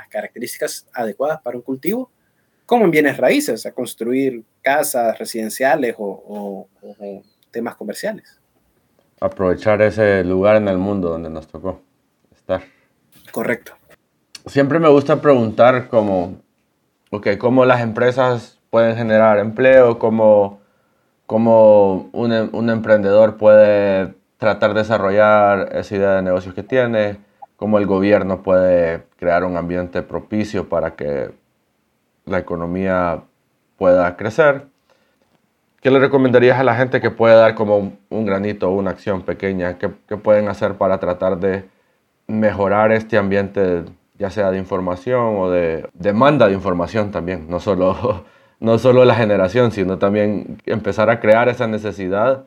características 0.09 0.87
adecuadas 0.93 1.41
para 1.41 1.57
un 1.57 1.63
cultivo, 1.63 2.09
como 2.65 2.85
en 2.85 2.91
bienes 2.91 3.17
raíces, 3.17 3.65
a 3.65 3.71
construir 3.71 4.43
casas 4.61 5.17
residenciales 5.17 5.95
o, 5.97 6.67
temas 7.51 7.75
comerciales. 7.75 8.39
Aprovechar 9.19 9.81
ese 9.81 10.23
lugar 10.23 10.55
en 10.57 10.67
el 10.67 10.77
mundo 10.77 11.09
donde 11.09 11.29
nos 11.29 11.47
tocó 11.47 11.81
estar. 12.35 12.61
Correcto. 13.31 13.73
Siempre 14.45 14.79
me 14.79 14.87
gusta 14.87 15.21
preguntar 15.21 15.89
cómo, 15.89 16.41
okay, 17.09 17.37
cómo 17.37 17.65
las 17.65 17.81
empresas 17.81 18.59
pueden 18.69 18.95
generar 18.95 19.39
empleo, 19.39 19.99
cómo 19.99 20.59
cómo 21.29 22.09
un, 22.11 22.31
un, 22.53 22.69
emprendedor 22.71 23.37
puede 23.37 24.15
tratar 24.39 24.73
de 24.73 24.79
desarrollar 24.79 25.69
esa 25.75 25.95
idea 25.95 26.11
de 26.15 26.21
negocios 26.23 26.55
que 26.55 26.63
tiene, 26.63 27.17
cómo 27.57 27.77
el 27.77 27.85
gobierno 27.85 28.41
puede 28.41 29.03
crear 29.17 29.43
un 29.43 29.57
ambiente 29.57 30.01
propicio 30.01 30.69
para 30.69 30.95
que 30.95 31.31
la 32.25 32.39
economía 32.39 33.21
pueda 33.77 34.15
crecer. 34.15 34.65
¿Qué 35.81 35.91
le 35.91 35.99
recomendarías 35.99 36.57
a 36.57 36.63
la 36.63 36.75
gente 36.75 37.01
que 37.01 37.11
puede 37.11 37.35
dar 37.35 37.53
como 37.53 37.93
un, 38.09 38.25
granito 38.25 38.69
o 38.69 38.73
una 38.73 38.91
acción 38.91 39.21
pequeña? 39.23 39.77
¿Qué, 39.77 39.91
¿Qué, 40.07 40.17
pueden 40.17 40.47
hacer 40.47 40.75
para 40.75 40.99
tratar 40.99 41.37
de 41.37 41.65
mejorar 42.27 42.91
este 42.91 43.17
ambiente, 43.17 43.83
ya 44.17 44.29
sea 44.29 44.51
de 44.51 44.57
información 44.57 45.35
o 45.37 45.49
de 45.49 45.87
demanda 45.93 46.47
de 46.47 46.53
información 46.53 47.11
también? 47.11 47.49
No 47.49 47.59
solo 47.59 48.25
no 48.59 48.77
solo 48.77 49.05
la 49.05 49.15
generación, 49.15 49.71
sino 49.71 49.97
también 49.97 50.61
empezar 50.65 51.09
a 51.09 51.19
crear 51.19 51.49
esa 51.49 51.67
necesidad 51.67 52.45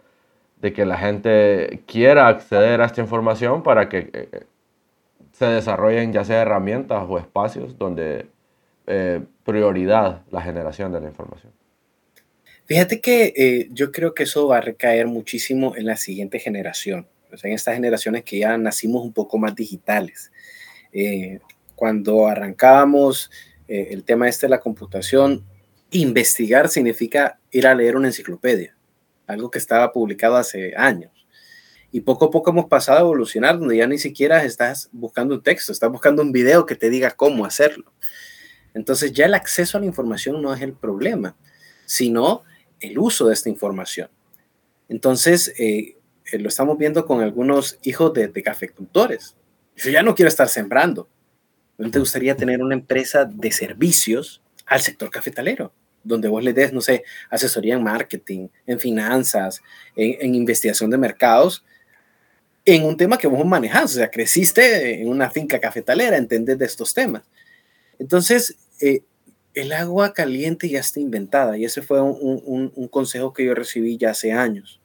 de 0.63 0.73
que 0.73 0.87
la 0.87 0.97
gente 0.97 1.83
quiera 1.87 2.29
acceder 2.29 2.81
a 2.81 2.87
esta 2.87 3.01
información 3.01 3.65
para 3.65 3.89
que 3.89 4.11
eh, 4.13 4.45
se 5.33 5.47
desarrollen 5.47 6.13
ya 6.13 6.25
sea 6.25 6.41
herramientas 6.41 7.05
o 7.09 7.19
espacios 7.19 7.77
donde 7.77 8.27
eh, 8.87 9.21
prioridad 9.45 10.23
la 10.31 10.41
generación 10.41 10.93
de 10.93 11.01
la 11.01 11.09
información. 11.09 11.53
Fíjate 12.65 13.01
que 13.01 13.33
eh, 13.37 13.69
yo 13.73 13.91
creo 13.91 14.15
que 14.15 14.23
eso 14.23 14.47
va 14.47 14.59
a 14.59 14.61
recaer 14.61 15.09
muchísimo 15.09 15.75
en 15.77 15.85
la 15.85 15.97
siguiente 15.97 16.39
generación, 16.39 17.09
o 17.33 17.37
sea, 17.37 17.51
en 17.51 17.57
estas 17.57 17.75
generaciones 17.75 18.23
que 18.23 18.39
ya 18.39 18.57
nacimos 18.57 19.05
un 19.05 19.13
poco 19.13 19.37
más 19.39 19.57
digitales. 19.57 20.31
cuando 21.75 22.29
arrancábamos 22.29 23.31
el 23.67 24.05
tema 24.05 24.29
este 24.29 24.47
de 24.47 24.51
la 24.51 24.61
computación, 24.61 25.45
investigar 25.91 26.69
significa 26.69 27.41
ir 27.51 27.67
a 27.67 27.75
leer 27.75 27.97
una 27.97 28.09
enciclopedia, 28.09 28.77
algo 29.33 29.51
que 29.51 29.59
estaba 29.59 29.93
publicado 29.93 30.37
hace 30.37 30.75
años. 30.77 31.11
Y 31.91 32.01
poco 32.01 32.27
a 32.27 32.31
poco 32.31 32.51
hemos 32.51 32.67
pasado 32.67 32.99
a 32.99 33.03
evolucionar, 33.03 33.59
donde 33.59 33.77
ya 33.77 33.87
ni 33.87 33.99
siquiera 33.99 34.45
estás 34.45 34.89
buscando 34.93 35.35
un 35.35 35.43
texto, 35.43 35.73
estás 35.73 35.91
buscando 35.91 36.23
un 36.23 36.33
video 36.33 36.65
que 36.65 36.75
te 36.75 36.89
diga 36.89 37.11
cómo 37.11 37.45
hacerlo. 37.45 37.93
Entonces 38.75 39.13
ya 39.13 39.27
el 39.27 39.35
acceso 39.35 39.77
a 39.77 39.81
la 39.81 39.87
información 39.87 40.41
no 40.41 40.55
es 40.55 40.63
el 40.63 40.73
problema, 40.73 41.37
sino 41.85 42.43
el 42.81 42.99
uso 42.99 43.27
de 43.27 43.35
esta 43.35 43.51
información. 43.51 44.09
Entonces, 44.89 45.53
eh, 45.59 45.99
eh, 46.31 46.39
lo 46.39 46.49
estamos 46.49 46.79
viendo 46.79 47.05
con 47.07 47.21
algunos 47.21 47.79
hijos 47.83 48.13
de, 48.15 48.29
de 48.29 48.43
cafecultores. 48.43 49.37
Yo 49.77 49.91
ya 49.91 50.03
no 50.03 50.15
quiero 50.15 50.29
estar 50.29 50.49
sembrando. 50.49 51.09
¿No 51.79 51.91
te 51.91 51.99
gustaría 51.99 52.37
tener 52.37 52.63
una 52.63 52.75
empresa 52.75 53.25
de 53.25 53.53
servicios 53.53 54.43
al 54.67 54.81
sector 54.81 55.11
cafetalero? 55.11 55.73
Donde 56.05 56.29
vos 56.29 56.43
le 56.43 56.53
des, 56.53 56.73
no 56.73 56.81
sé, 56.81 57.05
asesoría 57.31 57.75
en 57.75 57.83
marketing, 57.83 58.49
en 58.67 58.79
finanzas, 58.79 59.61
en, 59.97 60.35
investigación 60.35 60.91
de 60.91 60.99
mercados, 60.99 61.65
en 62.65 62.85
un 62.85 62.97
tema 62.97 63.19
que 63.19 63.27
vos 63.27 63.45
manejás, 63.45 63.85
o 63.85 63.95
sea, 63.97 64.11
creciste 64.11 65.01
en 65.01 65.09
una 65.09 65.31
finca 65.31 65.59
cafetalera, 65.59 66.17
entendés 66.17 66.59
de 66.59 66.65
estos 66.65 66.95
temas. 66.95 67.23
Entonces, 67.99 68.57
eh, 68.81 69.03
el 69.55 69.73
agua 69.73 70.13
caliente 70.13 70.69
ya 70.69 70.81
está 70.81 71.01
inventada 71.01 71.59
y 71.59 71.65
ese 71.65 71.83
fue 71.83 72.01
un, 72.01 72.73
un 72.75 72.89
consejo 72.89 73.33
que 73.33 73.45
yo 73.45 73.55
recibí 73.55 73.97
ya 73.97 74.11
hace 74.11 74.33
años. 74.33 74.81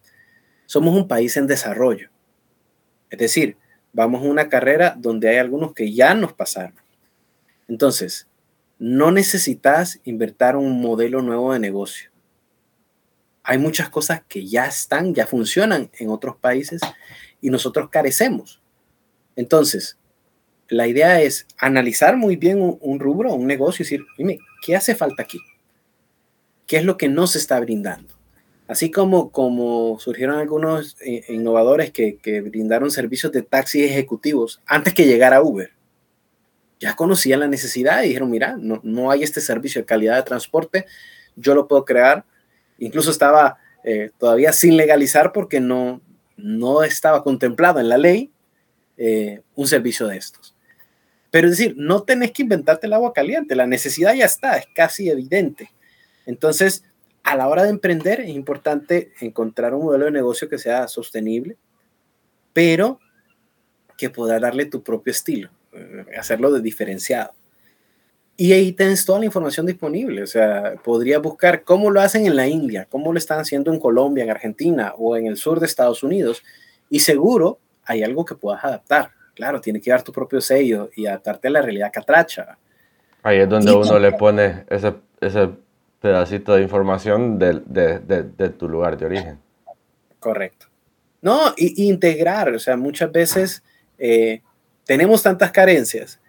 Somos 0.65 0.95
un 0.95 1.07
país 1.07 1.37
en 1.37 1.47
desarrollo. 1.47 2.09
Es 3.09 3.19
decir, 3.19 3.55
vamos 3.93 4.21
a 4.21 4.25
una 4.27 4.49
carrera 4.49 4.95
donde 4.97 5.29
hay 5.29 5.37
algunos 5.37 5.73
que 5.73 5.93
ya 5.93 6.13
nos 6.13 6.33
pasaron. 6.33 6.75
Entonces, 7.67 8.26
no 8.79 9.11
necesitas 9.11 9.99
invertir 10.03 10.55
un 10.55 10.81
modelo 10.81 11.21
nuevo 11.21 11.53
de 11.53 11.59
negocio. 11.59 12.11
Hay 13.43 13.57
muchas 13.57 13.89
cosas 13.89 14.21
que 14.27 14.45
ya 14.45 14.65
están, 14.65 15.15
ya 15.15 15.25
funcionan 15.25 15.89
en 15.97 16.09
otros 16.09 16.35
países 16.35 16.81
y 17.41 17.49
nosotros 17.49 17.89
carecemos. 17.89 18.61
Entonces, 19.35 19.97
la 20.67 20.87
idea 20.87 21.21
es 21.21 21.47
analizar 21.57 22.17
muy 22.17 22.35
bien 22.35 22.59
un, 22.59 22.99
rubro, 22.99 23.33
un 23.33 23.47
negocio 23.47 23.83
y 23.83 23.85
decir, 23.85 24.05
dime, 24.17 24.39
¿qué 24.61 24.75
hace 24.75 24.95
falta 24.95 25.23
aquí? 25.23 25.39
¿Qué 26.65 26.77
es 26.77 26.83
lo 26.83 26.97
que 26.97 27.07
no 27.07 27.25
se 27.25 27.37
está 27.37 27.59
brindando? 27.59 28.13
Así 28.67 28.91
como, 28.91 29.31
como 29.31 29.97
surgieron 29.99 30.37
algunos 30.37 30.97
eh, 30.99 31.23
innovadores 31.29 31.91
que, 31.91 32.17
que 32.17 32.41
brindaron 32.41 32.91
servicios 32.91 33.31
de 33.31 33.43
taxis 33.43 33.83
ejecutivos 33.83 34.61
antes 34.65 34.93
que 34.93 35.05
llegara 35.05 35.41
Uber 35.41 35.76
ya 36.79 36.95
conocían 36.95 37.39
la 37.39 37.47
necesidad 37.47 38.03
y 38.03 38.09
dijeron, 38.09 38.29
mira, 38.29 38.55
no, 38.57 38.79
no 38.83 39.11
hay 39.11 39.23
este 39.23 39.41
servicio 39.41 39.81
de 39.81 39.85
calidad 39.85 40.15
de 40.15 40.23
transporte, 40.23 40.85
yo 41.35 41.55
lo 41.55 41.67
puedo 41.67 41.85
crear. 41.85 42.25
Incluso 42.77 43.11
estaba 43.11 43.57
eh, 43.83 44.11
todavía 44.17 44.53
sin 44.53 44.77
legalizar 44.77 45.31
porque 45.31 45.59
no, 45.59 46.01
no 46.35 46.83
estaba 46.83 47.23
contemplado 47.23 47.79
en 47.79 47.89
la 47.89 47.97
ley 47.97 48.31
eh, 48.97 49.41
un 49.55 49.67
servicio 49.67 50.07
de 50.07 50.17
estos. 50.17 50.55
Pero 51.31 51.47
es 51.47 51.57
decir, 51.57 51.75
no 51.77 52.03
tenés 52.03 52.31
que 52.31 52.43
inventarte 52.43 52.87
el 52.87 52.93
agua 52.93 53.13
caliente, 53.13 53.55
la 53.55 53.67
necesidad 53.67 54.13
ya 54.13 54.25
está, 54.25 54.57
es 54.57 54.65
casi 54.73 55.09
evidente. 55.09 55.71
Entonces, 56.25 56.83
a 57.23 57.35
la 57.35 57.47
hora 57.47 57.63
de 57.63 57.69
emprender 57.69 58.21
es 58.21 58.29
importante 58.29 59.11
encontrar 59.19 59.73
un 59.73 59.85
modelo 59.85 60.05
de 60.05 60.11
negocio 60.11 60.47
que 60.47 60.57
sea 60.57 60.87
sostenible, 60.87 61.57
pero 62.53 62.99
que 63.97 64.09
pueda 64.09 64.39
darle 64.39 64.65
tu 64.65 64.83
propio 64.83 65.11
estilo. 65.11 65.49
Hacerlo 66.17 66.51
de 66.51 66.61
diferenciado. 66.61 67.31
Y 68.39 68.53
ahí 68.53 68.71
tienes 68.71 69.03
toda 69.03 69.19
la 69.19 69.25
información 69.25 69.65
disponible. 69.65 70.21
O 70.21 70.27
sea, 70.27 70.75
podría 70.83 71.17
buscar 71.17 71.63
cómo 71.63 71.89
lo 71.89 72.01
hacen 72.01 72.27
en 72.27 72.35
la 72.35 72.47
India, 72.47 72.87
cómo 72.89 73.11
lo 73.11 73.17
están 73.17 73.39
haciendo 73.39 73.73
en 73.73 73.79
Colombia, 73.79 74.23
en 74.23 74.29
Argentina 74.29 74.93
o 74.97 75.17
en 75.17 75.25
el 75.25 75.37
sur 75.37 75.59
de 75.59 75.65
Estados 75.65 76.03
Unidos. 76.03 76.43
Y 76.89 76.99
seguro 76.99 77.59
hay 77.83 78.03
algo 78.03 78.23
que 78.25 78.35
puedas 78.35 78.63
adaptar. 78.63 79.09
Claro, 79.33 79.59
tiene 79.59 79.81
que 79.81 79.89
dar 79.89 80.03
tu 80.03 80.11
propio 80.11 80.39
sello 80.39 80.89
y 80.95 81.07
adaptarte 81.07 81.47
a 81.47 81.51
la 81.51 81.61
realidad 81.61 81.91
catracha. 81.91 82.57
Ahí 83.23 83.39
es 83.39 83.49
donde 83.49 83.71
uno 83.71 83.99
le 83.99 84.11
pone 84.11 84.65
ese, 84.69 84.93
ese 85.19 85.49
pedacito 85.99 86.55
de 86.55 86.61
información 86.61 87.39
de, 87.39 87.61
de, 87.65 87.99
de, 87.99 88.49
tu 88.49 88.69
lugar 88.69 88.97
de 88.97 89.05
origen. 89.05 89.39
Correcto. 90.19 90.67
No, 91.21 91.53
y, 91.57 91.87
integrar, 91.89 92.53
o 92.53 92.59
sea, 92.59 92.77
muchas 92.77 93.11
veces 93.11 93.63
eh, 93.97 94.41
tenemos 94.87 95.21
tantas 95.21 95.51
carencias 95.51 96.19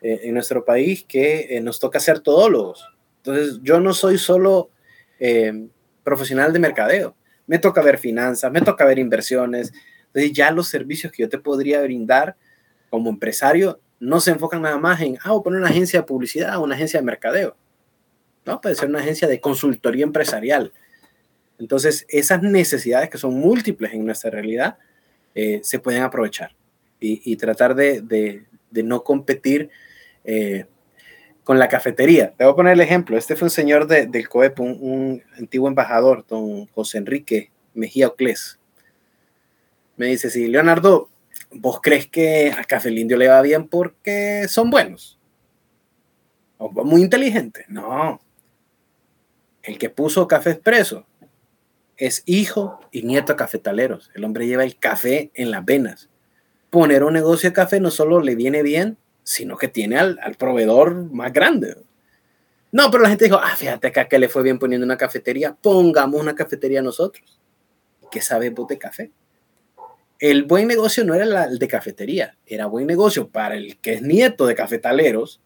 eh, 0.00 0.22
en 0.24 0.34
nuestro 0.34 0.64
país 0.64 1.04
que 1.06 1.56
eh, 1.56 1.60
nos 1.60 1.78
toca 1.78 2.00
ser 2.00 2.18
todólogos. 2.20 2.88
Entonces, 3.18 3.60
yo 3.62 3.78
no 3.78 3.92
soy 3.92 4.18
solo 4.18 4.70
eh, 5.20 5.68
profesional 6.02 6.52
de 6.52 6.58
mercadeo, 6.58 7.14
me 7.46 7.58
toca 7.58 7.82
ver 7.82 7.98
finanzas, 7.98 8.50
me 8.50 8.62
toca 8.62 8.84
ver 8.84 8.98
inversiones. 8.98 9.72
Entonces, 10.06 10.32
ya 10.32 10.50
los 10.50 10.68
servicios 10.68 11.12
que 11.12 11.22
yo 11.22 11.28
te 11.28 11.38
podría 11.38 11.82
brindar 11.82 12.36
como 12.88 13.10
empresario 13.10 13.80
no 14.00 14.20
se 14.20 14.30
enfocan 14.30 14.62
nada 14.62 14.78
más 14.78 15.00
en, 15.00 15.18
ah, 15.22 15.32
a 15.32 15.42
poner 15.42 15.60
una 15.60 15.68
agencia 15.68 16.00
de 16.00 16.06
publicidad 16.06 16.56
o 16.56 16.62
una 16.62 16.74
agencia 16.74 16.98
de 16.98 17.06
mercadeo. 17.06 17.54
No, 18.46 18.60
puede 18.60 18.76
ser 18.76 18.88
una 18.88 19.00
agencia 19.00 19.28
de 19.28 19.40
consultoría 19.40 20.04
empresarial. 20.04 20.72
Entonces, 21.58 22.06
esas 22.08 22.42
necesidades 22.42 23.10
que 23.10 23.18
son 23.18 23.34
múltiples 23.34 23.92
en 23.92 24.06
nuestra 24.06 24.30
realidad 24.30 24.78
se 25.62 25.78
pueden 25.78 26.02
aprovechar 26.02 26.54
y, 27.00 27.36
tratar 27.36 27.74
de, 27.74 28.46
no 28.70 29.04
competir 29.04 29.70
eh, 30.24 30.66
con 31.44 31.58
la 31.58 31.68
cafetería. 31.68 32.34
Te 32.36 32.44
voy 32.44 32.52
a 32.52 32.56
poner 32.56 32.72
el 32.72 32.80
ejemplo. 32.80 33.16
Este 33.16 33.36
fue 33.36 33.46
un 33.46 33.50
señor 33.50 33.86
del 33.86 34.28
COEP, 34.28 34.58
un, 34.60 35.22
antiguo 35.38 35.68
embajador, 35.68 36.26
don 36.26 36.66
José 36.66 36.98
Enrique 36.98 37.50
Mejía 37.74 38.08
Ocles. 38.08 38.58
Me 39.96 40.06
dice, 40.06 40.30
sí, 40.30 40.48
Leonardo, 40.48 41.08
¿vos 41.50 41.80
crees 41.80 42.06
que 42.06 42.52
a 42.56 42.64
Café 42.64 42.90
Indio 42.90 43.16
le 43.16 43.28
va 43.28 43.40
bien 43.42 43.68
porque 43.68 44.46
son 44.48 44.70
buenos? 44.70 45.18
¿O 46.58 46.70
muy 46.84 47.02
inteligentes? 47.02 47.66
No. 47.68 48.20
El 49.62 49.78
que 49.78 49.90
puso 49.90 50.28
Café 50.28 50.50
Expreso 50.50 51.06
es 51.96 52.22
hijo 52.26 52.80
y 52.90 53.02
nieto 53.02 53.36
cafetaleros. 53.36 54.10
El 54.14 54.24
hombre 54.24 54.46
lleva 54.46 54.64
el 54.64 54.76
café 54.76 55.30
en 55.34 55.50
las 55.50 55.64
venas. 55.64 56.08
Poner 56.76 57.04
un 57.04 57.14
negocio 57.14 57.48
de 57.48 57.54
café 57.54 57.80
no 57.80 57.90
solo 57.90 58.20
le 58.20 58.34
viene 58.34 58.62
bien, 58.62 58.98
sino 59.22 59.56
que 59.56 59.66
tiene 59.66 59.96
al, 59.96 60.18
proveedor 60.38 61.10
más 61.10 61.32
grande. 61.32 61.74
No, 62.70 62.90
pero 62.90 63.02
la 63.02 63.08
gente 63.08 63.24
dijo, 63.24 63.40
ah, 63.42 63.56
fíjate 63.56 63.90
que 63.90 64.00
a 64.00 64.18
le 64.18 64.28
fue 64.28 64.42
bien 64.42 64.58
poniendo 64.58 64.84
una 64.84 64.98
cafetería, 64.98 65.56
pongamos 65.58 66.20
una 66.20 66.34
cafetería 66.34 66.82
nosotros. 66.82 67.40
¿Qué 68.10 68.20
sabemos 68.20 68.68
de 68.68 68.76
café? 68.76 69.10
El 70.18 70.42
buen 70.42 70.68
negocio 70.68 71.02
no 71.02 71.14
era 71.14 71.44
el 71.44 71.58
de 71.58 71.66
cafetería, 71.66 72.36
era 72.44 72.66
buen 72.66 72.86
negocio 72.86 73.26
para 73.26 73.54
el 73.54 73.78
que 73.78 73.94
es 73.94 74.02
nieto 74.02 74.44
de 74.44 74.54
cafetaleros 74.54 75.40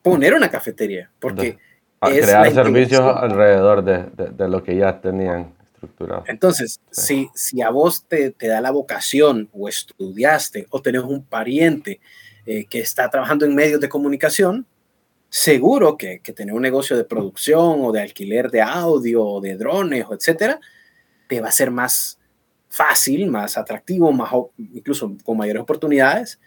poner 0.00 0.34
una 0.34 0.48
cafetería, 0.48 1.10
porque 1.18 1.58
crear 1.98 2.52
servicios 2.52 3.00
alrededor 3.00 3.82
de, 3.82 4.48
lo 4.48 4.62
que 4.62 4.76
ya 4.76 5.00
tenían 5.00 5.54
estructurado. 5.80 6.24
Entonces, 6.26 6.80
si, 6.90 7.30
si 7.34 7.62
a 7.62 7.70
vos 7.70 8.04
te, 8.06 8.30
te, 8.30 8.48
da 8.48 8.60
la 8.60 8.70
vocación 8.70 9.48
o 9.52 9.68
estudiaste 9.68 10.66
o 10.70 10.82
tenés 10.82 11.02
un 11.02 11.24
pariente 11.24 12.00
eh, 12.46 12.66
que 12.66 12.80
está 12.80 13.08
trabajando 13.08 13.44
en 13.46 13.54
medios 13.54 13.80
de 13.80 13.88
comunicación, 13.88 14.66
seguro 15.28 15.96
que, 15.96 16.20
que 16.20 16.32
tener 16.32 16.54
un 16.54 16.62
negocio 16.62 16.96
de 16.96 17.04
producción 17.04 17.84
o 17.84 17.92
de 17.92 18.02
alquiler 18.02 18.50
de 18.50 18.62
audio 18.62 19.24
o 19.24 19.40
de 19.40 19.56
drones 19.56 20.04
o 20.08 20.14
etcétera, 20.14 20.60
te 21.28 21.40
va 21.40 21.48
a 21.48 21.52
ser 21.52 21.70
más 21.70 22.18
fácil, 22.68 23.26
más 23.28 23.56
atractivo, 23.56 24.12
más, 24.12 24.30
incluso 24.58 25.16
con 25.24 25.36
mayores 25.36 25.62
oportunidades 25.62 26.40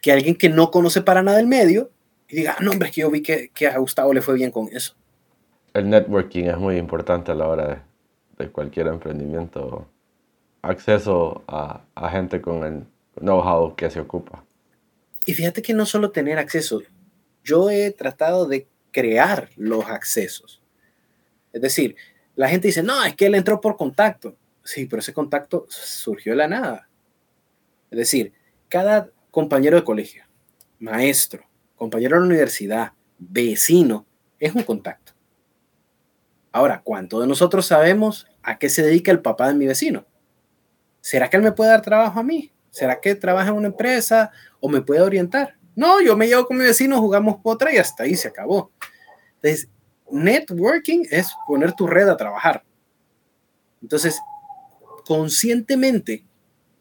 que 0.00 0.12
alguien 0.12 0.36
que 0.36 0.48
no 0.48 0.70
conoce 0.70 1.02
para 1.02 1.22
nada 1.22 1.40
el 1.40 1.46
medio 1.46 1.90
y 2.28 2.36
diga, 2.36 2.56
ah, 2.58 2.62
no, 2.62 2.72
hombre, 2.72 2.88
es 2.88 2.94
que 2.94 3.00
yo 3.00 3.10
vi 3.10 3.22
que, 3.22 3.50
que, 3.50 3.66
a 3.66 3.78
Gustavo 3.78 4.12
le 4.12 4.20
fue 4.20 4.34
bien 4.34 4.50
con 4.50 4.68
eso. 4.72 4.94
El 5.74 5.90
networking 5.90 6.44
es 6.44 6.56
muy 6.58 6.76
importante 6.76 7.32
a 7.32 7.34
la 7.34 7.48
hora 7.48 7.85
de, 8.38 8.50
cualquier 8.50 8.88
emprendimiento. 8.88 9.86
Acceso 10.62 11.44
a, 11.46 11.84
a 11.94 12.10
gente 12.10 12.40
con 12.40 12.64
el 12.64 12.84
know-how 13.20 13.76
que 13.76 13.88
se 13.90 14.00
ocupa. 14.00 14.44
Y 15.24 15.34
fíjate 15.34 15.62
que 15.62 15.74
no 15.74 15.86
solo 15.86 16.10
tener 16.10 16.38
acceso, 16.38 16.82
yo 17.44 17.70
he 17.70 17.90
tratado 17.92 18.46
de 18.46 18.66
crear 18.90 19.50
los 19.56 19.84
accesos. 19.86 20.62
Es 21.52 21.60
decir, 21.60 21.96
la 22.34 22.48
gente 22.48 22.68
dice, 22.68 22.82
no, 22.82 23.04
es 23.04 23.14
que 23.16 23.26
él 23.26 23.34
entró 23.34 23.60
por 23.60 23.76
contacto. 23.76 24.36
Sí, 24.62 24.86
pero 24.86 25.00
ese 25.00 25.12
contacto 25.12 25.66
surgió 25.68 26.32
de 26.32 26.36
la 26.36 26.48
nada. 26.48 26.88
Es 27.90 27.98
decir, 27.98 28.32
cada 28.68 29.10
compañero 29.30 29.76
de 29.76 29.84
colegio, 29.84 30.24
maestro, 30.78 31.48
compañero 31.76 32.16
de 32.16 32.20
la 32.20 32.26
universidad, 32.26 32.92
vecino, 33.18 34.06
es 34.38 34.54
un 34.54 34.64
contacto. 34.64 35.05
Ahora, 36.56 36.80
¿cuánto 36.82 37.20
de 37.20 37.26
nosotros 37.26 37.66
sabemos 37.66 38.26
a 38.42 38.58
qué 38.58 38.70
se 38.70 38.82
dedica 38.82 39.12
el 39.12 39.20
papá 39.20 39.48
de 39.48 39.54
mi 39.54 39.66
vecino? 39.66 40.06
¿Será 41.02 41.28
que 41.28 41.36
él 41.36 41.42
me 41.42 41.52
puede 41.52 41.68
dar 41.68 41.82
trabajo 41.82 42.18
a 42.18 42.22
mí? 42.22 42.50
¿Será 42.70 42.98
que 42.98 43.14
trabaja 43.14 43.50
en 43.50 43.56
una 43.56 43.66
empresa 43.66 44.30
o 44.58 44.70
me 44.70 44.80
puede 44.80 45.02
orientar? 45.02 45.58
No, 45.74 46.00
yo 46.00 46.16
me 46.16 46.26
llevo 46.26 46.46
con 46.46 46.56
mi 46.56 46.64
vecino, 46.64 46.98
jugamos 46.98 47.42
potra 47.42 47.74
y 47.74 47.76
hasta 47.76 48.04
ahí 48.04 48.16
se 48.16 48.28
acabó. 48.28 48.72
Entonces, 49.34 49.68
networking 50.10 51.04
es 51.10 51.28
poner 51.46 51.74
tu 51.74 51.86
red 51.86 52.08
a 52.08 52.16
trabajar. 52.16 52.64
Entonces, 53.82 54.18
conscientemente 55.04 56.24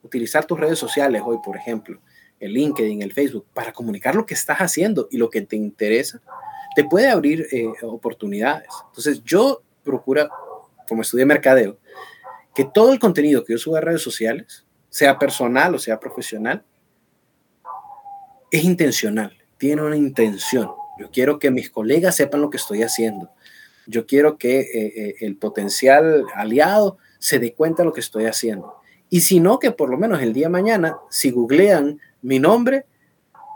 utilizar 0.02 0.46
tus 0.46 0.58
redes 0.58 0.80
sociales 0.80 1.22
hoy, 1.26 1.40
por 1.44 1.58
ejemplo, 1.58 2.00
el 2.40 2.54
LinkedIn, 2.54 3.02
el 3.02 3.12
Facebook, 3.12 3.46
para 3.54 3.74
comunicar 3.74 4.16
lo 4.16 4.26
que 4.26 4.36
estás 4.36 4.60
haciendo 4.60 5.10
y 5.12 5.18
lo 5.18 5.30
que 5.30 5.42
te 5.42 5.58
interesa, 5.58 6.22
te 6.76 6.86
puede 6.86 7.10
abrir 7.10 7.48
eh, 7.52 7.68
oportunidades. 7.84 8.68
Entonces, 8.88 9.22
yo 9.24 9.65
procuro, 9.86 10.28
como 10.88 11.04
estudié 11.04 11.26
mercadeo, 11.26 11.78
que 12.54 12.66
todo 12.66 12.92
el 12.92 13.00
contenido 13.00 13.46
que 13.46 13.54
yo 13.54 13.60
suba 13.60 13.78
a 13.78 13.82
redes 13.82 14.02
sociales, 14.02 14.66
sea 14.90 15.20
personal 15.20 15.76
o 15.76 15.80
sea 15.80 16.00
profesional, 16.00 16.64
es 18.52 18.64
intencional, 18.64 19.38
tiene 19.58 19.82
una 19.82 19.98
intención. 19.98 20.72
Yo 20.98 21.12
quiero 21.12 21.40
que 21.40 21.52
mis 21.52 21.70
colegas 21.70 22.16
sepan 22.16 22.42
lo 22.42 22.50
que 22.50 22.58
estoy 22.58 22.82
haciendo. 22.82 23.30
Yo 23.88 24.06
quiero 24.06 24.38
que 24.38 24.62
eh, 24.62 24.68
eh, 24.74 25.16
el 25.20 25.36
potencial 25.36 26.26
aliado 26.34 26.98
se 27.20 27.40
dé 27.40 27.54
cuenta 27.54 27.84
de 27.84 27.88
lo 27.88 27.94
que 27.94 28.00
estoy 28.00 28.26
haciendo. 28.26 28.76
Y 29.10 29.22
si 29.22 29.40
no, 29.40 29.60
que 29.60 29.72
por 29.72 29.90
lo 29.90 29.98
menos 29.98 30.22
el 30.22 30.34
día 30.34 30.50
mañana, 30.50 30.98
si 31.10 31.32
googlean 31.32 32.00
mi 32.22 32.40
nombre, 32.40 32.86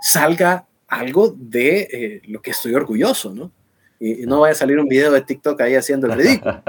salga 0.01 0.67
algo 0.87 1.33
de 1.37 1.87
eh, 1.91 2.21
lo 2.25 2.41
que 2.41 2.51
estoy 2.51 2.73
orgulloso, 2.73 3.33
¿no? 3.33 3.51
Y, 3.99 4.25
no 4.25 4.41
vaya 4.41 4.53
a 4.53 4.55
salir 4.55 4.79
un 4.79 4.87
video 4.87 5.11
de 5.11 5.21
TikTok 5.21 5.59
ahí 5.61 5.75
haciendo 5.75 6.07
el 6.07 6.13
ridículo. 6.13 6.61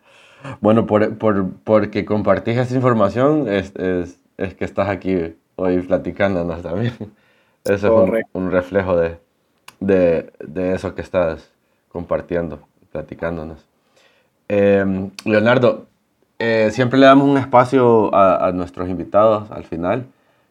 bueno, 0.60 0.86
por, 0.86 1.16
por, 1.18 1.52
porque 1.64 2.04
compartís 2.04 2.56
esa 2.56 2.74
información 2.74 3.48
es, 3.48 3.74
es, 3.76 4.18
es, 4.36 4.54
que 4.54 4.64
estás 4.64 4.88
aquí 4.88 5.34
hoy 5.56 5.80
platicándonos 5.80 6.62
también. 6.62 6.94
Eso 7.64 8.04
es 8.04 8.22
un, 8.32 8.50
reflejo 8.50 8.96
de, 8.96 9.18
de, 9.80 10.32
de, 10.40 10.74
eso 10.74 10.94
que 10.94 11.02
estás 11.02 11.50
compartiendo, 11.88 12.60
platicándonos. 12.92 13.66
Em, 14.48 15.10
Leonardo, 15.24 15.86
eh, 16.38 16.70
siempre 16.72 16.98
le 16.98 17.06
damos 17.06 17.28
un 17.28 17.36
espacio 17.36 18.14
a, 18.14 18.46
a 18.46 18.52
nuestros 18.52 18.88
invitados 18.88 19.50
al 19.50 19.64
final 19.64 20.06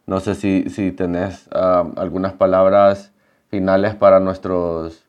no 0.07 0.21
sé 0.21 0.36
si, 0.36 0.69
si 0.69 0.91
tenés 0.93 1.49
ah, 1.51 1.86
algunas 1.97 2.34
palabras 2.34 3.11
finales 3.49 3.93
para 3.93 4.21
nuestros 4.21 5.03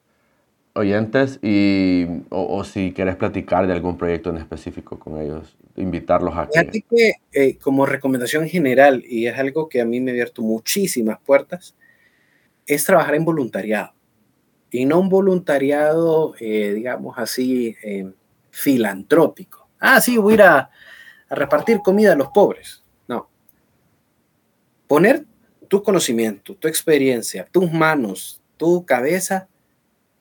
oyentes 0.78 1.38
y, 1.42 2.06
o, 2.30 2.64
si 2.64 2.92
quieres 2.92 3.16
platicar 3.16 3.66
de 3.66 3.72
algún 3.72 3.98
proyecto 3.98 4.30
en 4.30 4.38
específico 4.38 4.98
con 4.98 5.20
ellos, 5.20 5.56
invitarlos 5.76 6.36
a 6.36 6.48
que... 6.48 6.82
que 6.88 7.12
eh, 7.32 7.58
como 7.58 7.84
recomendación 7.84 8.48
general, 8.48 9.04
y 9.06 9.26
es 9.26 9.38
algo 9.38 9.68
que 9.68 9.80
a 9.80 9.84
mí 9.84 10.00
me 10.00 10.10
ha 10.10 10.14
abierto 10.14 10.42
muchísimas 10.42 11.18
puertas, 11.20 11.74
es 12.66 12.84
trabajar 12.84 13.14
en 13.14 13.24
voluntariado. 13.24 13.92
Y 14.70 14.84
no 14.84 15.00
un 15.00 15.08
voluntariado, 15.08 16.34
eh, 16.40 16.72
digamos 16.74 17.18
así, 17.18 17.76
eh, 17.82 18.10
filantrópico. 18.50 19.68
Ah, 19.80 20.00
sí, 20.00 20.16
voy 20.18 20.32
a 20.32 20.34
ir 20.34 20.42
a, 20.42 20.70
repartir 21.30 21.80
comida 21.80 22.12
a 22.12 22.16
los 22.16 22.28
pobres 22.28 22.82
poner 24.88 25.24
tu 25.68 25.82
conocimiento, 25.84 26.56
tu 26.56 26.66
experiencia, 26.66 27.46
tus 27.52 27.70
manos, 27.70 28.40
tu 28.56 28.84
cabeza 28.84 29.46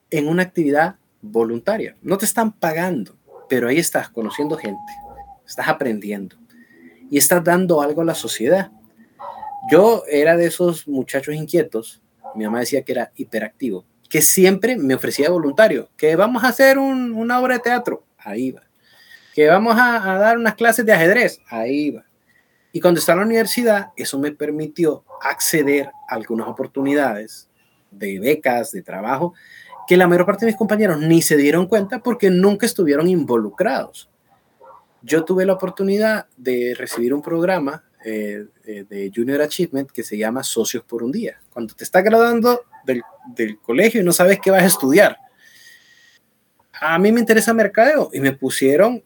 en 0.10 0.28
una 0.28 0.44
actividad 0.44 0.96
voluntaria. 1.22 1.96
No 2.02 2.18
te 2.18 2.26
están 2.26 2.52
pagando, 2.52 3.16
pero 3.50 3.68
ahí 3.68 3.78
estás 3.78 4.10
conociendo 4.10 4.58
gente, 4.58 4.94
estás 5.46 5.68
aprendiendo 5.68 6.36
y 7.10 7.18
estás 7.18 7.44
dando 7.44 7.82
algo 7.82 8.02
a 8.02 8.06
la 8.06 8.16
sociedad. 8.16 8.72
Yo 9.72 10.04
era 10.10 10.38
de 10.38 10.46
esos 10.46 10.88
muchachos 10.88 11.36
inquietos, 11.36 12.02
mi 12.36 12.46
mamá 12.46 12.60
decía 12.60 12.84
que 12.84 12.92
era 12.94 13.12
hiperactivo, 13.16 13.86
que 14.10 14.22
siempre 14.22 14.78
me 14.78 14.96
ofrecía 14.96 15.30
voluntario, 15.30 15.90
que 15.98 16.16
vamos 16.16 16.44
a 16.44 16.50
hacer 16.50 16.78
una 16.78 17.40
obra 17.40 17.56
de 17.56 17.62
teatro, 17.62 18.06
ahí 18.18 18.52
va, 18.52 18.64
que 19.34 19.48
vamos 19.48 19.78
a, 19.78 20.14
a 20.14 20.18
dar 20.20 20.38
unas 20.38 20.56
clases 20.56 20.86
de 20.86 20.94
ajedrez, 20.94 21.42
ahí 21.50 21.92
va, 21.92 22.06
y 22.78 22.80
cuando 22.80 23.00
estaba 23.00 23.16
en 23.16 23.22
la 23.22 23.26
universidad, 23.28 23.88
eso 23.96 24.20
me 24.20 24.32
permitió 24.32 25.04
acceder 25.22 25.90
a 26.08 26.14
algunas 26.16 26.48
oportunidades 26.48 27.50
de 27.90 28.20
becas, 28.20 28.72
de 28.72 28.84
trabajo, 28.84 29.34
que 29.88 29.98
la 29.98 30.08
mayor 30.08 30.26
parte 30.26 30.46
de 30.46 30.52
mis 30.52 30.58
compañeros 30.58 31.00
ni 31.00 31.22
se 31.22 31.38
dieron 31.38 31.68
cuenta 31.68 32.00
porque 32.00 32.30
nunca 32.30 32.66
estuvieron 32.66 33.08
involucrados. 33.08 34.10
Yo 35.02 35.24
tuve 35.24 35.46
la 35.46 35.54
oportunidad 35.54 36.28
de 36.36 36.76
recibir 36.78 37.14
un 37.14 37.22
programa 37.22 37.84
eh, 38.04 38.46
de 38.64 39.12
Junior 39.14 39.42
Achievement 39.42 39.90
que 39.90 40.04
se 40.04 40.18
llama 40.18 40.44
Socios 40.44 40.84
por 40.84 41.04
un 41.04 41.12
Día. 41.12 41.40
Cuando 41.50 41.74
te 41.74 41.84
estás 41.84 42.04
graduando 42.04 42.62
del, 42.86 43.02
del 43.34 43.60
colegio 43.60 44.02
y 44.02 44.04
no 44.04 44.12
sabes 44.12 44.40
qué 44.42 44.52
vas 44.52 44.64
a 44.64 44.68
estudiar. 44.68 45.18
A 46.80 47.00
mí 47.00 47.12
me 47.12 47.20
interesa 47.20 47.54
mercadeo 47.54 48.10
y 48.14 48.20
me 48.20 48.34
pusieron 48.34 49.04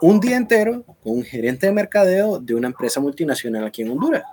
un 0.00 0.20
día 0.20 0.36
entero 0.36 0.84
con 1.02 1.12
un 1.12 1.22
gerente 1.22 1.66
de 1.66 1.72
mercadeo 1.72 2.38
de 2.38 2.54
una 2.54 2.68
empresa 2.68 3.00
multinacional 3.00 3.64
aquí 3.64 3.82
en 3.82 3.90
Honduras. 3.90 4.24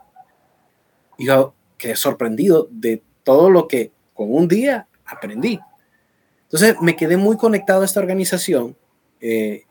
Y 1.18 1.26
yo 1.26 1.54
quedé 1.78 1.96
sorprendido 1.96 2.68
de 2.72 3.04
todo 3.24 3.50
lo 3.50 3.68
que 3.68 3.92
con 4.14 4.34
un 4.34 4.48
día 4.48 4.88
aprendí. 5.06 5.60
Entonces 6.48 6.76
me 6.82 6.96
quedé 6.96 7.18
muy 7.18 7.38
conectado 7.38 7.82
a 7.82 7.86
esta 7.86 8.00
organización 8.00 8.78
eh, 9.20 9.64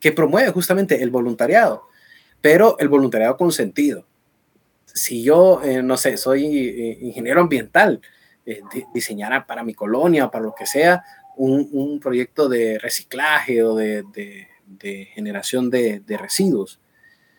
que 0.00 0.12
promueve 0.12 0.50
justamente 0.50 1.02
el 1.02 1.10
voluntariado, 1.10 1.84
pero 2.40 2.76
el 2.78 2.88
voluntariado 2.88 3.36
con 3.36 3.52
sentido. 3.52 4.06
Si 4.84 5.22
yo, 5.22 5.62
eh, 5.62 5.82
no 5.82 5.96
sé, 5.96 6.16
soy 6.16 6.44
eh, 6.44 6.98
ingeniero 7.00 7.40
ambiental, 7.40 8.00
diseñara 8.92 9.46
para 9.46 9.64
mi 9.64 9.72
colonia 9.72 10.30
para 10.30 10.44
lo 10.44 10.54
que 10.54 10.66
sea 10.66 11.02
un, 11.36 11.66
un 11.72 11.98
proyecto 11.98 12.48
de 12.48 12.78
reciclaje 12.78 13.62
o 13.62 13.74
de 13.74 14.48
generación 15.14 15.70
de, 15.70 16.00
de 16.00 16.18
residuos. 16.18 16.78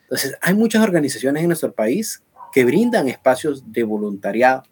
Entonces, 0.03 0.35
hay 0.41 0.55
muchas 0.55 0.81
organizaciones 0.83 1.43
en 1.43 1.49
nuestro 1.49 1.73
país 1.73 2.23
que 2.51 2.65
brindan 2.65 3.07
espacios 3.07 3.71
de 3.71 3.83
voluntariado. 3.83 4.63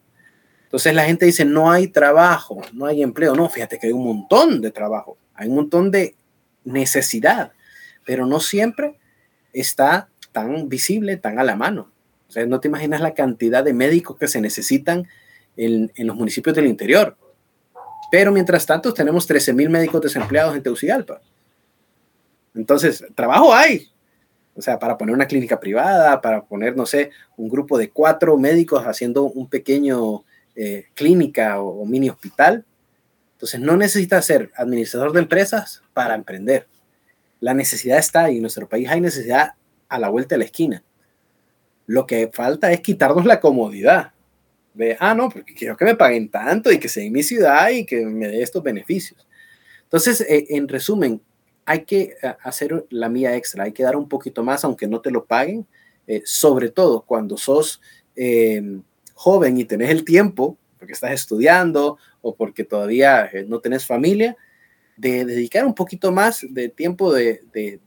Entonces 0.73 0.95
la 0.95 1.05
gente 1.05 1.27
dice, 1.27 1.45
no 1.45 1.69
hay 1.69 1.87
trabajo, 1.87 2.59
no 2.73 2.87
hay 2.87 3.03
empleo. 3.03 3.35
No, 3.35 3.47
fíjate 3.47 3.77
que 3.77 3.85
hay 3.85 3.93
un 3.93 4.05
montón 4.05 4.59
de 4.59 4.71
trabajo, 4.71 5.19
hay 5.35 5.47
un 5.47 5.53
montón 5.53 5.91
de 5.91 6.15
necesidad, 6.63 7.51
pero 8.07 8.25
no 8.25 8.39
siempre 8.39 8.97
está 9.53 10.09
tan 10.31 10.69
visible, 10.69 11.15
tan 11.17 11.37
a 11.37 11.43
la 11.43 11.55
mano. 11.55 11.91
O 12.27 12.31
sea, 12.31 12.47
no 12.47 12.59
te 12.59 12.69
imaginas 12.69 13.01
la 13.01 13.13
cantidad 13.13 13.63
de 13.63 13.71
médicos 13.71 14.17
que 14.17 14.27
se 14.27 14.41
necesitan 14.41 15.07
en, 15.57 15.91
los 15.95 16.15
municipios 16.15 16.55
del 16.55 16.65
interior. 16.65 17.17
Pero 18.09 18.31
mientras 18.31 18.65
tanto 18.65 18.95
tenemos 18.95 19.27
13 19.27 19.53
mil 19.53 19.69
médicos 19.69 20.01
desempleados 20.01 20.55
en 20.55 20.63
Tegucigalpa. 20.63 21.21
Entonces, 22.55 23.05
trabajo 23.13 23.53
hay. 23.53 23.91
O 24.55 24.61
sea, 24.63 24.79
para 24.79 24.97
poner 24.97 25.13
una 25.13 25.27
clínica 25.27 25.59
privada, 25.59 26.19
para 26.19 26.43
poner, 26.45 26.75
no 26.75 26.87
sé, 26.87 27.11
un 27.37 27.47
grupo 27.47 27.77
de 27.77 27.91
cuatro 27.91 28.39
médicos 28.39 28.83
haciendo 28.87 29.21
un 29.25 29.47
pequeño 29.47 30.23
eh, 30.55 30.85
clínica 30.93 31.59
o, 31.61 31.83
mini 31.85 32.09
hospital. 32.09 32.63
Entonces, 33.33 33.59
no 33.59 33.75
necesitas 33.75 34.25
ser 34.25 34.51
administrador 34.55 35.11
de 35.11 35.19
empresas 35.19 35.81
para 35.93 36.15
emprender. 36.15 36.67
La 37.39 37.53
necesidad 37.53 37.97
está 37.97 38.29
y 38.29 38.35
en 38.35 38.41
nuestro 38.41 38.69
país 38.69 38.87
hay 38.89 39.01
necesidad 39.01 39.53
a 39.89 39.99
la 39.99 40.09
vuelta 40.09 40.35
de 40.35 40.39
la 40.39 40.45
esquina. 40.45 40.83
Lo 41.87 42.05
que 42.05 42.29
falta 42.31 42.71
es 42.71 42.81
quitarnos 42.81 43.25
la 43.25 43.39
comodidad 43.39 44.13
de, 44.73 44.95
ah, 44.99 45.13
no, 45.13 45.29
porque 45.29 45.53
quiero 45.53 45.75
que 45.75 45.85
me 45.85 45.95
paguen 45.95 46.29
tanto 46.29 46.71
y 46.71 46.79
que 46.79 46.87
sea 46.87 47.03
en 47.03 47.11
mi 47.11 47.23
ciudad 47.23 47.69
y 47.69 47.85
que 47.85 48.05
me 48.05 48.27
dé 48.27 48.41
estos 48.41 48.63
beneficios. 48.63 49.27
Entonces, 49.83 50.21
eh, 50.21 50.45
en 50.49 50.67
resumen, 50.67 51.21
hay 51.65 51.83
que 51.83 52.15
eh, 52.21 52.35
hacer 52.43 52.85
la 52.89 53.09
mía 53.09 53.35
extra, 53.35 53.65
hay 53.65 53.71
que 53.71 53.83
dar 53.83 53.95
un 53.95 54.07
poquito 54.07 54.43
más 54.43 54.63
aunque 54.63 54.87
no 54.87 55.01
te 55.01 55.11
lo 55.11 55.25
paguen, 55.25 55.65
sobre 56.25 56.69
todo 56.69 57.01
cuando 57.01 57.37
sos 57.37 57.81
joven 59.13 59.57
y 59.57 59.65
tenés 59.65 59.89
el 59.89 60.03
tiempo, 60.03 60.57
porque 60.77 60.93
estás 60.93 61.11
estudiando 61.11 61.97
o 62.21 62.35
porque 62.35 62.63
todavía 62.63 63.25
eh, 63.31 63.45
no 63.47 63.59
tenés 63.59 63.85
familia, 63.85 64.35
de 64.97 65.25
dedicar 65.25 65.65
un 65.65 65.73
poquito 65.73 66.11
más 66.11 66.45
de 66.49 66.69
tiempo 66.69 67.13
de, 67.13 67.41
de, 67.53 67.79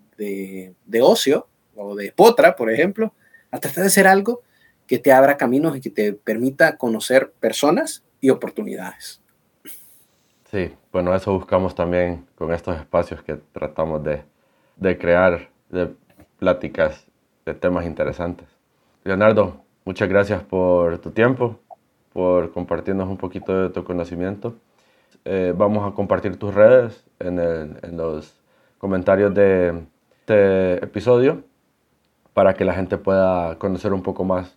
de, 0.84 1.02
ocio 1.02 1.46
o 1.74 1.94
de 1.94 2.10
potra, 2.12 2.56
por 2.56 2.70
ejemplo, 2.70 3.12
a 3.50 3.58
tratar 3.58 3.82
de 3.82 3.88
hacer 3.88 4.06
algo 4.06 4.42
que 4.86 4.98
te 4.98 5.12
abra 5.12 5.36
caminos 5.36 5.76
y 5.76 5.80
que 5.80 5.90
te 5.90 6.12
permita 6.12 6.76
conocer 6.76 7.32
personas 7.32 8.04
y 8.20 8.30
oportunidades. 8.30 9.20
Sí, 10.50 10.72
bueno, 10.92 11.14
eso 11.14 11.32
buscamos 11.32 11.74
también 11.74 12.26
con 12.34 12.52
estos 12.52 12.76
espacios 12.76 13.22
que 13.22 13.34
tratamos 13.52 14.02
de, 14.04 14.22
de 14.76 14.96
crear, 14.96 15.50
de 15.68 15.94
pláticas 16.38 17.06
de 17.44 17.54
temas 17.54 17.84
interesantes. 17.86 18.48
Leonardo, 19.04 19.64
muchas 19.86 20.08
gracias 20.10 20.42
por 20.42 20.98
tu 20.98 21.10
tiempo, 21.12 21.58
por 22.12 22.52
compartirnos 22.52 23.08
un 23.08 23.16
poquito 23.16 23.62
de 23.62 23.70
tu 23.70 23.84
conocimiento. 23.84 24.54
Eh, 25.24 25.54
vamos 25.56 25.90
a 25.90 25.94
compartir 25.94 26.36
tus 26.36 26.52
redes 26.52 27.02
en, 27.18 27.38
el, 27.38 27.78
en 27.82 27.96
los 27.96 28.34
comentarios 28.76 29.32
de 29.32 29.82
este 30.20 30.84
episodio 30.84 31.42
para 32.34 32.54
que 32.54 32.64
la 32.64 32.74
gente 32.74 32.98
pueda 32.98 33.58
conocer 33.58 33.92
un 33.92 34.02
poco 34.02 34.24
más 34.24 34.54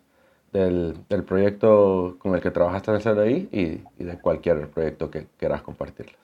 del, 0.51 0.97
del, 1.07 1.23
proyecto 1.23 2.17
con 2.19 2.35
el 2.35 2.41
que 2.41 2.51
trabajaste 2.51 2.91
en 2.91 2.97
el 2.97 3.03
CDI 3.03 3.49
y, 3.51 3.83
y 3.97 4.03
de 4.03 4.19
cualquier 4.19 4.67
proyecto 4.67 5.09
que 5.09 5.27
quieras 5.37 5.61
compartirles. 5.61 6.15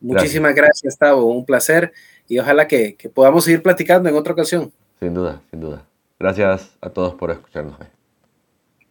Muchísimas 0.00 0.54
gracias, 0.54 0.96
Tavo. 0.96 1.24
Un 1.24 1.44
placer 1.44 1.92
y 2.28 2.38
ojalá 2.38 2.68
que, 2.68 2.96
que 2.96 3.08
podamos 3.08 3.44
seguir 3.44 3.62
platicando 3.62 4.08
en 4.08 4.16
otra 4.16 4.32
ocasión. 4.32 4.72
Sin 4.98 5.14
duda, 5.14 5.40
sin 5.50 5.60
duda. 5.60 5.84
Gracias 6.18 6.76
a 6.80 6.90
todos 6.90 7.14
por 7.14 7.30
escucharnos. 7.30 7.76